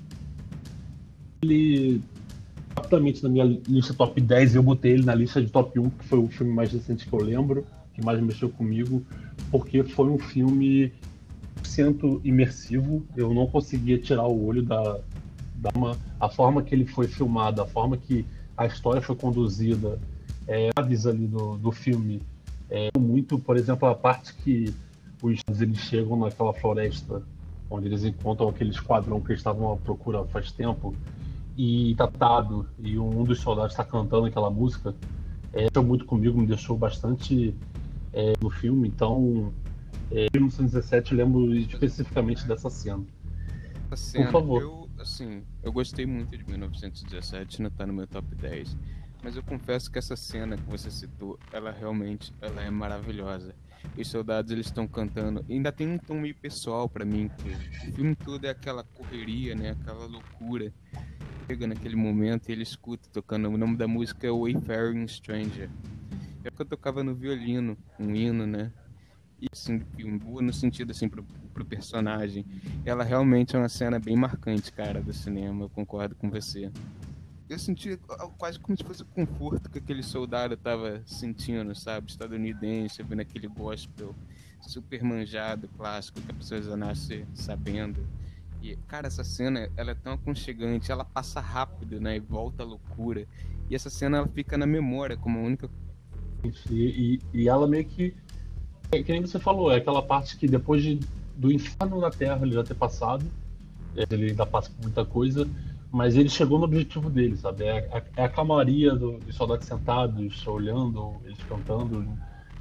rapidamente 2.76 3.24
na 3.24 3.30
minha 3.30 3.60
lista 3.68 3.94
top 3.94 4.22
10 4.22 4.56
eu 4.56 4.64
botei 4.64 4.94
ele 4.94 5.04
na 5.04 5.16
lista 5.16 5.42
de 5.42 5.50
top 5.50 5.80
1, 5.80 5.90
que 5.90 6.06
foi 6.06 6.20
o 6.20 6.28
filme 6.28 6.54
mais 6.54 6.72
recente 6.72 7.08
que 7.08 7.14
eu 7.14 7.20
lembro, 7.20 7.66
que 7.94 8.04
mais 8.04 8.22
mexeu 8.22 8.50
comigo, 8.50 9.04
porque 9.52 9.84
foi 9.84 10.10
um 10.10 10.20
filme 10.20 10.92
100% 11.64 12.22
imersivo, 12.24 13.04
eu 13.16 13.34
não 13.34 13.48
conseguia 13.48 13.98
tirar 13.98 14.28
o 14.28 14.46
olho 14.46 14.64
da, 14.64 15.00
da 15.56 15.70
uma, 15.76 15.98
a 16.20 16.30
forma 16.30 16.62
que 16.62 16.74
ele 16.74 16.86
foi 16.86 17.08
filmado, 17.08 17.62
a 17.62 17.66
forma 17.66 17.98
que 17.98 18.26
a 18.56 18.66
história 18.66 19.02
foi 19.02 19.16
conduzida, 19.16 20.00
é, 20.48 20.70
aves 20.76 21.06
ali 21.06 21.28
do, 21.28 21.58
do 21.58 21.72
filme, 21.72 22.22
é, 22.70 22.90
muito, 22.98 23.40
por 23.40 23.58
exemplo, 23.58 23.88
a 23.88 23.96
parte 23.96 24.34
que 24.36 24.74
os 25.22 25.42
eles 25.62 25.78
chegam 25.80 26.18
naquela 26.18 26.54
floresta 26.54 27.24
onde 27.70 27.88
eles 27.88 28.04
encontram 28.04 28.50
aquele 28.50 28.70
esquadrão 28.70 29.20
que 29.22 29.32
eles 29.32 29.40
estavam 29.40 29.72
à 29.74 29.78
procura 29.78 30.26
faz 30.26 30.52
tempo 30.52 30.96
e 31.58 31.96
tá 31.96 32.06
atado 32.06 32.68
e 32.80 32.98
um 32.98 33.24
dos 33.24 33.40
soldados 33.40 33.72
está 33.74 33.84
cantando 33.84 34.28
aquela 34.28 34.50
música. 34.50 34.96
É, 35.52 35.80
muito 35.80 36.06
comigo 36.06 36.40
me 36.40 36.46
deixou 36.46 36.78
bastante 36.78 37.56
é, 38.14 38.34
no 38.42 38.50
filme. 38.50 38.88
Então 38.88 39.52
é, 40.12 40.26
em 40.26 40.30
1917 40.34 41.12
eu 41.12 41.18
lembro 41.18 41.56
especificamente 41.56 42.48
dessa 42.48 42.70
cena. 42.70 43.04
Cena 43.96 44.26
por 44.26 44.32
favor. 44.32 44.62
eu, 44.62 44.90
assim 45.00 45.44
eu 45.64 45.72
gostei 45.72 46.06
muito 46.06 46.38
de 46.38 46.44
1917 46.46 47.62
não 47.62 47.70
tá 47.70 47.86
no 47.86 47.94
meu 47.94 48.06
top 48.06 48.36
10 48.36 48.76
mas 49.24 49.38
eu 49.38 49.44
confesso 49.44 49.90
que 49.90 49.98
essa 49.98 50.14
cena 50.18 50.58
que 50.58 50.70
você 50.70 50.92
citou 50.92 51.40
ela 51.54 51.72
realmente 51.72 52.34
ela 52.42 52.62
é 52.62 52.70
maravilhosa 52.70 53.56
os 53.96 54.08
soldados 54.08 54.52
eles 54.52 54.68
estão 54.68 54.88
cantando. 54.88 55.44
E 55.48 55.54
ainda 55.54 55.72
tem 55.72 55.88
um 55.88 55.98
tom 55.98 56.20
meio 56.20 56.36
pessoal 56.36 56.90
para 56.90 57.06
mim. 57.06 57.30
O 57.90 57.96
filme 57.96 58.16
todo 58.16 58.46
é 58.46 58.50
aquela 58.50 58.84
correria, 58.84 59.56
né? 59.56 59.72
Aquela 59.72 60.06
loucura. 60.06 60.74
Chega 61.48 61.68
naquele 61.68 61.96
momento 61.96 62.50
e 62.50 62.52
ele 62.52 62.64
escuta 62.64 63.08
tocando. 63.12 63.50
O 63.50 63.58
nome 63.58 63.78
da 63.78 63.88
música 63.88 64.28
é 64.28 64.32
Wayfaring 64.32 65.08
Stranger. 65.08 65.70
É 66.44 66.52
que 66.52 66.62
eu 66.62 66.66
tocava 66.66 67.04
no 67.04 67.16
violino, 67.16 67.78
um 68.00 68.14
hino, 68.14 68.46
né? 68.46 68.72
E 69.42 69.48
assim, 69.52 69.80
boa 70.18 70.42
no 70.42 70.52
sentido 70.52 70.92
assim 70.92 71.08
pro, 71.08 71.24
pro 71.54 71.66
personagem. 71.66 72.46
Ela 72.86 73.04
realmente 73.04 73.56
é 73.56 73.60
uma 73.60 73.70
cena 73.70 74.00
bem 74.00 74.16
marcante, 74.16 74.72
cara, 74.72 75.02
do 75.02 75.14
cinema. 75.14 75.66
Eu 75.66 75.70
concordo 75.70 76.16
com 76.16 76.30
você 76.30 76.72
eu 77.50 77.58
senti 77.58 77.98
quase 78.38 78.60
como 78.60 78.78
se 78.78 78.84
fosse 78.84 79.04
o 79.04 79.06
conforto 79.06 79.70
que 79.70 79.78
aquele 79.78 80.04
soldado 80.04 80.58
tava 80.58 81.02
sentindo, 81.06 81.74
sabe? 81.74 82.12
Estadunidense, 82.12 83.02
vendo 83.04 83.22
aquele 83.22 83.48
gospel 83.48 84.14
super 84.62 85.02
manjado, 85.04 85.68
clássico, 85.78 86.20
que 86.22 86.32
a 86.32 86.34
pessoa 86.34 86.62
já 86.62 86.76
nasce 86.76 87.26
sabendo. 87.34 88.06
E, 88.62 88.76
cara, 88.88 89.08
essa 89.08 89.24
cena, 89.24 89.70
ela 89.78 89.92
é 89.92 89.96
tão 89.96 90.14
aconchegante, 90.14 90.92
ela 90.92 91.06
passa 91.06 91.40
rápido, 91.40 92.02
né? 92.02 92.18
E 92.18 92.20
volta 92.20 92.64
à 92.64 92.66
loucura. 92.66 93.26
E 93.70 93.76
essa 93.76 93.90
cena, 93.90 94.18
ela 94.18 94.28
fica 94.28 94.58
na 94.58 94.66
memória 94.66 95.16
como 95.16 95.40
a 95.40 95.42
única... 95.42 95.70
E, 96.44 96.50
e, 96.72 97.22
e 97.34 97.48
ela 97.50 97.68
meio 97.68 97.86
que... 97.86 98.14
É, 98.92 99.02
que 99.04 99.12
nem 99.12 99.22
você 99.22 99.40
falou, 99.40 99.72
é 99.72 99.78
aquela 99.78 100.02
parte 100.02 100.38
que 100.38 100.48
depois 100.48 100.82
de, 100.82 101.00
do 101.36 101.52
inferno 101.52 102.00
na 102.00 102.10
Terra 102.10 102.46
ele 102.46 102.54
já 102.54 102.64
ter 102.64 102.76
passado, 102.76 103.26
ele 103.96 104.30
ainda 104.30 104.46
passa 104.46 104.70
por 104.70 104.84
muita 104.84 105.06
coisa, 105.06 105.48
mas 105.98 106.16
ele 106.16 106.30
chegou 106.30 106.60
no 106.60 106.66
objetivo 106.66 107.10
dele, 107.10 107.36
sabe? 107.36 107.64
É 107.64 107.90
a, 107.92 108.22
é 108.22 108.26
a 108.26 108.30
calmaria 108.30 108.94
do, 108.94 109.18
dos 109.18 109.36
soldados 109.36 109.66
sentados, 109.66 110.46
olhando, 110.46 111.16
eles 111.26 111.40
cantando 111.50 112.08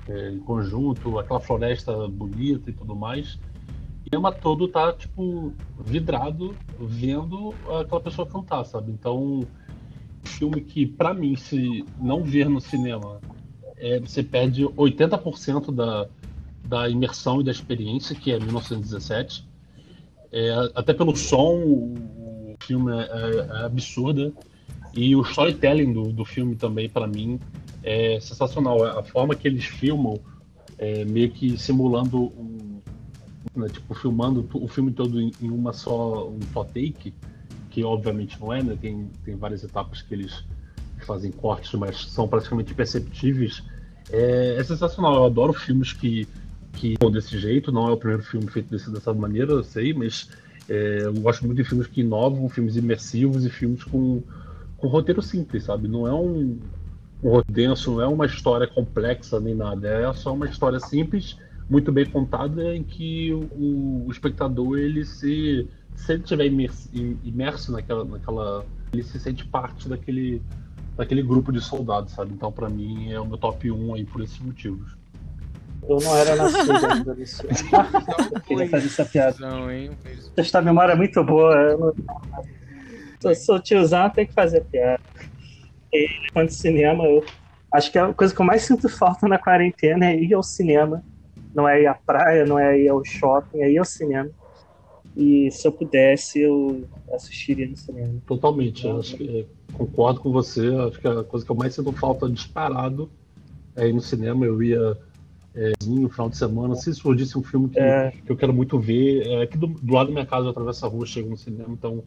é, 0.08 0.30
em 0.30 0.38
conjunto, 0.38 1.18
aquela 1.18 1.38
floresta 1.38 2.08
bonita 2.08 2.70
e 2.70 2.72
tudo 2.72 2.96
mais. 2.96 3.38
E 4.10 4.16
o 4.16 4.32
todo 4.32 4.68
tá, 4.68 4.90
tipo, 4.94 5.52
vidrado 5.78 6.54
vendo 6.80 7.52
aquela 7.78 8.00
pessoa 8.00 8.26
cantar, 8.26 8.64
sabe? 8.64 8.90
Então, 8.90 9.46
filme 10.24 10.62
que, 10.62 10.86
para 10.86 11.12
mim, 11.12 11.36
se 11.36 11.84
não 12.00 12.22
ver 12.22 12.48
no 12.48 12.60
cinema, 12.60 13.20
é, 13.76 14.00
você 14.00 14.22
perde 14.22 14.64
80% 14.64 15.74
da, 15.74 16.08
da 16.64 16.88
imersão 16.88 17.42
e 17.42 17.44
da 17.44 17.50
experiência, 17.50 18.16
que 18.16 18.32
é 18.32 18.38
1917. 18.38 19.46
É, 20.32 20.70
até 20.74 20.94
pelo 20.94 21.14
som, 21.14 21.94
filme 22.66 22.92
é, 22.92 23.02
é, 23.02 23.60
é 23.62 23.64
absurda. 23.64 24.32
E 24.94 25.14
o 25.14 25.22
storytelling 25.22 25.92
do, 25.92 26.12
do 26.12 26.24
filme 26.24 26.56
também, 26.56 26.88
para 26.88 27.06
mim, 27.06 27.38
é 27.82 28.18
sensacional. 28.20 28.82
A 28.84 29.02
forma 29.02 29.34
que 29.34 29.46
eles 29.46 29.64
filmam, 29.64 30.18
é, 30.78 31.04
meio 31.04 31.30
que 31.30 31.56
simulando 31.58 32.24
um. 32.24 32.80
Né, 33.54 33.68
tipo, 33.68 33.94
filmando 33.94 34.46
o 34.52 34.68
filme 34.68 34.92
todo 34.92 35.18
em, 35.20 35.32
em, 35.40 35.50
uma 35.50 35.72
só, 35.72 36.28
um 36.28 36.38
só 36.52 36.62
take, 36.62 37.14
que 37.70 37.82
obviamente 37.82 38.38
não 38.38 38.52
é, 38.52 38.62
né? 38.62 38.76
Tem, 38.78 39.08
tem 39.24 39.34
várias 39.34 39.64
etapas 39.64 40.02
que 40.02 40.12
eles 40.12 40.44
fazem 41.06 41.30
cortes, 41.30 41.72
mas 41.72 42.06
são 42.06 42.28
praticamente 42.28 42.74
perceptíveis. 42.74 43.62
É, 44.10 44.56
é 44.58 44.64
sensacional. 44.64 45.14
Eu 45.14 45.24
adoro 45.24 45.52
filmes 45.54 45.92
que 45.92 46.28
que 46.76 46.94
desse 47.10 47.38
jeito. 47.38 47.72
Não 47.72 47.88
é 47.88 47.92
o 47.92 47.96
primeiro 47.96 48.22
filme 48.22 48.46
feito 48.48 48.70
desse, 48.70 48.90
dessa 48.92 49.12
maneira, 49.12 49.52
eu 49.52 49.64
sei, 49.64 49.92
mas 49.92 50.28
é, 50.68 51.02
eu 51.02 51.14
gosto 51.14 51.44
muito 51.46 51.58
de 51.58 51.68
filmes 51.68 51.86
que 51.86 52.00
inovam, 52.00 52.48
filmes 52.48 52.76
imersivos 52.76 53.44
e 53.44 53.50
filmes 53.50 53.84
com, 53.84 54.22
com 54.76 54.88
roteiro 54.88 55.22
simples, 55.22 55.64
sabe? 55.64 55.88
Não 55.88 56.06
é 56.06 56.14
um, 56.14 56.58
um 57.22 57.30
roteiro 57.30 57.68
denso, 57.68 57.92
não 57.92 58.00
é 58.02 58.06
uma 58.06 58.26
história 58.26 58.66
complexa 58.66 59.40
nem 59.40 59.54
nada. 59.54 59.88
É 59.88 60.12
só 60.12 60.34
uma 60.34 60.46
história 60.46 60.80
simples, 60.80 61.36
muito 61.68 61.92
bem 61.92 62.06
contada, 62.06 62.74
em 62.74 62.82
que 62.82 63.32
o, 63.32 64.06
o 64.06 64.10
espectador, 64.10 64.78
ele 64.78 65.04
se, 65.04 65.68
se 65.94 66.12
ele 66.12 66.22
estiver 66.22 66.46
imerso, 66.46 66.88
imerso 66.92 67.72
naquela, 67.72 68.04
naquela. 68.04 68.66
ele 68.92 69.02
se 69.02 69.20
sente 69.20 69.44
parte 69.46 69.88
daquele, 69.88 70.42
daquele 70.96 71.22
grupo 71.22 71.52
de 71.52 71.60
soldados, 71.60 72.12
sabe? 72.12 72.32
Então, 72.34 72.50
para 72.50 72.68
mim, 72.68 73.12
é 73.12 73.20
o 73.20 73.26
meu 73.26 73.38
top 73.38 73.70
1 73.70 73.94
aí 73.94 74.04
por 74.04 74.20
esses 74.20 74.38
motivos. 74.40 74.96
Eu 75.88 75.98
não 76.00 76.16
era 76.16 76.36
nascido 76.36 76.72
ainda 76.86 77.14
nesse 77.14 77.42
Eu 77.44 78.40
queria 78.40 78.68
fazer 78.68 78.86
essa 78.86 79.04
piada. 79.04 79.36
Não, 79.38 79.70
hein? 79.70 79.90
Esta 80.36 80.60
memória 80.60 80.92
é 80.92 80.96
muito 80.96 81.22
boa. 81.22 81.54
Eu, 81.54 81.78
não... 81.78 81.94
eu 83.24 83.34
sou 83.34 83.60
tiozão, 83.60 84.10
tem 84.10 84.26
que 84.26 84.32
fazer 84.32 84.64
piada. 84.64 85.00
E, 85.92 86.08
quando 86.32 86.50
cinema, 86.50 87.04
eu 87.04 87.24
acho 87.72 87.90
que 87.92 87.98
a 87.98 88.12
coisa 88.12 88.34
que 88.34 88.40
eu 88.40 88.46
mais 88.46 88.62
sinto 88.62 88.88
falta 88.88 89.28
na 89.28 89.38
quarentena 89.38 90.06
é 90.06 90.16
ir 90.16 90.34
ao 90.34 90.42
cinema. 90.42 91.02
Não 91.54 91.68
é 91.68 91.82
ir 91.82 91.86
à 91.86 91.94
praia, 91.94 92.44
não 92.44 92.58
é 92.58 92.78
ir 92.78 92.88
ao 92.88 93.04
shopping, 93.04 93.62
é 93.62 93.70
ir 93.70 93.78
ao 93.78 93.84
cinema. 93.84 94.30
E 95.16 95.50
se 95.50 95.66
eu 95.66 95.72
pudesse, 95.72 96.40
eu 96.40 96.84
assistiria 97.14 97.66
no 97.66 97.76
cinema. 97.76 98.14
Totalmente. 98.26 98.84
Eu 98.84 98.98
acho 98.98 99.16
que, 99.16 99.46
concordo 99.72 100.20
com 100.20 100.30
você. 100.30 100.68
Acho 100.68 101.00
que 101.00 101.08
a 101.08 101.24
coisa 101.24 101.46
que 101.46 101.50
eu 101.50 101.56
mais 101.56 101.74
sinto 101.74 101.92
falta 101.92 102.28
disparado 102.28 103.08
é 103.74 103.88
ir 103.88 103.94
no 103.94 104.00
cinema. 104.02 104.44
Eu 104.44 104.62
ia 104.62 104.98
é, 105.56 105.72
no 105.86 106.08
final 106.10 106.28
de 106.28 106.36
semana, 106.36 106.74
se 106.74 106.92
surgisse 106.94 107.38
um 107.38 107.42
filme 107.42 107.70
que, 107.70 107.80
é. 107.80 108.10
que 108.10 108.30
eu 108.30 108.36
quero 108.36 108.52
muito 108.52 108.78
ver, 108.78 109.26
é 109.26 109.42
aqui 109.42 109.56
do, 109.56 109.68
do, 109.68 109.94
lado 109.94 110.08
da 110.08 110.12
minha 110.12 110.26
casa 110.26 110.46
eu 110.46 110.50
atravesso 110.50 110.84
a 110.84 110.88
rua, 110.88 111.06
chego 111.06 111.30
no 111.30 111.36
cinema, 111.36 111.70
então 111.70 112.04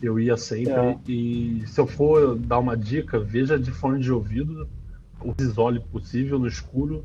eu 0.00 0.20
ia 0.20 0.36
sempre. 0.36 0.72
É. 0.72 0.98
E 1.08 1.64
se 1.66 1.80
eu 1.80 1.86
for 1.86 2.38
dar 2.38 2.60
uma 2.60 2.76
dica, 2.76 3.18
veja 3.18 3.58
de 3.58 3.72
fone 3.72 3.98
de 3.98 4.12
ouvido, 4.12 4.68
o 5.20 5.34
isole 5.40 5.80
possível 5.80 6.38
no 6.38 6.46
escuro 6.46 7.04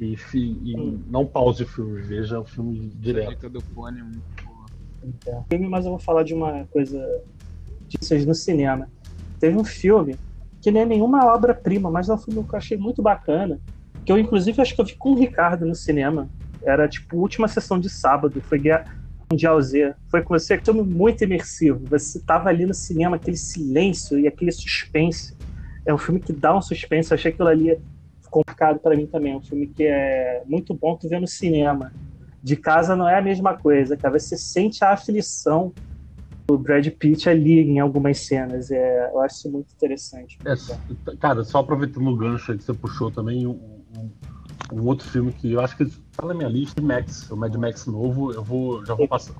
e, 0.00 0.16
e 0.34 0.76
não 1.08 1.24
pause 1.24 1.62
o 1.62 1.66
filme, 1.66 2.00
veja 2.02 2.40
o 2.40 2.44
filme 2.44 2.90
direto. 2.96 3.28
A 3.28 3.34
dica 3.34 3.48
do 3.48 3.60
fone 3.60 4.00
é 4.00 4.02
muito 4.02 4.44
boa. 4.44 4.66
Então, 5.04 5.44
mas 5.70 5.84
eu 5.84 5.92
vou 5.92 6.00
falar 6.00 6.24
de 6.24 6.34
uma 6.34 6.64
coisa 6.72 7.22
disso 7.86 8.14
no 8.26 8.34
cinema. 8.34 8.88
Teve 9.38 9.56
um 9.56 9.64
filme 9.64 10.16
que 10.60 10.72
não 10.72 10.80
é 10.80 10.84
nenhuma 10.84 11.24
obra-prima, 11.32 11.88
mas 11.88 12.08
é 12.08 12.14
um 12.14 12.18
filme 12.18 12.42
que 12.42 12.52
eu 12.52 12.58
achei 12.58 12.76
muito 12.76 13.00
bacana, 13.00 13.60
que 14.06 14.12
eu, 14.12 14.18
inclusive, 14.18 14.62
acho 14.62 14.72
que 14.72 14.80
eu 14.80 14.84
vi 14.84 14.94
com 14.94 15.10
o 15.10 15.18
Ricardo 15.18 15.66
no 15.66 15.74
cinema. 15.74 16.30
Era, 16.62 16.86
tipo, 16.86 17.16
última 17.16 17.48
sessão 17.48 17.78
de 17.78 17.90
sábado. 17.90 18.40
Foi 18.40 18.56
Guerra 18.56 18.86
Mundial 19.30 19.60
Z. 19.60 19.94
Foi 20.08 20.22
com 20.22 20.38
você. 20.38 20.56
Filme 20.58 20.82
muito 20.82 21.24
imersivo. 21.24 21.84
Você 21.90 22.20
tava 22.20 22.48
ali 22.48 22.64
no 22.64 22.72
cinema, 22.72 23.16
aquele 23.16 23.36
silêncio 23.36 24.16
e 24.16 24.28
aquele 24.28 24.52
suspense. 24.52 25.36
É 25.84 25.92
um 25.92 25.98
filme 25.98 26.20
que 26.20 26.32
dá 26.32 26.56
um 26.56 26.62
suspense. 26.62 27.10
Eu 27.10 27.16
achei 27.16 27.32
aquilo 27.32 27.48
ali 27.48 27.76
complicado 28.30 28.78
para 28.78 28.94
mim 28.94 29.06
também. 29.06 29.32
É 29.32 29.36
um 29.36 29.42
filme 29.42 29.66
que 29.66 29.82
é 29.82 30.44
muito 30.46 30.72
bom 30.72 30.96
tu 30.96 31.08
ver 31.08 31.20
no 31.20 31.26
cinema. 31.26 31.92
De 32.40 32.54
casa 32.54 32.94
não 32.94 33.08
é 33.08 33.18
a 33.18 33.22
mesma 33.22 33.56
coisa, 33.56 33.96
cara. 33.96 34.16
Você 34.16 34.36
sente 34.36 34.84
a 34.84 34.92
aflição 34.92 35.72
do 36.48 36.56
Brad 36.56 36.86
Pitt 36.90 37.28
ali 37.28 37.58
em 37.60 37.80
algumas 37.80 38.20
cenas. 38.20 38.70
É, 38.70 39.10
eu 39.12 39.20
acho 39.20 39.34
isso 39.34 39.50
muito 39.50 39.72
interessante. 39.74 40.38
É, 40.46 41.16
cara, 41.16 41.42
só 41.42 41.58
aproveitando 41.58 42.06
o 42.06 42.16
gancho 42.16 42.56
que 42.56 42.62
você 42.62 42.72
puxou 42.72 43.10
também, 43.10 43.48
um, 43.48 43.75
um, 44.72 44.84
outro 44.84 45.08
filme 45.08 45.32
que 45.32 45.52
eu 45.52 45.60
acho 45.60 45.76
que 45.76 45.86
tá 45.86 46.26
na 46.26 46.34
minha 46.34 46.48
lista, 46.48 46.80
Max, 46.80 47.30
o 47.30 47.36
Mad 47.36 47.54
Max 47.54 47.86
novo, 47.86 48.32
eu 48.32 48.42
vou 48.42 48.84
já 48.84 48.94
vou 48.94 49.08
passar 49.08 49.34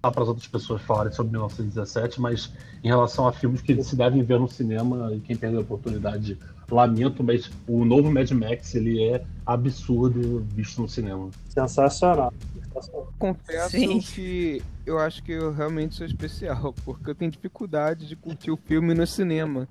para 0.00 0.22
as 0.22 0.28
outras 0.28 0.46
pessoas 0.46 0.80
falarem 0.82 1.12
sobre 1.12 1.32
1917, 1.32 2.20
mas 2.20 2.52
em 2.82 2.88
relação 2.88 3.26
a 3.26 3.32
filmes 3.32 3.60
que 3.60 3.82
se 3.82 3.96
devem 3.96 4.22
ver 4.22 4.38
no 4.38 4.48
cinema 4.48 5.12
e 5.12 5.20
quem 5.20 5.36
perdeu 5.36 5.58
a 5.58 5.62
oportunidade, 5.62 6.38
lamento, 6.70 7.22
mas 7.24 7.50
o 7.66 7.84
novo 7.84 8.10
Mad 8.10 8.30
Max 8.30 8.74
ele 8.74 9.02
é 9.02 9.24
absurdo 9.44 10.46
visto 10.54 10.80
no 10.80 10.88
cinema. 10.88 11.30
Sensacional. 11.48 12.32
Confesso 13.18 13.70
Sim. 13.70 13.98
que 14.00 14.62
eu 14.86 14.98
acho 14.98 15.22
que 15.22 15.32
eu 15.32 15.52
realmente 15.52 15.96
sou 15.96 16.06
especial, 16.06 16.72
porque 16.84 17.10
eu 17.10 17.14
tenho 17.14 17.30
dificuldade 17.30 18.06
de 18.06 18.14
curtir 18.14 18.50
o 18.50 18.56
filme 18.56 18.94
no 18.94 19.06
cinema. 19.06 19.66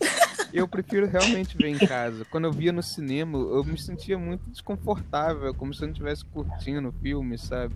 Eu 0.53 0.67
prefiro 0.67 1.07
realmente 1.07 1.57
ver 1.57 1.69
em 1.69 1.77
casa. 1.77 2.25
Quando 2.31 2.45
eu 2.45 2.51
via 2.51 2.71
no 2.71 2.83
cinema, 2.83 3.37
eu 3.37 3.63
me 3.63 3.77
sentia 3.77 4.17
muito 4.17 4.49
desconfortável, 4.49 5.53
como 5.53 5.73
se 5.73 5.81
eu 5.81 5.87
não 5.87 5.93
estivesse 5.93 6.25
curtindo 6.25 6.89
o 6.89 6.91
filme, 6.91 7.37
sabe? 7.37 7.75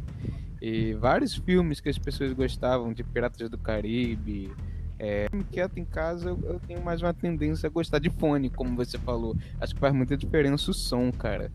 E 0.62 0.94
vários 0.94 1.36
filmes 1.36 1.80
que 1.80 1.90
as 1.90 1.98
pessoas 1.98 2.32
gostavam, 2.34 2.94
de 2.94 3.04
Piratas 3.04 3.50
do 3.50 3.58
Caribe, 3.58 4.52
é, 5.00 5.28
quieto 5.52 5.80
em 5.80 5.86
casa, 5.86 6.30
eu, 6.30 6.40
eu, 6.44 6.60
tenho 6.60 6.80
mais 6.84 7.02
uma 7.02 7.14
tendência 7.14 7.66
a 7.66 7.70
gostar 7.72 7.98
de 7.98 8.12
fone, 8.12 8.52
como 8.52 8.76
você 8.76 9.00
falou. 9.00 9.36
Acho 9.60 9.74
que 9.74 9.80
faz 9.80 9.94
muita 9.94 10.16
diferença 10.16 10.70
o 10.70 10.74
som, 10.74 11.12
cara. 11.12 11.52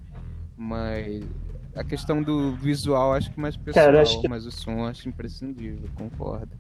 Mas 0.56 1.24
a 1.76 1.84
questão 1.84 2.20
do 2.20 2.56
visual 2.56 3.12
acho 3.12 3.30
que 3.30 3.38
mais 3.38 3.56
pessoal, 3.56 3.86
cara, 3.86 4.04
que... 4.04 4.28
mas 4.28 4.46
o 4.46 4.50
som 4.50 4.84
acho 4.84 5.08
imprescindível, 5.08 5.88
concordo. 5.94 6.50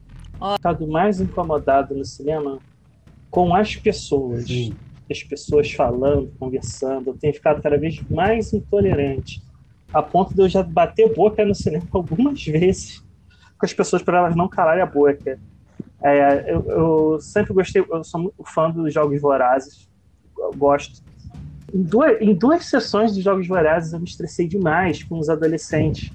Estado 0.54 0.86
mais 0.86 1.20
incomodado 1.20 1.94
no 1.94 2.04
cinema 2.04 2.60
com 3.30 3.54
as 3.54 3.76
pessoas. 3.76 4.46
Sim. 4.46 4.74
As 5.10 5.22
pessoas 5.22 5.70
falando, 5.72 6.32
conversando. 6.38 7.10
Eu 7.10 7.14
tenho 7.14 7.34
ficado 7.34 7.62
cada 7.62 7.76
vez 7.76 8.00
mais 8.10 8.52
intolerante. 8.52 9.42
A 9.92 10.02
ponto 10.02 10.34
de 10.34 10.40
eu 10.40 10.48
já 10.48 10.62
bater 10.62 11.14
boca 11.14 11.44
no 11.44 11.54
cinema 11.54 11.86
algumas 11.92 12.44
vezes 12.44 13.04
com 13.58 13.64
as 13.64 13.72
pessoas 13.72 14.02
para 14.02 14.18
elas 14.18 14.36
não 14.36 14.48
calarem 14.48 14.82
a 14.82 14.86
boca. 14.86 15.38
É, 16.02 16.52
eu, 16.52 16.64
eu, 16.70 17.20
sempre 17.20 17.54
gostei, 17.54 17.84
eu 17.88 18.04
sou 18.04 18.32
fã 18.44 18.70
dos 18.70 18.92
Jogos 18.92 19.20
Vorazes. 19.20 19.88
Eu 20.38 20.52
gosto. 20.52 21.02
Em 21.72 21.82
duas, 21.82 22.20
em 22.20 22.34
duas 22.34 22.66
sessões 22.66 23.14
dos 23.14 23.24
Jogos 23.24 23.46
Vorazes 23.46 23.92
eu 23.92 23.98
me 23.98 24.06
estressei 24.06 24.46
demais 24.46 25.02
com 25.02 25.18
os 25.18 25.28
adolescentes. 25.28 26.12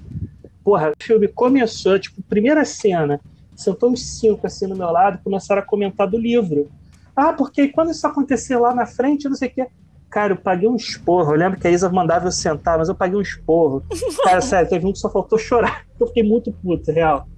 Porra, 0.64 0.90
o 0.90 1.02
filme 1.02 1.26
começou, 1.28 1.98
tipo, 1.98 2.22
primeira 2.22 2.64
cena, 2.64 3.20
sentou 3.56 3.90
uns 3.90 4.04
cinco 4.04 4.46
assim 4.46 4.66
no 4.66 4.76
meu 4.76 4.90
lado 4.90 5.18
e 5.18 5.24
começaram 5.24 5.60
a 5.60 5.64
comentar 5.64 6.08
do 6.08 6.16
livro. 6.16 6.70
Ah, 7.14 7.32
porque 7.32 7.68
quando 7.68 7.90
isso 7.90 8.06
acontecer 8.06 8.56
lá 8.56 8.74
na 8.74 8.86
frente, 8.86 9.28
não 9.28 9.36
sei 9.36 9.48
o 9.48 9.52
quê. 9.52 9.66
Cara, 10.10 10.34
eu 10.34 10.36
paguei 10.36 10.68
um 10.68 10.76
esporro. 10.76 11.32
Eu 11.32 11.38
lembro 11.38 11.58
que 11.58 11.66
a 11.66 11.70
Isa 11.70 11.88
mandava 11.88 12.26
eu 12.26 12.32
sentar, 12.32 12.78
mas 12.78 12.88
eu 12.88 12.94
paguei 12.94 13.16
um 13.16 13.22
esporro. 13.22 13.82
Cara, 14.24 14.40
sério, 14.40 14.68
teve 14.68 14.86
um 14.86 14.92
que 14.92 14.98
só 14.98 15.10
faltou 15.10 15.38
chorar. 15.38 15.86
Eu 15.98 16.08
fiquei 16.08 16.24
muito 16.24 16.50
puto, 16.50 16.90
real. 16.90 17.28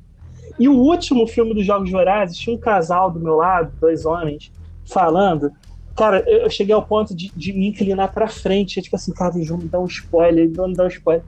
E 0.59 0.69
o 0.69 0.73
último 0.73 1.27
filme 1.27 1.53
dos 1.53 1.67
Jogos 1.67 1.91
Vorazes 1.91 2.39
tinha 2.39 2.57
um 2.57 2.59
casal 2.59 3.11
do 3.11 3.21
meu 3.21 3.37
lado, 3.37 3.71
dois 3.79 4.07
homens, 4.07 4.51
falando. 4.91 5.53
Cara, 5.95 6.25
eu 6.27 6.49
cheguei 6.49 6.75
ao 6.75 6.83
ponto 6.83 7.15
de, 7.15 7.31
de 7.37 7.53
me 7.53 7.69
inclinar 7.69 8.13
pra 8.13 8.27
frente. 8.27 8.81
Tipo 8.81 8.97
assim, 8.97 9.13
cara, 9.13 9.37
eles 9.37 9.49
vão 9.49 9.59
me 9.59 9.69
dar 9.69 9.81
um 9.81 9.85
spoiler, 9.85 10.45
eles 10.45 10.57
vão 10.57 10.69
me 10.69 10.75
dar 10.75 10.85
um 10.85 10.89
spoiler. 10.89 11.25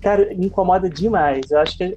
Cara, 0.00 0.34
me 0.34 0.46
incomoda 0.46 0.90
demais. 0.90 1.50
Eu 1.50 1.60
acho 1.60 1.78
que 1.78 1.96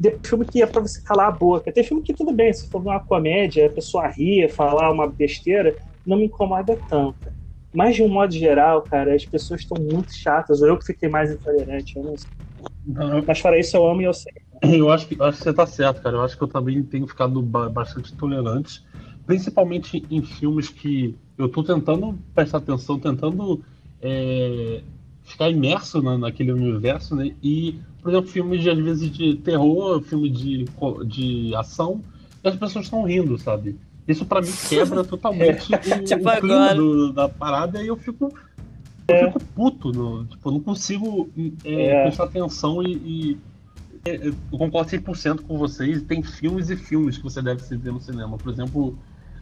de 0.00 0.18
filme 0.24 0.46
que 0.46 0.62
é 0.62 0.66
pra 0.66 0.80
você 0.80 1.02
calar 1.02 1.28
a 1.28 1.30
boca. 1.30 1.70
Tem 1.70 1.84
filme 1.84 2.02
que 2.02 2.14
tudo 2.14 2.32
bem, 2.32 2.50
se 2.54 2.70
for 2.70 2.80
uma 2.80 2.98
comédia, 2.98 3.66
a 3.66 3.70
pessoa 3.70 4.08
rir, 4.08 4.48
falar 4.48 4.90
uma 4.90 5.06
besteira, 5.06 5.76
não 6.06 6.16
me 6.16 6.24
incomoda 6.24 6.74
tanto. 6.88 7.18
Mas 7.72 7.96
de 7.96 8.02
um 8.02 8.08
modo 8.08 8.32
geral, 8.32 8.82
cara, 8.82 9.14
as 9.14 9.26
pessoas 9.26 9.60
estão 9.60 9.78
muito 9.78 10.12
chatas. 10.14 10.62
Ou 10.62 10.68
eu 10.68 10.78
que 10.78 10.86
fiquei 10.86 11.08
mais 11.08 11.30
intolerante, 11.30 11.96
eu 11.98 12.02
não 12.02 12.16
sei. 12.16 12.32
Não, 12.84 13.22
Mas 13.26 13.38
fora 13.38 13.58
isso, 13.58 13.76
eu 13.76 13.86
amo 13.86 14.00
e 14.00 14.04
eu 14.04 14.14
sei. 14.14 14.32
Eu 14.62 14.90
acho 14.90 15.06
que, 15.06 15.16
acho 15.22 15.38
que 15.38 15.44
você 15.44 15.52
tá 15.54 15.66
certo, 15.66 16.02
cara. 16.02 16.16
Eu 16.16 16.22
acho 16.22 16.36
que 16.36 16.42
eu 16.42 16.48
também 16.48 16.82
tenho 16.82 17.06
ficado 17.06 17.40
bastante 17.42 18.14
tolerante. 18.14 18.82
Principalmente 19.26 20.06
em 20.10 20.22
filmes 20.22 20.68
que 20.70 21.14
eu 21.38 21.48
tô 21.48 21.62
tentando 21.62 22.18
prestar 22.34 22.58
atenção, 22.58 22.98
tentando 22.98 23.62
é, 24.00 24.82
ficar 25.22 25.48
imerso 25.50 26.02
na, 26.02 26.18
naquele 26.18 26.52
universo, 26.52 27.14
né? 27.14 27.34
E 27.42 27.80
por 28.02 28.10
exemplo, 28.10 28.30
filmes 28.30 28.62
de, 28.62 28.70
às 28.70 28.78
vezes 28.78 29.10
de 29.10 29.36
terror, 29.36 30.00
filme 30.02 30.30
de, 30.30 30.64
de 31.06 31.54
ação, 31.54 32.02
e 32.42 32.48
as 32.48 32.56
pessoas 32.56 32.86
estão 32.86 33.02
rindo, 33.02 33.38
sabe? 33.38 33.76
Isso 34.08 34.24
para 34.24 34.40
mim 34.40 34.52
quebra 34.68 35.04
totalmente 35.04 35.74
o, 35.74 36.04
tipo 36.04 36.28
o 36.28 36.40
clima 36.40 36.74
do, 36.74 37.12
da 37.12 37.28
parada 37.28 37.82
e 37.82 37.86
eu 37.86 37.96
fico. 37.96 38.32
Eu 39.08 39.14
é. 39.14 39.26
fico 39.26 39.40
puto, 39.54 39.92
no, 39.92 40.24
tipo, 40.24 40.48
eu 40.48 40.52
não 40.52 40.60
consigo 40.60 41.30
é, 41.64 41.86
é. 41.86 42.02
prestar 42.04 42.24
atenção 42.24 42.82
e, 42.82 42.92
e 42.94 43.38
é, 44.04 44.28
eu 44.28 44.34
concordo 44.52 44.90
100% 44.90 45.42
com 45.42 45.58
vocês. 45.58 46.02
Tem 46.02 46.22
filmes 46.22 46.70
e 46.70 46.76
filmes 46.76 47.16
que 47.18 47.24
você 47.24 47.42
deve 47.42 47.62
se 47.62 47.76
ver 47.76 47.92
no 47.92 48.00
cinema. 48.00 48.38
Por 48.38 48.52
exemplo, 48.52 48.96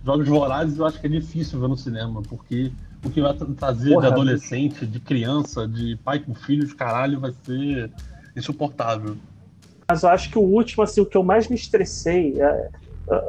Jogos 0.05 0.27
Vorazes 0.27 0.79
eu 0.79 0.87
acho 0.87 1.01
que 1.01 1.07
é 1.07 1.11
difícil 1.11 1.61
ver 1.61 1.69
no 1.69 1.77
cinema, 1.77 2.23
porque 2.23 2.73
o 3.05 3.11
que 3.11 3.21
vai 3.21 3.35
trazer 3.35 3.93
Porra, 3.93 4.09
de 4.09 4.13
adolescente, 4.13 4.87
de 4.87 5.01
criança, 5.01 5.69
de 5.69 5.97
pai 5.97 6.19
com 6.19 6.35
filhos, 6.35 6.73
caralho, 6.73 7.21
vai 7.21 7.33
ser 7.45 7.91
insuportável. 8.39 9.17
Mas 9.91 10.03
eu 10.03 10.09
acho 10.09 10.31
que 10.31 10.39
o 10.39 10.43
último, 10.43 10.83
assim, 10.83 11.01
o 11.01 11.07
que 11.07 11.17
eu 11.17 11.23
mais 11.23 11.49
me 11.49 11.57
estressei, 11.57 12.35
é, 12.41 12.69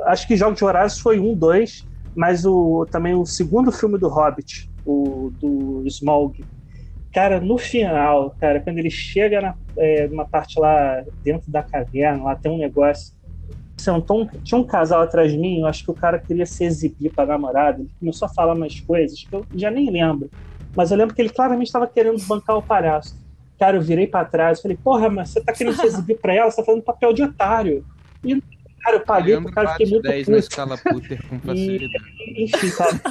acho 0.05 0.28
que 0.28 0.36
Jogos 0.36 0.57
de 0.57 0.66
Horários 0.66 0.99
foi 0.99 1.20
um, 1.20 1.34
dois, 1.34 1.88
mas 2.16 2.45
o, 2.45 2.86
também 2.91 3.16
o 3.16 3.26
segundo 3.26 3.72
filme 3.72 3.97
do 3.97 4.07
Hobbit, 4.07 4.70
o 4.86 5.32
do 5.39 5.84
Smaug, 5.88 6.43
Cara, 7.12 7.39
no 7.39 7.57
final, 7.57 8.36
cara, 8.39 8.60
quando 8.60 8.78
ele 8.78 8.91
chega 8.91 9.41
na, 9.41 9.55
é, 9.76 10.07
numa 10.07 10.26
parte 10.26 10.60
lá 10.60 11.03
dentro 11.24 11.51
da 11.51 11.64
caverna, 11.64 12.24
lá 12.24 12.36
tem 12.36 12.51
um 12.51 12.57
negócio. 12.57 13.18
Sentou 13.78 14.22
um, 14.22 14.28
tinha 14.43 14.60
um 14.60 14.64
casal 14.64 15.01
atrás 15.01 15.32
de 15.32 15.38
mim, 15.38 15.62
eu 15.62 15.66
acho 15.68 15.84
que 15.84 15.89
o 15.89 15.95
cara 15.95 16.20
queria 16.20 16.45
se 16.45 16.64
exibir 16.64 17.12
para 17.12 17.26
namorada. 17.26 17.80
Ele 17.80 17.89
começou 17.99 18.28
a 18.28 18.30
falar 18.30 18.53
umas 18.53 18.80
coisas 18.82 19.24
que 19.24 19.36
eu 19.36 19.45
já 19.55 19.72
nem 19.72 19.89
lembro. 19.89 20.30
Mas 20.76 20.91
eu 20.91 20.97
lembro 20.97 21.16
que 21.16 21.22
ele 21.22 21.30
claramente 21.30 21.68
estava 21.68 21.88
querendo 21.88 22.24
bancar 22.26 22.57
o 22.57 22.62
palhaço. 22.62 23.18
Cara, 23.60 23.76
eu 23.76 23.82
virei 23.82 24.07
para 24.07 24.26
trás 24.26 24.60
e 24.60 24.62
falei, 24.62 24.78
porra, 24.82 25.10
mas 25.10 25.30
você 25.30 25.41
tá 25.41 25.51
querendo 25.51 25.76
se 25.76 25.86
exibir 25.86 26.18
para 26.18 26.34
ela, 26.34 26.49
você 26.49 26.57
tá 26.57 26.64
fazendo 26.64 26.82
papel 26.82 27.12
de 27.12 27.24
otário. 27.24 27.86
E, 28.24 28.41
cara, 28.82 28.95
eu 28.95 29.01
paguei 29.01 29.39
pro 29.39 29.51
cara, 29.51 29.72
fiquei 29.72 29.88
muito 29.88 30.03
10 30.03 30.20
puto. 30.20 30.32
na 30.32 30.38
escala 30.38 30.78
Puter 30.78 31.28
com 31.28 31.39
facilidade. 31.39 32.03
E, 32.20 32.45
enfim, 32.45 32.72
cara. 32.72 33.01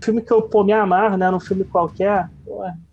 filme 0.00 0.22
que 0.22 0.32
eu 0.32 0.42
pô, 0.42 0.64
me 0.64 0.72
amarro, 0.72 1.18
né? 1.18 1.30
Num 1.30 1.38
filme 1.38 1.64
qualquer. 1.64 2.30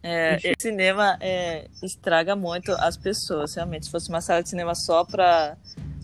é, 0.03 0.37
cinema 0.59 1.17
é, 1.21 1.67
estraga 1.81 2.35
muito 2.35 2.71
as 2.73 2.97
pessoas, 2.97 3.55
realmente. 3.55 3.85
Se 3.85 3.91
fosse 3.91 4.09
uma 4.09 4.19
sala 4.19 4.43
de 4.43 4.49
cinema 4.49 4.75
só 4.75 5.05
pra, 5.05 5.55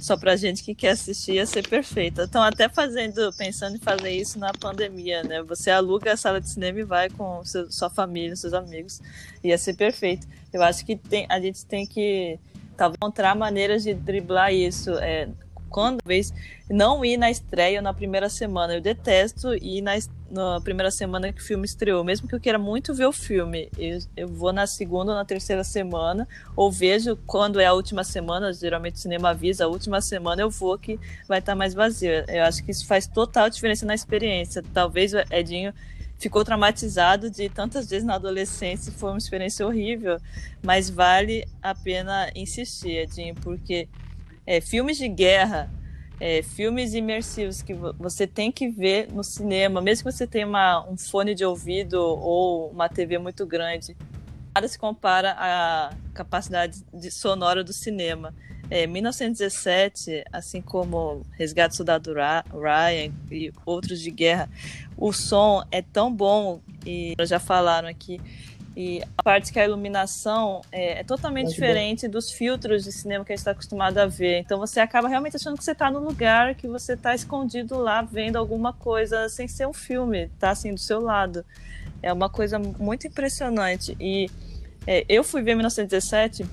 só 0.03 0.17
pra 0.17 0.35
gente 0.35 0.65
que 0.65 0.75
quer 0.75 0.89
assistir, 0.89 1.35
ia 1.35 1.45
ser 1.45 1.65
perfeita. 1.65 2.23
Estão 2.23 2.43
até 2.43 2.67
fazendo, 2.67 3.31
pensando 3.37 3.77
em 3.77 3.79
fazer 3.79 4.09
isso 4.09 4.37
na 4.37 4.51
pandemia, 4.51 5.23
né? 5.23 5.41
Você 5.43 5.71
aluga 5.71 6.11
a 6.11 6.17
sala 6.17 6.41
de 6.41 6.49
cinema 6.49 6.77
e 6.81 6.83
vai 6.83 7.09
com 7.09 7.41
seu, 7.45 7.71
sua 7.71 7.89
família, 7.89 8.35
seus 8.35 8.53
amigos. 8.53 9.01
Ia 9.41 9.57
ser 9.57 9.75
perfeito. 9.75 10.27
Eu 10.51 10.61
acho 10.61 10.85
que 10.85 10.97
tem, 10.97 11.25
a 11.29 11.39
gente 11.39 11.65
tem 11.65 11.87
que 11.87 12.37
talvez 12.75 12.97
encontrar 12.97 13.33
maneiras 13.33 13.81
de 13.83 13.93
driblar 13.93 14.53
isso. 14.53 14.91
É, 14.95 15.29
quando 15.73 15.97
vez 16.05 16.31
não 16.69 17.03
ir 17.03 17.17
na 17.17 17.31
estreia 17.31 17.81
na 17.81 17.91
primeira 17.93 18.29
semana. 18.29 18.75
Eu 18.75 18.79
detesto 18.79 19.55
ir 19.55 19.81
na, 19.81 19.93
na 20.29 20.61
primeira 20.61 20.91
semana 20.91 21.33
que 21.33 21.41
o 21.41 21.43
filme 21.43 21.65
estreou, 21.65 22.03
mesmo 22.03 22.27
que 22.27 22.35
eu 22.35 22.39
queira 22.39 22.59
muito 22.59 22.93
ver 22.93 23.07
o 23.07 23.11
filme. 23.11 23.69
Eu, 23.75 23.97
eu 24.15 24.27
vou 24.27 24.53
na 24.53 24.67
segunda 24.67 25.11
ou 25.11 25.17
na 25.17 25.25
terceira 25.25 25.63
semana, 25.63 26.27
ou 26.55 26.71
vejo 26.71 27.17
quando 27.25 27.59
é 27.59 27.65
a 27.65 27.73
última 27.73 28.03
semana, 28.03 28.53
geralmente 28.53 28.95
o 28.95 28.99
cinema 28.99 29.31
avisa, 29.31 29.65
a 29.65 29.67
última 29.67 29.99
semana 29.99 30.43
eu 30.43 30.49
vou 30.49 30.77
que 30.77 30.99
vai 31.27 31.39
estar 31.39 31.55
mais 31.55 31.73
vazio. 31.73 32.23
Eu 32.27 32.43
acho 32.43 32.63
que 32.63 32.69
isso 32.69 32.85
faz 32.85 33.07
total 33.07 33.49
diferença 33.49 33.83
na 33.83 33.95
experiência. 33.95 34.63
Talvez 34.73 35.11
o 35.13 35.17
Edinho 35.31 35.73
ficou 36.19 36.45
traumatizado 36.45 37.31
de 37.31 37.49
tantas 37.49 37.89
vezes 37.89 38.05
na 38.05 38.15
adolescência, 38.15 38.93
foi 38.93 39.09
uma 39.09 39.17
experiência 39.17 39.65
horrível, 39.65 40.19
mas 40.61 40.87
vale 40.89 41.45
a 41.61 41.73
pena 41.73 42.29
insistir, 42.35 42.97
Edinho, 42.99 43.33
porque 43.41 43.89
é, 44.45 44.61
filmes 44.61 44.97
de 44.97 45.07
guerra, 45.07 45.71
é, 46.19 46.41
filmes 46.41 46.93
imersivos 46.93 47.61
que 47.61 47.73
você 47.73 48.25
tem 48.27 48.51
que 48.51 48.69
ver 48.69 49.11
no 49.11 49.23
cinema, 49.23 49.81
mesmo 49.81 50.05
que 50.05 50.11
você 50.15 50.27
tenha 50.27 50.47
uma, 50.47 50.87
um 50.89 50.97
fone 50.97 51.35
de 51.35 51.43
ouvido 51.43 51.95
ou 51.99 52.69
uma 52.69 52.87
TV 52.87 53.17
muito 53.17 53.45
grande, 53.45 53.95
nada 54.55 54.67
se 54.67 54.77
compara 54.77 55.35
à 55.37 55.93
capacidade 56.13 56.83
de 56.93 57.11
sonora 57.11 57.63
do 57.63 57.73
cinema. 57.73 58.33
É, 58.69 58.87
1917, 58.87 60.23
assim 60.31 60.61
como 60.61 61.25
Resgate 61.31 61.73
do 61.73 61.77
Soldado 61.77 62.13
Ryan 62.13 63.11
e 63.29 63.51
outros 63.65 63.99
de 63.99 64.09
guerra, 64.09 64.49
o 64.95 65.11
som 65.11 65.63
é 65.69 65.81
tão 65.81 66.13
bom 66.13 66.61
e 66.85 67.13
já 67.25 67.39
falaram 67.39 67.87
aqui 67.87 68.21
e 68.75 69.01
a 69.17 69.23
parte 69.23 69.53
que 69.53 69.59
a 69.59 69.65
iluminação 69.65 70.61
é, 70.71 70.99
é 70.99 71.03
totalmente 71.03 71.45
Muito 71.45 71.55
diferente 71.55 72.07
bom. 72.07 72.13
dos 72.13 72.31
filtros 72.31 72.83
de 72.83 72.91
cinema 72.91 73.23
que 73.23 73.31
a 73.31 73.35
gente 73.35 73.41
está 73.41 73.51
acostumado 73.51 73.99
a 73.99 74.07
ver. 74.07 74.39
Então 74.39 74.59
você 74.59 74.79
acaba 74.79 75.07
realmente 75.07 75.35
achando 75.35 75.57
que 75.57 75.63
você 75.63 75.73
está 75.73 75.91
no 75.91 75.99
lugar, 75.99 76.55
que 76.55 76.67
você 76.67 76.93
está 76.93 77.13
escondido 77.13 77.77
lá 77.77 78.01
vendo 78.01 78.37
alguma 78.37 78.73
coisa 78.73 79.29
sem 79.29 79.47
ser 79.47 79.67
um 79.67 79.73
filme, 79.73 80.29
tá 80.39 80.49
assim 80.49 80.73
do 80.73 80.79
seu 80.79 80.99
lado. 80.99 81.45
É 82.01 82.11
uma 82.11 82.29
coisa 82.29 82.57
muito 82.57 83.05
impressionante. 83.05 83.95
E 83.99 84.29
é, 84.87 85.05
eu 85.07 85.23
fui 85.23 85.43
ver 85.43 85.53
1917 85.53 86.43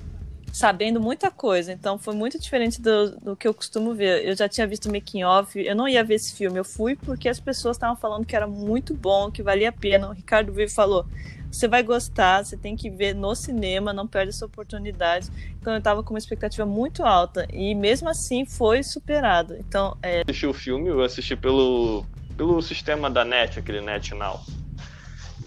sabendo 0.53 0.99
muita 0.99 1.31
coisa, 1.31 1.71
então 1.71 1.97
foi 1.97 2.13
muito 2.13 2.37
diferente 2.37 2.81
do, 2.81 3.15
do 3.19 3.35
que 3.35 3.47
eu 3.47 3.53
costumo 3.53 3.93
ver. 3.95 4.27
Eu 4.27 4.35
já 4.35 4.49
tinha 4.49 4.67
visto 4.67 4.91
making 4.91 5.23
off, 5.23 5.57
eu 5.57 5.75
não 5.75 5.87
ia 5.87 6.03
ver 6.03 6.15
esse 6.15 6.35
filme, 6.35 6.59
eu 6.59 6.65
fui 6.65 6.95
porque 6.95 7.29
as 7.29 7.39
pessoas 7.39 7.77
estavam 7.77 7.95
falando 7.95 8.25
que 8.25 8.35
era 8.35 8.45
muito 8.45 8.93
bom, 8.93 9.31
que 9.31 9.41
valia 9.41 9.69
a 9.69 9.71
pena. 9.71 10.09
O 10.09 10.11
Ricardo 10.11 10.51
Vivo 10.51 10.71
falou: 10.71 11.05
você 11.51 11.67
vai 11.67 11.83
gostar, 11.83 12.45
você 12.45 12.55
tem 12.55 12.75
que 12.75 12.89
ver 12.89 13.13
no 13.13 13.35
cinema, 13.35 13.91
não 13.91 14.07
perde 14.07 14.29
essa 14.29 14.45
oportunidade. 14.45 15.29
Então 15.59 15.73
eu 15.73 15.79
estava 15.79 16.01
com 16.03 16.13
uma 16.13 16.19
expectativa 16.19 16.65
muito 16.65 17.03
alta 17.03 17.47
e 17.51 17.75
mesmo 17.75 18.09
assim 18.09 18.45
foi 18.45 18.83
superado. 18.83 19.55
Então, 19.57 19.97
é... 20.01 20.21
assisti 20.21 20.47
o 20.47 20.53
filme, 20.53 20.87
eu 20.89 21.01
assisti 21.01 21.35
pelo 21.35 22.05
pelo 22.37 22.61
sistema 22.61 23.09
da 23.09 23.23
Net, 23.23 23.59
aquele 23.59 23.81
Net 23.81 24.15
Now. 24.15 24.41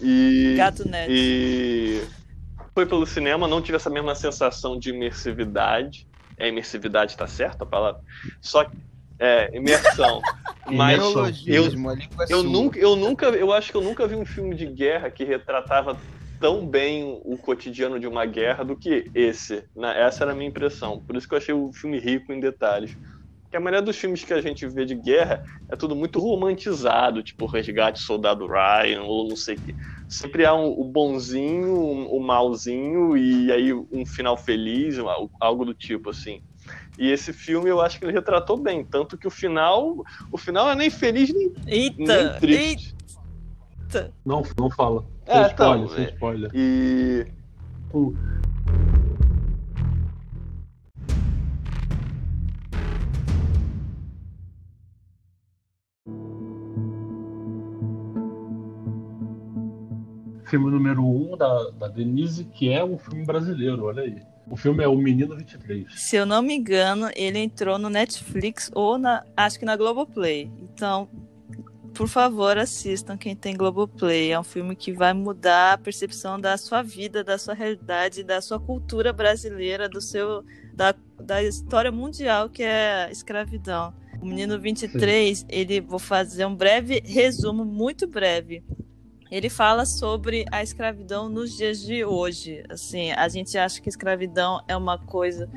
E 0.01 0.55
Gato 0.57 0.87
Net. 0.87 1.07
E 1.09 2.05
foi 2.73 2.85
pelo 2.85 3.05
cinema, 3.05 3.47
não 3.47 3.61
tive 3.61 3.75
essa 3.75 3.89
mesma 3.89 4.15
sensação 4.15 4.77
de 4.77 4.91
imersividade. 4.91 6.07
É 6.37 6.47
imersividade, 6.47 7.15
tá 7.15 7.27
certo 7.27 7.63
a 7.63 7.65
palavra? 7.65 8.01
Só 8.41 8.65
que 8.65 8.77
é, 9.19 9.55
imersão. 9.55 10.21
Mas 10.67 10.99
eu, 10.99 11.67
eu 12.27 12.43
nunca, 12.43 12.79
eu 12.79 12.95
nunca, 12.95 13.27
eu 13.27 13.53
acho 13.53 13.69
que 13.69 13.77
eu 13.77 13.81
nunca 13.81 14.07
vi 14.07 14.15
um 14.15 14.25
filme 14.25 14.55
de 14.55 14.65
guerra 14.65 15.11
que 15.11 15.23
retratava 15.23 15.95
tão 16.39 16.65
bem 16.65 17.21
o 17.23 17.37
cotidiano 17.37 17.99
de 17.99 18.07
uma 18.07 18.25
guerra 18.25 18.63
do 18.63 18.75
que 18.75 19.09
esse. 19.13 19.63
Né? 19.75 20.01
Essa 20.01 20.23
era 20.23 20.31
a 20.31 20.35
minha 20.35 20.49
impressão. 20.49 20.99
Por 20.99 21.15
isso 21.15 21.27
que 21.27 21.33
eu 21.33 21.37
achei 21.37 21.53
o 21.53 21.71
filme 21.71 21.99
rico 21.99 22.33
em 22.33 22.39
detalhes. 22.39 22.97
Porque 23.43 23.57
a 23.57 23.59
maioria 23.59 23.81
dos 23.81 23.95
filmes 23.95 24.23
que 24.23 24.33
a 24.33 24.41
gente 24.41 24.67
vê 24.67 24.85
de 24.85 24.95
guerra 24.95 25.43
é 25.69 25.75
tudo 25.75 25.95
muito 25.95 26.19
romantizado, 26.19 27.23
tipo 27.23 27.45
Resgate 27.45 27.99
Soldado 27.99 28.47
Ryan, 28.47 29.03
ou 29.03 29.29
não 29.29 29.35
sei 29.35 29.55
o 29.55 29.59
que. 29.59 29.75
Sempre 30.09 30.45
há 30.45 30.53
um, 30.53 30.67
o 30.67 30.83
bonzinho, 30.83 31.73
o 31.73 31.93
um, 31.93 32.17
um 32.17 32.19
malzinho, 32.19 33.15
e 33.15 33.51
aí 33.51 33.71
um 33.73 34.05
final 34.05 34.35
feliz, 34.35 34.97
algo 35.39 35.63
do 35.63 35.73
tipo 35.73 36.09
assim. 36.09 36.41
E 36.97 37.11
esse 37.11 37.33
filme 37.33 37.69
eu 37.69 37.81
acho 37.81 37.99
que 37.99 38.05
ele 38.05 38.13
retratou 38.13 38.57
bem, 38.57 38.83
tanto 38.85 39.17
que 39.17 39.27
o 39.27 39.31
final, 39.31 40.03
o 40.31 40.37
final 40.37 40.69
é 40.69 40.75
nem 40.75 40.89
feliz 40.89 41.33
nem, 41.33 41.53
eita, 41.67 41.97
nem 41.97 42.39
triste. 42.39 42.95
Eita. 43.81 44.13
Não, 44.25 44.43
não 44.57 44.69
fala. 44.69 45.05
Sem 45.25 45.35
é, 45.35 45.47
spoiler, 45.47 45.83
então, 45.83 45.95
sem 45.95 46.05
é, 46.05 46.09
spoiler. 46.09 46.51
E 46.53 47.27
uh. 47.93 48.15
Filme 60.45 60.69
número 60.69 61.03
um 61.03 61.35
da, 61.35 61.71
da 61.71 61.87
Denise, 61.87 62.45
que 62.45 62.69
é 62.69 62.83
um 62.83 62.97
filme 62.97 63.25
brasileiro, 63.25 63.85
olha 63.85 64.03
aí. 64.03 64.34
O 64.49 64.55
filme 64.55 64.83
é 64.83 64.87
O 64.87 64.95
Menino 64.95 65.35
23. 65.35 65.87
Se 65.95 66.15
eu 66.15 66.25
não 66.25 66.41
me 66.41 66.53
engano, 66.55 67.09
ele 67.15 67.39
entrou 67.39 67.79
no 67.79 67.89
Netflix 67.89 68.69
ou 68.73 68.97
na. 68.97 69.23
Acho 69.35 69.57
que 69.57 69.65
na 69.65 69.75
Globoplay. 69.75 70.51
Então, 70.59 71.09
por 71.93 72.07
favor, 72.07 72.57
assistam 72.57 73.17
quem 73.17 73.35
tem 73.35 73.57
Globoplay. 73.57 74.31
É 74.31 74.39
um 74.39 74.43
filme 74.43 74.75
que 74.75 74.91
vai 74.91 75.13
mudar 75.13 75.73
a 75.73 75.77
percepção 75.77 76.39
da 76.39 76.57
sua 76.57 76.83
vida, 76.83 77.23
da 77.23 77.37
sua 77.37 77.53
realidade, 77.53 78.23
da 78.23 78.39
sua 78.39 78.59
cultura 78.59 79.11
brasileira, 79.11 79.89
do 79.89 79.99
seu. 79.99 80.43
da, 80.73 80.93
da 81.19 81.41
história 81.41 81.91
mundial 81.91 82.49
que 82.49 82.61
é 82.61 83.05
a 83.05 83.11
escravidão. 83.11 83.93
O 84.21 84.25
Menino 84.25 84.59
23, 84.59 85.39
Sim. 85.39 85.45
ele 85.49 85.81
vou 85.81 85.99
fazer 85.99 86.45
um 86.45 86.55
breve 86.55 87.01
resumo, 87.05 87.65
muito 87.65 88.07
breve 88.07 88.63
ele 89.31 89.49
fala 89.49 89.85
sobre 89.85 90.45
a 90.51 90.61
escravidão 90.61 91.27
nos 91.29 91.55
dias 91.55 91.81
de 91.81 92.05
hoje. 92.05 92.63
Assim, 92.69 93.11
a 93.11 93.27
gente 93.27 93.57
acha 93.57 93.81
que 93.81 93.89
escravidão 93.89 94.61
é 94.67 94.75
uma 94.75 94.97
coisa 94.97 95.49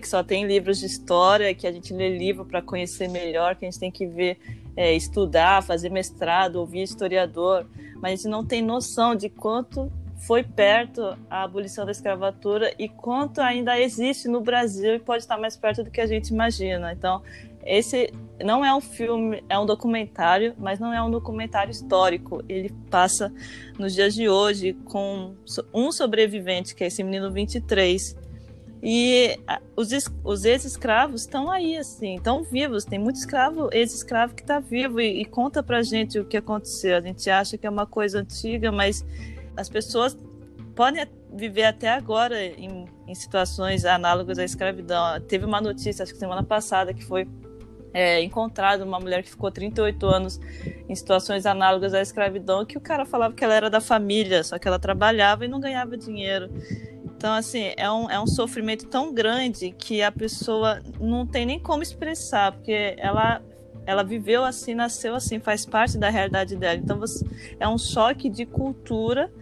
que 0.00 0.08
só 0.08 0.22
tem 0.22 0.46
livros 0.46 0.78
de 0.78 0.86
história, 0.86 1.54
que 1.54 1.66
a 1.66 1.72
gente 1.72 1.94
lê 1.94 2.16
livro 2.16 2.44
para 2.44 2.60
conhecer 2.60 3.08
melhor, 3.08 3.56
que 3.56 3.64
a 3.64 3.70
gente 3.70 3.80
tem 3.80 3.90
que 3.90 4.06
ver, 4.06 4.38
é, 4.76 4.94
estudar, 4.94 5.62
fazer 5.62 5.90
mestrado, 5.90 6.56
ouvir 6.56 6.82
historiador, 6.82 7.66
mas 7.94 8.12
a 8.12 8.16
gente 8.16 8.28
não 8.28 8.44
tem 8.44 8.60
noção 8.60 9.14
de 9.14 9.28
quanto 9.28 9.90
foi 10.18 10.42
perto 10.42 11.16
a 11.30 11.44
abolição 11.44 11.84
da 11.86 11.92
escravatura 11.92 12.74
e 12.78 12.88
quanto 12.88 13.40
ainda 13.40 13.78
existe 13.80 14.28
no 14.28 14.40
Brasil 14.40 14.96
e 14.96 14.98
pode 14.98 15.22
estar 15.22 15.38
mais 15.38 15.56
perto 15.56 15.84
do 15.84 15.90
que 15.90 16.00
a 16.00 16.06
gente 16.06 16.28
imagina. 16.28 16.92
Então, 16.92 17.22
esse 17.68 18.12
não 18.44 18.64
é 18.64 18.74
um 18.74 18.80
filme, 18.80 19.42
é 19.48 19.58
um 19.58 19.66
documentário, 19.66 20.54
mas 20.58 20.78
não 20.78 20.92
é 20.92 21.02
um 21.02 21.10
documentário 21.10 21.70
histórico. 21.70 22.42
Ele 22.48 22.72
passa 22.90 23.32
nos 23.78 23.94
dias 23.94 24.14
de 24.14 24.28
hoje 24.28 24.74
com 24.84 25.34
um 25.74 25.92
sobrevivente, 25.92 26.74
que 26.74 26.84
é 26.84 26.86
esse 26.86 27.02
menino 27.02 27.30
23. 27.30 28.16
E 28.80 29.38
os, 29.76 29.88
os 30.22 30.44
ex-escravos 30.44 31.22
estão 31.22 31.50
aí, 31.50 31.76
assim, 31.76 32.14
estão 32.14 32.44
vivos. 32.44 32.84
Tem 32.84 32.98
muito 32.98 33.16
escravo, 33.16 33.68
ex-escravo 33.72 34.34
que 34.34 34.42
está 34.42 34.60
vivo 34.60 35.00
e, 35.00 35.20
e 35.20 35.24
conta 35.24 35.62
pra 35.62 35.82
gente 35.82 36.18
o 36.18 36.24
que 36.24 36.36
aconteceu. 36.36 36.96
A 36.96 37.00
gente 37.00 37.28
acha 37.28 37.58
que 37.58 37.66
é 37.66 37.70
uma 37.70 37.86
coisa 37.86 38.20
antiga, 38.20 38.70
mas 38.70 39.04
as 39.56 39.68
pessoas 39.68 40.16
podem 40.76 41.04
viver 41.34 41.64
até 41.64 41.88
agora 41.88 42.40
em, 42.40 42.86
em 43.06 43.14
situações 43.14 43.84
análogas 43.84 44.38
à 44.38 44.44
escravidão. 44.44 45.20
Teve 45.22 45.44
uma 45.44 45.60
notícia, 45.60 46.04
acho 46.04 46.12
que 46.12 46.18
semana 46.18 46.44
passada, 46.44 46.94
que 46.94 47.04
foi 47.04 47.26
é, 47.92 48.22
encontrado 48.22 48.82
uma 48.82 49.00
mulher 49.00 49.22
que 49.22 49.30
ficou 49.30 49.50
38 49.50 50.06
anos 50.06 50.40
em 50.88 50.94
situações 50.94 51.46
análogas 51.46 51.94
à 51.94 52.00
escravidão, 52.00 52.64
que 52.64 52.76
o 52.76 52.80
cara 52.80 53.04
falava 53.04 53.34
que 53.34 53.44
ela 53.44 53.54
era 53.54 53.70
da 53.70 53.80
família, 53.80 54.42
só 54.44 54.58
que 54.58 54.68
ela 54.68 54.78
trabalhava 54.78 55.44
e 55.44 55.48
não 55.48 55.60
ganhava 55.60 55.96
dinheiro. 55.96 56.50
Então, 57.04 57.34
assim, 57.34 57.72
é 57.76 57.90
um, 57.90 58.08
é 58.08 58.20
um 58.20 58.26
sofrimento 58.26 58.86
tão 58.86 59.12
grande 59.12 59.72
que 59.76 60.02
a 60.02 60.12
pessoa 60.12 60.80
não 61.00 61.26
tem 61.26 61.44
nem 61.44 61.58
como 61.58 61.82
expressar, 61.82 62.52
porque 62.52 62.94
ela, 62.96 63.42
ela 63.84 64.04
viveu 64.04 64.44
assim, 64.44 64.72
nasceu 64.72 65.16
assim, 65.16 65.40
faz 65.40 65.66
parte 65.66 65.98
da 65.98 66.10
realidade 66.10 66.54
dela. 66.54 66.76
Então, 66.76 66.96
você, 66.96 67.26
é 67.58 67.66
um 67.66 67.76
choque 67.76 68.28
de 68.30 68.46
cultura, 68.46 69.32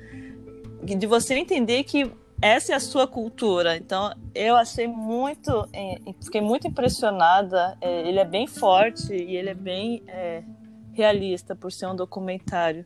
de 0.83 1.07
você 1.07 1.35
entender 1.35 1.85
que 1.85 2.11
essa 2.41 2.73
é 2.73 2.77
a 2.77 2.81
sua 2.81 3.07
cultura. 3.07 3.77
Então, 3.77 4.13
eu 4.35 4.57
achei 4.57 4.87
muito, 4.87 5.69
é, 5.73 6.01
fiquei 6.23 6.41
muito 6.41 6.67
impressionada. 6.67 7.77
É, 7.81 8.09
ele 8.09 8.19
é 8.19 8.25
bem 8.25 8.47
forte 8.47 9.13
e 9.15 9.37
ele 9.37 9.51
é 9.51 9.55
bem 9.55 10.03
é, 10.07 10.43
realista 10.93 11.55
por 11.55 11.73
ser 11.73 11.87
um 11.87 11.97
documentário. 11.97 12.85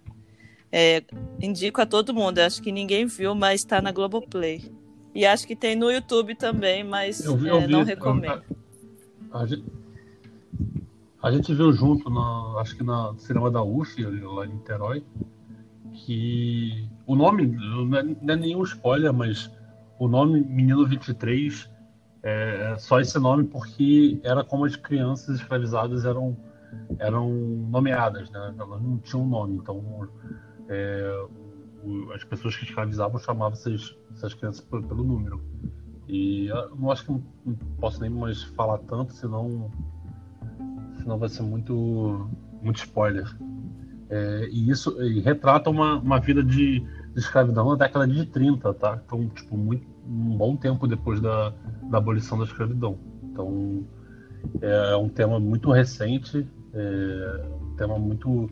É, 0.72 1.02
indico 1.40 1.80
a 1.80 1.86
todo 1.86 2.14
mundo. 2.14 2.38
Acho 2.38 2.62
que 2.62 2.70
ninguém 2.70 3.06
viu, 3.06 3.34
mas 3.34 3.60
está 3.60 3.82
na 3.82 3.90
Globoplay. 3.90 4.70
E 5.12 5.26
acho 5.26 5.46
que 5.46 5.56
tem 5.56 5.74
no 5.74 5.90
YouTube 5.90 6.36
também, 6.36 6.84
mas 6.84 7.24
eu 7.24 7.36
vi, 7.36 7.48
eu 7.48 7.56
é, 7.56 7.66
vi, 7.66 7.72
não 7.72 7.82
recomendo. 7.82 8.44
A, 9.32 9.40
a, 9.40 9.46
gente, 9.46 9.64
a, 11.20 11.32
gente, 11.32 11.52
viu 11.52 11.72
junto, 11.72 12.08
na, 12.08 12.60
acho 12.60 12.76
que 12.76 12.84
na 12.84 13.12
cinema 13.18 13.50
da 13.50 13.60
UF, 13.60 14.00
lá 14.04 14.46
em 14.46 14.50
Niterói 14.50 15.02
que 16.04 16.88
o 17.06 17.14
nome, 17.14 17.46
não 17.46 17.96
é, 17.96 18.02
não 18.02 18.34
é 18.34 18.36
nenhum 18.36 18.62
spoiler, 18.62 19.12
mas 19.12 19.50
o 19.98 20.08
nome 20.08 20.40
Menino 20.40 20.86
23 20.86 21.70
é, 22.22 22.72
é 22.72 22.78
só 22.78 23.00
esse 23.00 23.18
nome 23.18 23.44
porque 23.44 24.20
era 24.22 24.42
como 24.44 24.64
as 24.64 24.76
crianças 24.76 25.36
escravizadas 25.36 26.04
eram, 26.04 26.36
eram 26.98 27.28
nomeadas, 27.30 28.30
né? 28.30 28.54
Elas 28.58 28.82
não 28.82 28.98
tinham 28.98 29.26
nome, 29.26 29.56
então 29.56 30.08
é, 30.68 31.26
as 32.14 32.24
pessoas 32.24 32.56
que 32.56 32.64
escravizavam 32.64 33.18
chamavam 33.18 33.52
essas, 33.52 33.96
essas 34.12 34.34
crianças 34.34 34.64
pelo, 34.64 34.82
pelo 34.82 35.04
número. 35.04 35.42
E 36.08 36.46
eu 36.46 36.76
não 36.76 36.90
acho 36.90 37.04
que 37.04 37.12
não, 37.12 37.22
não 37.44 37.54
posso 37.78 38.00
nem 38.00 38.10
mais 38.10 38.42
falar 38.42 38.78
tanto, 38.78 39.12
senão, 39.12 39.70
senão 40.98 41.18
vai 41.18 41.28
ser 41.28 41.42
muito, 41.42 42.28
muito 42.62 42.78
spoiler. 42.78 43.26
É, 44.10 44.48
e 44.50 44.68
isso 44.68 45.00
e 45.02 45.20
retrata 45.20 45.70
uma, 45.70 45.94
uma 45.98 46.18
vida 46.18 46.42
de, 46.42 46.80
de, 46.80 47.18
escravidão 47.20 47.68
na 47.70 47.76
década 47.76 48.08
de 48.08 48.26
30, 48.26 48.74
tá? 48.74 49.00
Então, 49.06 49.28
tipo, 49.28 49.56
muito, 49.56 49.86
um 50.04 50.36
bom 50.36 50.56
tempo 50.56 50.88
depois 50.88 51.20
da, 51.20 51.52
da 51.88 51.98
abolição 51.98 52.36
da 52.36 52.44
escravidão. 52.44 52.98
Então, 53.22 53.86
é 54.60 54.96
um 54.96 55.08
tema 55.08 55.38
muito 55.38 55.70
recente, 55.70 56.44
é 56.74 57.46
um 57.62 57.76
tema 57.76 57.98
muito, 57.98 58.50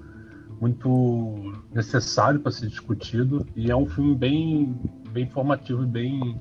muito 0.60 1.64
necessário 1.74 2.38
para 2.38 2.52
ser 2.52 2.68
discutido 2.68 3.44
e 3.56 3.68
é 3.70 3.76
um 3.76 3.86
filme 3.86 4.14
bem, 4.14 4.76
bem 5.10 5.24
informativo 5.24 5.82
e 5.82 5.86
bem, 5.86 6.40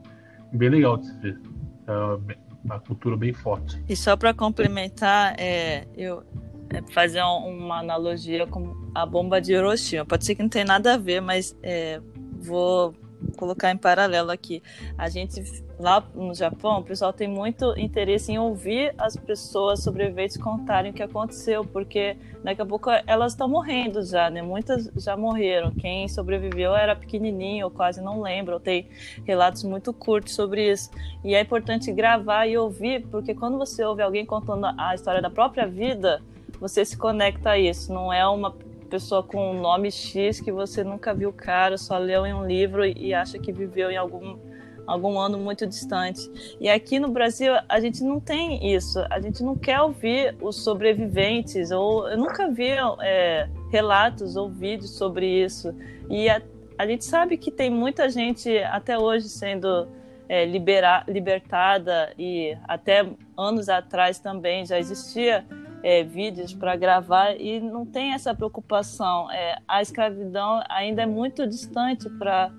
bem 0.53 0.70
legal 0.70 0.97
de 0.97 1.07
se 1.07 1.18
ver. 1.18 1.41
É 1.88 2.38
uma 2.63 2.80
cultura 2.80 3.15
bem 3.15 3.34
forte. 3.34 3.82
E 3.88 3.95
só 3.95 4.15
para 4.15 4.34
complementar, 4.34 5.36
é, 5.39 5.88
eu, 5.95 6.22
é 6.22 6.57
fazer 6.89 7.21
uma 7.21 7.80
analogia 7.80 8.45
com 8.47 8.75
a 8.93 9.05
bomba 9.05 9.39
de 9.41 9.53
Hiroshima. 9.53 10.05
Pode 10.05 10.25
ser 10.25 10.36
que 10.36 10.41
não 10.41 10.49
tenha 10.49 10.65
nada 10.65 10.93
a 10.93 10.97
ver, 10.97 11.21
mas 11.21 11.55
é, 11.61 12.01
vou 12.39 12.93
colocar 13.36 13.71
em 13.71 13.78
paralelo 13.78 14.32
aqui. 14.32 14.61
A 14.97 15.09
gente 15.09 15.41
lá 15.80 16.03
no 16.15 16.34
Japão, 16.34 16.80
o 16.80 16.84
pessoal 16.84 17.13
tem 17.13 17.28
muito 17.28 17.78
interesse 17.78 18.32
em 18.32 18.39
ouvir 18.39 18.93
as 18.97 19.15
pessoas 19.15 19.84
sobreviventes 19.84 20.38
contarem 20.38 20.91
o 20.91 20.93
que 20.93 21.03
aconteceu, 21.03 21.63
porque 21.63 22.17
daqui 22.43 22.61
a 22.61 22.65
pouco 22.65 22.89
elas 23.05 23.34
estão 23.34 23.47
morrendo 23.47 24.03
já, 24.03 24.30
né? 24.30 24.41
Muitas 24.41 24.89
já 24.95 25.15
morreram. 25.15 25.71
Quem 25.71 26.07
sobreviveu 26.07 26.75
era 26.75 26.95
pequenininho, 26.95 27.65
ou 27.65 27.71
quase 27.71 28.01
não 28.01 28.21
lembra, 28.21 28.55
ou 28.55 28.59
tem 28.59 28.88
relatos 29.25 29.63
muito 29.63 29.93
curtos 29.93 30.34
sobre 30.34 30.71
isso. 30.71 30.89
E 31.23 31.36
é 31.36 31.41
importante 31.41 31.91
gravar 31.91 32.47
e 32.47 32.57
ouvir, 32.57 33.05
porque 33.07 33.34
quando 33.34 33.57
você 33.57 33.84
ouve 33.84 34.01
alguém 34.01 34.25
contando 34.25 34.65
a 34.78 34.95
história 34.95 35.21
da 35.21 35.30
própria 35.30 35.67
vida, 35.67 36.21
você 36.60 36.84
se 36.84 36.97
conecta 36.97 37.51
a 37.51 37.60
isso. 37.60 37.93
Não 37.93 38.12
é 38.12 38.28
uma 38.28 38.55
pessoa 38.88 39.22
com 39.22 39.51
um 39.51 39.62
nome 39.62 39.91
X 39.91 40.39
que 40.39 40.51
você 40.51 40.84
nunca 40.84 41.14
viu 41.14 41.30
o 41.30 41.34
cara, 41.34 41.78
só 41.78 41.97
leu 41.97 42.26
em 42.26 42.34
um 42.34 42.45
livro 42.45 42.86
e 42.86 43.14
acha 43.14 43.38
que 43.38 43.51
viveu 43.51 43.91
em 43.91 43.97
algum, 43.97 44.38
algum 44.86 45.20
ano 45.20 45.38
muito 45.38 45.68
distante. 45.68 46.32
E 46.60 46.70
aqui 46.70 46.99
no 46.99 47.10
Brasil 47.10 47.53
a 47.68 47.80
gente 47.80 48.03
não 48.03 48.20
tem 48.20 48.74
isso. 48.74 48.99
A 49.10 49.20
gente 49.20 49.43
não 49.43 49.55
quer 49.55 49.82
ouvir 49.82 50.36
os 50.41 50.64
sobreviventes, 50.64 51.72
ou 51.72 52.08
eu 52.10 52.18
nunca 52.18 52.49
vi 52.49 52.70
é, 53.01 53.49
relatos 53.72 54.36
ou 54.36 54.49
vídeos 54.49 54.91
sobre 54.91 55.28
isso. 55.43 55.76
E 56.10 56.30
a, 56.30 56.41
a 56.78 56.88
gente 56.88 57.03
sabe 57.05 57.38
que 57.38 57.51
tem 57.51 57.70
muita 57.70 58.10
gente 58.10 58.58
até 58.60 58.97
hoje 58.97 59.28
sendo 59.28 59.88
é, 60.30 60.45
libera, 60.45 61.03
libertada 61.08 62.14
e 62.18 62.58
até 62.68 63.05
anos 63.38 63.70
atrás 63.70 64.20
também 64.20 64.66
já 64.66 64.80
existia 64.80 65.45
é, 65.88 66.04
vídeos 66.04 66.54
para 66.54 66.76
gravar 66.76 67.40
e 67.40 67.62
não 67.62 67.86
tem 67.86 68.12
essa 68.12 68.36
preocupação. 68.36 69.32
É, 69.32 69.58
a 69.66 69.82
escravidão 69.82 70.62
ainda 70.68 71.04
é 71.04 71.06
muito 71.06 71.48
distante 71.48 72.10
para 72.10 72.52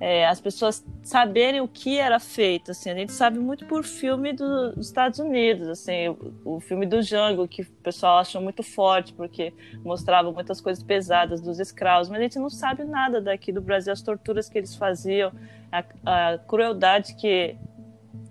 é, 0.00 0.26
as 0.26 0.40
pessoas 0.40 0.84
saberem 1.00 1.60
o 1.60 1.68
que 1.68 1.98
era 1.98 2.18
feito. 2.18 2.72
Assim, 2.72 2.90
a 2.90 2.94
gente 2.96 3.12
sabe 3.12 3.38
muito 3.38 3.64
por 3.66 3.84
filme 3.84 4.32
do, 4.32 4.72
dos 4.72 4.88
Estados 4.88 5.20
Unidos, 5.20 5.68
assim, 5.68 6.08
o, 6.08 6.56
o, 6.56 6.60
filme 6.60 6.84
do 6.84 7.00
Django, 7.00 7.46
que 7.46 7.62
o 7.62 7.66
pessoal 7.80 8.18
achou 8.18 8.42
muito 8.42 8.64
forte, 8.64 9.12
porque 9.12 9.52
mostrava 9.84 10.32
muitas 10.32 10.60
coisas 10.60 10.82
pesadas 10.82 11.40
dos 11.40 11.60
escravos, 11.60 12.08
mas 12.08 12.18
a 12.18 12.22
gente 12.22 12.40
não 12.40 12.50
sabe 12.50 12.82
nada 12.82 13.20
daqui 13.20 13.52
do 13.52 13.60
Brasil, 13.60 13.92
as 13.92 14.02
torturas 14.02 14.48
que 14.48 14.58
eles 14.58 14.74
faziam, 14.74 15.30
a, 15.70 15.84
a 16.32 16.38
crueldade 16.38 17.14
que 17.14 17.56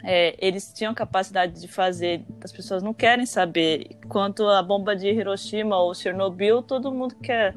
é, 0.04 0.36
eles 0.46 0.72
tinham 0.74 0.94
capacidade 0.94 1.60
de 1.60 1.68
fazer, 1.68 2.26
as 2.44 2.52
pessoas 2.52 2.84
não 2.84 2.94
querem 2.94 3.26
saber. 3.26 3.98
Quanto 4.10 4.48
à 4.48 4.62
bomba 4.62 4.96
de 4.96 5.08
Hiroshima 5.08 5.78
ou 5.78 5.94
Chernobyl, 5.94 6.62
todo 6.62 6.92
mundo 6.92 7.16
quer 7.16 7.56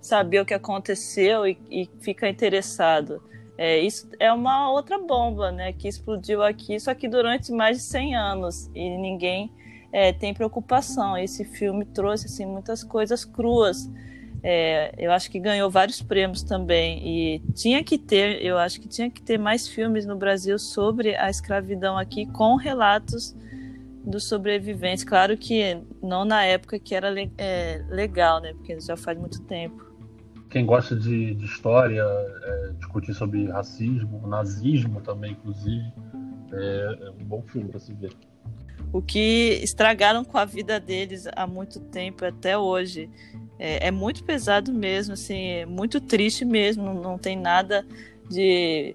saber 0.00 0.40
o 0.40 0.44
que 0.44 0.54
aconteceu 0.54 1.46
e, 1.46 1.58
e 1.70 1.90
fica 2.00 2.28
interessado. 2.28 3.22
É, 3.58 3.78
isso 3.78 4.08
é 4.20 4.30
uma 4.30 4.70
outra 4.70 4.98
bomba, 4.98 5.50
né, 5.50 5.72
que 5.72 5.88
explodiu 5.88 6.42
aqui, 6.42 6.78
só 6.78 6.94
que 6.94 7.08
durante 7.08 7.50
mais 7.50 7.78
de 7.78 7.82
100 7.84 8.14
anos 8.14 8.70
e 8.74 8.98
ninguém 8.98 9.50
é, 9.90 10.12
tem 10.12 10.34
preocupação. 10.34 11.16
Esse 11.16 11.44
filme 11.44 11.86
trouxe 11.86 12.26
assim 12.26 12.44
muitas 12.44 12.84
coisas 12.84 13.24
cruas 13.24 13.90
é, 14.42 14.94
eu 14.98 15.12
acho 15.12 15.30
que 15.30 15.38
ganhou 15.38 15.70
vários 15.70 16.02
prêmios 16.02 16.42
também 16.42 17.02
e 17.06 17.38
tinha 17.54 17.82
que 17.82 17.98
ter, 17.98 18.44
eu 18.44 18.58
acho 18.58 18.80
que 18.80 18.88
tinha 18.88 19.10
que 19.10 19.22
ter 19.22 19.38
mais 19.38 19.66
filmes 19.66 20.06
no 20.06 20.16
Brasil 20.16 20.58
sobre 20.58 21.16
a 21.16 21.28
escravidão 21.28 21.96
aqui 21.98 22.26
com 22.26 22.56
relatos 22.56 23.34
dos 24.04 24.28
sobreviventes. 24.28 25.02
Claro 25.02 25.36
que 25.36 25.80
não 26.02 26.24
na 26.24 26.44
época 26.44 26.78
que 26.78 26.94
era 26.94 27.12
é, 27.38 27.84
legal, 27.88 28.40
né? 28.40 28.52
Porque 28.54 28.78
já 28.80 28.96
faz 28.96 29.18
muito 29.18 29.42
tempo. 29.42 29.84
Quem 30.48 30.64
gosta 30.64 30.94
de, 30.94 31.34
de 31.34 31.44
história, 31.44 32.02
é, 32.02 32.72
discutir 32.78 33.14
sobre 33.14 33.46
racismo, 33.46 34.26
nazismo 34.28 35.00
também, 35.00 35.32
inclusive, 35.32 35.92
é, 36.52 36.98
é 37.00 37.10
um 37.10 37.24
bom 37.24 37.42
filme 37.42 37.68
para 37.68 37.80
se 37.80 37.92
ver 37.92 38.12
o 38.92 39.02
que 39.02 39.60
estragaram 39.62 40.24
com 40.24 40.38
a 40.38 40.44
vida 40.44 40.80
deles 40.80 41.26
há 41.34 41.46
muito 41.46 41.80
tempo 41.80 42.24
até 42.24 42.56
hoje. 42.56 43.10
É, 43.58 43.88
é 43.88 43.90
muito 43.90 44.22
pesado 44.24 44.72
mesmo, 44.72 45.14
assim, 45.14 45.48
é 45.48 45.66
muito 45.66 46.00
triste 46.00 46.44
mesmo, 46.44 46.92
não, 46.92 47.16
tem 47.16 47.36
nada 47.36 47.86
de 48.28 48.94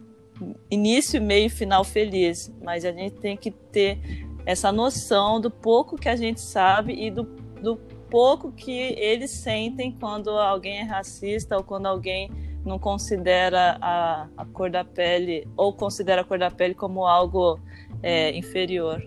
início, 0.69 1.21
meio 1.21 1.47
e 1.47 1.49
final 1.49 1.83
feliz, 1.83 2.51
mas 2.61 2.85
a 2.85 2.91
gente 2.91 3.15
tem 3.15 3.35
que 3.35 3.49
ter 3.49 3.99
essa 4.45 4.71
noção 4.71 5.39
do 5.39 5.49
pouco 5.49 5.97
que 5.97 6.09
a 6.09 6.15
gente 6.15 6.41
sabe 6.41 6.93
e 6.93 7.09
do, 7.09 7.23
do 7.61 7.75
pouco 8.09 8.51
que 8.51 8.71
eles 8.71 9.31
sentem 9.31 9.95
quando 9.99 10.29
alguém 10.29 10.79
é 10.79 10.83
racista 10.83 11.57
ou 11.57 11.63
quando 11.63 11.85
alguém 11.85 12.29
não 12.65 12.77
considera 12.77 13.77
a, 13.81 14.27
a 14.37 14.45
cor 14.45 14.69
da 14.69 14.83
pele 14.83 15.47
ou 15.57 15.73
considera 15.73 16.21
a 16.21 16.23
cor 16.23 16.37
da 16.37 16.51
pele 16.51 16.75
como 16.75 17.05
algo 17.05 17.59
é, 18.03 18.35
inferior. 18.37 19.01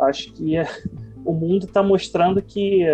Acho 0.00 0.32
que 0.32 0.56
é, 0.56 0.66
o 1.24 1.32
mundo 1.32 1.66
está 1.66 1.82
mostrando 1.82 2.40
que, 2.40 2.84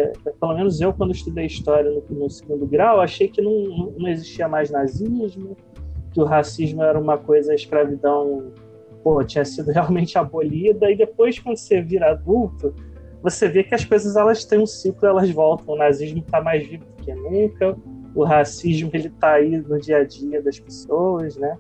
pelo 0.41 0.55
menos 0.55 0.81
eu, 0.81 0.93
quando 0.93 1.13
estudei 1.13 1.47
história 1.47 1.91
no, 1.91 2.03
no 2.19 2.31
segundo 2.31 2.67
grau, 2.67 3.01
achei 3.01 3.29
que 3.29 3.41
não, 3.41 3.93
não 3.99 4.09
existia 4.09 4.49
mais 4.49 4.71
nazismo, 4.71 5.57
que 6.13 6.21
o 6.21 6.25
racismo 6.25 6.83
era 6.83 6.99
uma 6.99 7.19
coisa, 7.19 7.53
a 7.53 7.55
escravidão 7.55 8.53
pô, 9.03 9.23
tinha 9.23 9.45
sido 9.45 9.71
realmente 9.73 10.17
abolida, 10.19 10.91
e 10.91 10.97
depois, 10.97 11.39
quando 11.39 11.59
você 11.59 11.83
vira 11.83 12.13
adulto, 12.13 12.75
você 13.23 13.49
vê 13.49 13.63
que 13.63 13.75
as 13.75 13.85
coisas 13.85 14.17
elas 14.17 14.45
têm 14.45 14.59
um 14.59 14.67
ciclo, 14.67 15.09
elas 15.09 15.31
voltam. 15.31 15.75
O 15.75 15.79
nazismo 15.79 16.21
está 16.21 16.43
mais 16.43 16.67
vivo 16.67 16.85
do 16.85 17.03
que 17.03 17.15
nunca, 17.15 17.77
o 18.15 18.25
racismo 18.25 18.91
ele 18.93 19.09
está 19.09 19.35
aí 19.35 19.57
no 19.59 19.79
dia 19.79 19.99
a 19.99 20.05
dia 20.05 20.43
das 20.43 20.59
pessoas, 20.59 21.37
né? 21.37 21.57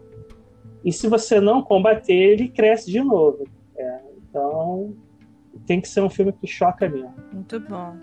E 0.84 0.92
se 0.92 1.08
você 1.08 1.40
não 1.40 1.62
combater, 1.62 2.12
ele 2.12 2.48
cresce 2.48 2.90
de 2.90 3.00
novo. 3.00 3.44
É, 3.76 4.00
então, 4.18 4.94
tem 5.66 5.80
que 5.80 5.88
ser 5.88 6.02
um 6.02 6.10
filme 6.10 6.32
que 6.32 6.46
choca 6.46 6.88
mesmo. 6.88 7.14
Muito 7.32 7.60
bom. 7.60 7.96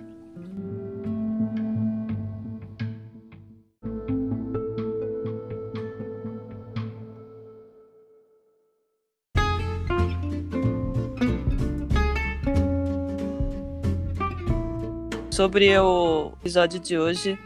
Sobre 15.32 15.76
o 15.80 16.34
episódio 16.40 16.80
de 16.80 17.00
hoje, 17.00 17.40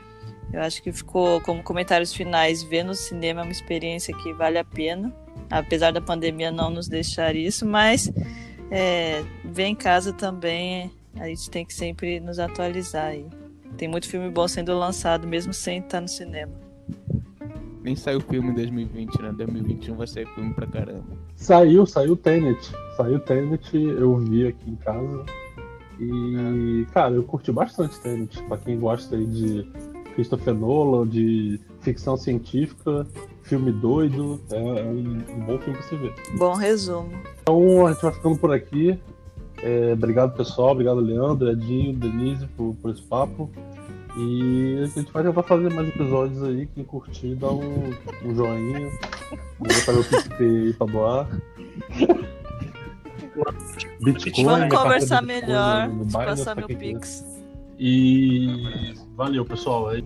eu 0.52 0.60
acho 0.62 0.82
que 0.84 0.92
ficou 0.92 1.40
como 1.42 1.64
comentários 1.64 2.14
finais, 2.14 2.62
ver 2.62 2.84
no 2.84 2.94
cinema 2.94 3.42
é 3.42 3.44
uma 3.44 3.52
experiência 3.52 4.14
que 4.18 4.34
vale 4.34 4.58
a 4.58 4.66
pena, 4.66 5.16
apesar 5.50 5.92
da 5.92 6.02
pandemia 6.02 6.52
não 6.52 6.70
nos 6.70 6.90
deixar 6.90 7.36
isso, 7.36 7.66
mas 7.66 8.12
é, 8.70 9.24
ver 9.56 9.68
em 9.68 9.76
casa 9.76 10.12
também 10.12 10.92
a 11.18 11.30
gente 11.30 11.50
tem 11.50 11.66
que 11.66 11.74
sempre 11.74 12.20
nos 12.20 12.40
atualizar 12.40 13.06
aí. 13.06 13.26
Tem 13.78 13.88
muito 13.88 14.08
filme 14.08 14.30
bom 14.30 14.48
sendo 14.50 14.78
lançado, 14.78 15.26
mesmo 15.26 15.54
sem 15.54 15.80
estar 15.80 16.02
no 16.02 16.10
cinema. 16.10 16.52
Nem 17.82 17.96
saiu 17.96 18.20
filme 18.20 18.50
em 18.50 18.54
2020, 18.54 19.22
né? 19.22 19.32
2021 19.32 19.96
vai 19.96 20.08
sair 20.08 20.28
filme 20.34 20.54
pra 20.54 20.68
caramba. 20.68 21.06
Saiu, 21.36 21.86
saiu 21.86 22.18
Tenet. 22.18 22.70
Saiu 22.98 23.20
Tenet, 23.20 23.74
eu 23.74 24.18
vi 24.18 24.48
aqui 24.48 24.72
em 24.72 24.76
casa. 24.76 25.24
E, 26.00 26.86
cara, 26.94 27.14
eu 27.14 27.24
curti 27.24 27.52
bastante 27.52 27.98
Tenet. 28.02 28.42
Pra 28.44 28.58
quem 28.58 28.78
gosta 28.78 29.16
aí 29.16 29.26
de 29.26 29.72
Christopher 30.16 30.54
Nolan, 30.54 31.08
de 31.08 31.62
ficção 31.80 32.18
científica, 32.18 33.08
filme 33.44 33.72
doido, 33.72 34.42
é, 34.52 34.58
é 34.58 34.84
um, 34.84 35.24
um, 35.30 35.46
bom 35.46 35.60
filme 35.60 35.78
pra 35.78 35.88
você 35.88 35.96
ver. 35.96 36.14
Bom 36.38 36.56
resumo. 36.56 37.12
Então 37.42 37.86
a 37.86 37.94
gente 37.94 38.02
vai 38.02 38.14
ficando 38.14 38.38
por 38.38 38.52
aqui. 38.52 39.00
É, 39.66 39.94
obrigado, 39.94 40.38
pessoal. 40.38 40.74
Obrigado, 40.74 41.00
Leandro, 41.00 41.50
Edinho, 41.50 41.92
Denise, 41.94 42.46
por, 42.56 42.76
por 42.76 42.92
esse 42.92 43.02
papo. 43.02 43.50
E 44.16 44.80
a 44.84 44.86
gente 44.86 45.12
vai 45.12 45.24
tentar 45.24 45.42
fazer 45.42 45.74
mais 45.74 45.88
episódios 45.88 46.44
aí. 46.44 46.68
Quem 46.68 46.84
curtir, 46.84 47.34
dá 47.34 47.50
um, 47.50 47.92
um 48.24 48.36
joinha. 48.36 48.92
Vou 49.60 49.74
fazer 49.74 50.00
o 50.00 50.04
PicPay 50.04 50.48
aí 50.48 50.74
pra 50.74 50.88
doar. 50.88 51.28
Bitcoin. 54.02 54.46
Vamos 54.46 54.78
conversar 54.78 55.22
Bitcoin 55.22 55.42
melhor. 55.42 55.90
No 55.90 56.12
passar 56.12 56.56
meu 56.56 56.68
Pix. 56.68 57.26
E 57.80 58.94
valeu, 59.16 59.44
pessoal. 59.46 59.90
Aí. 59.90 60.04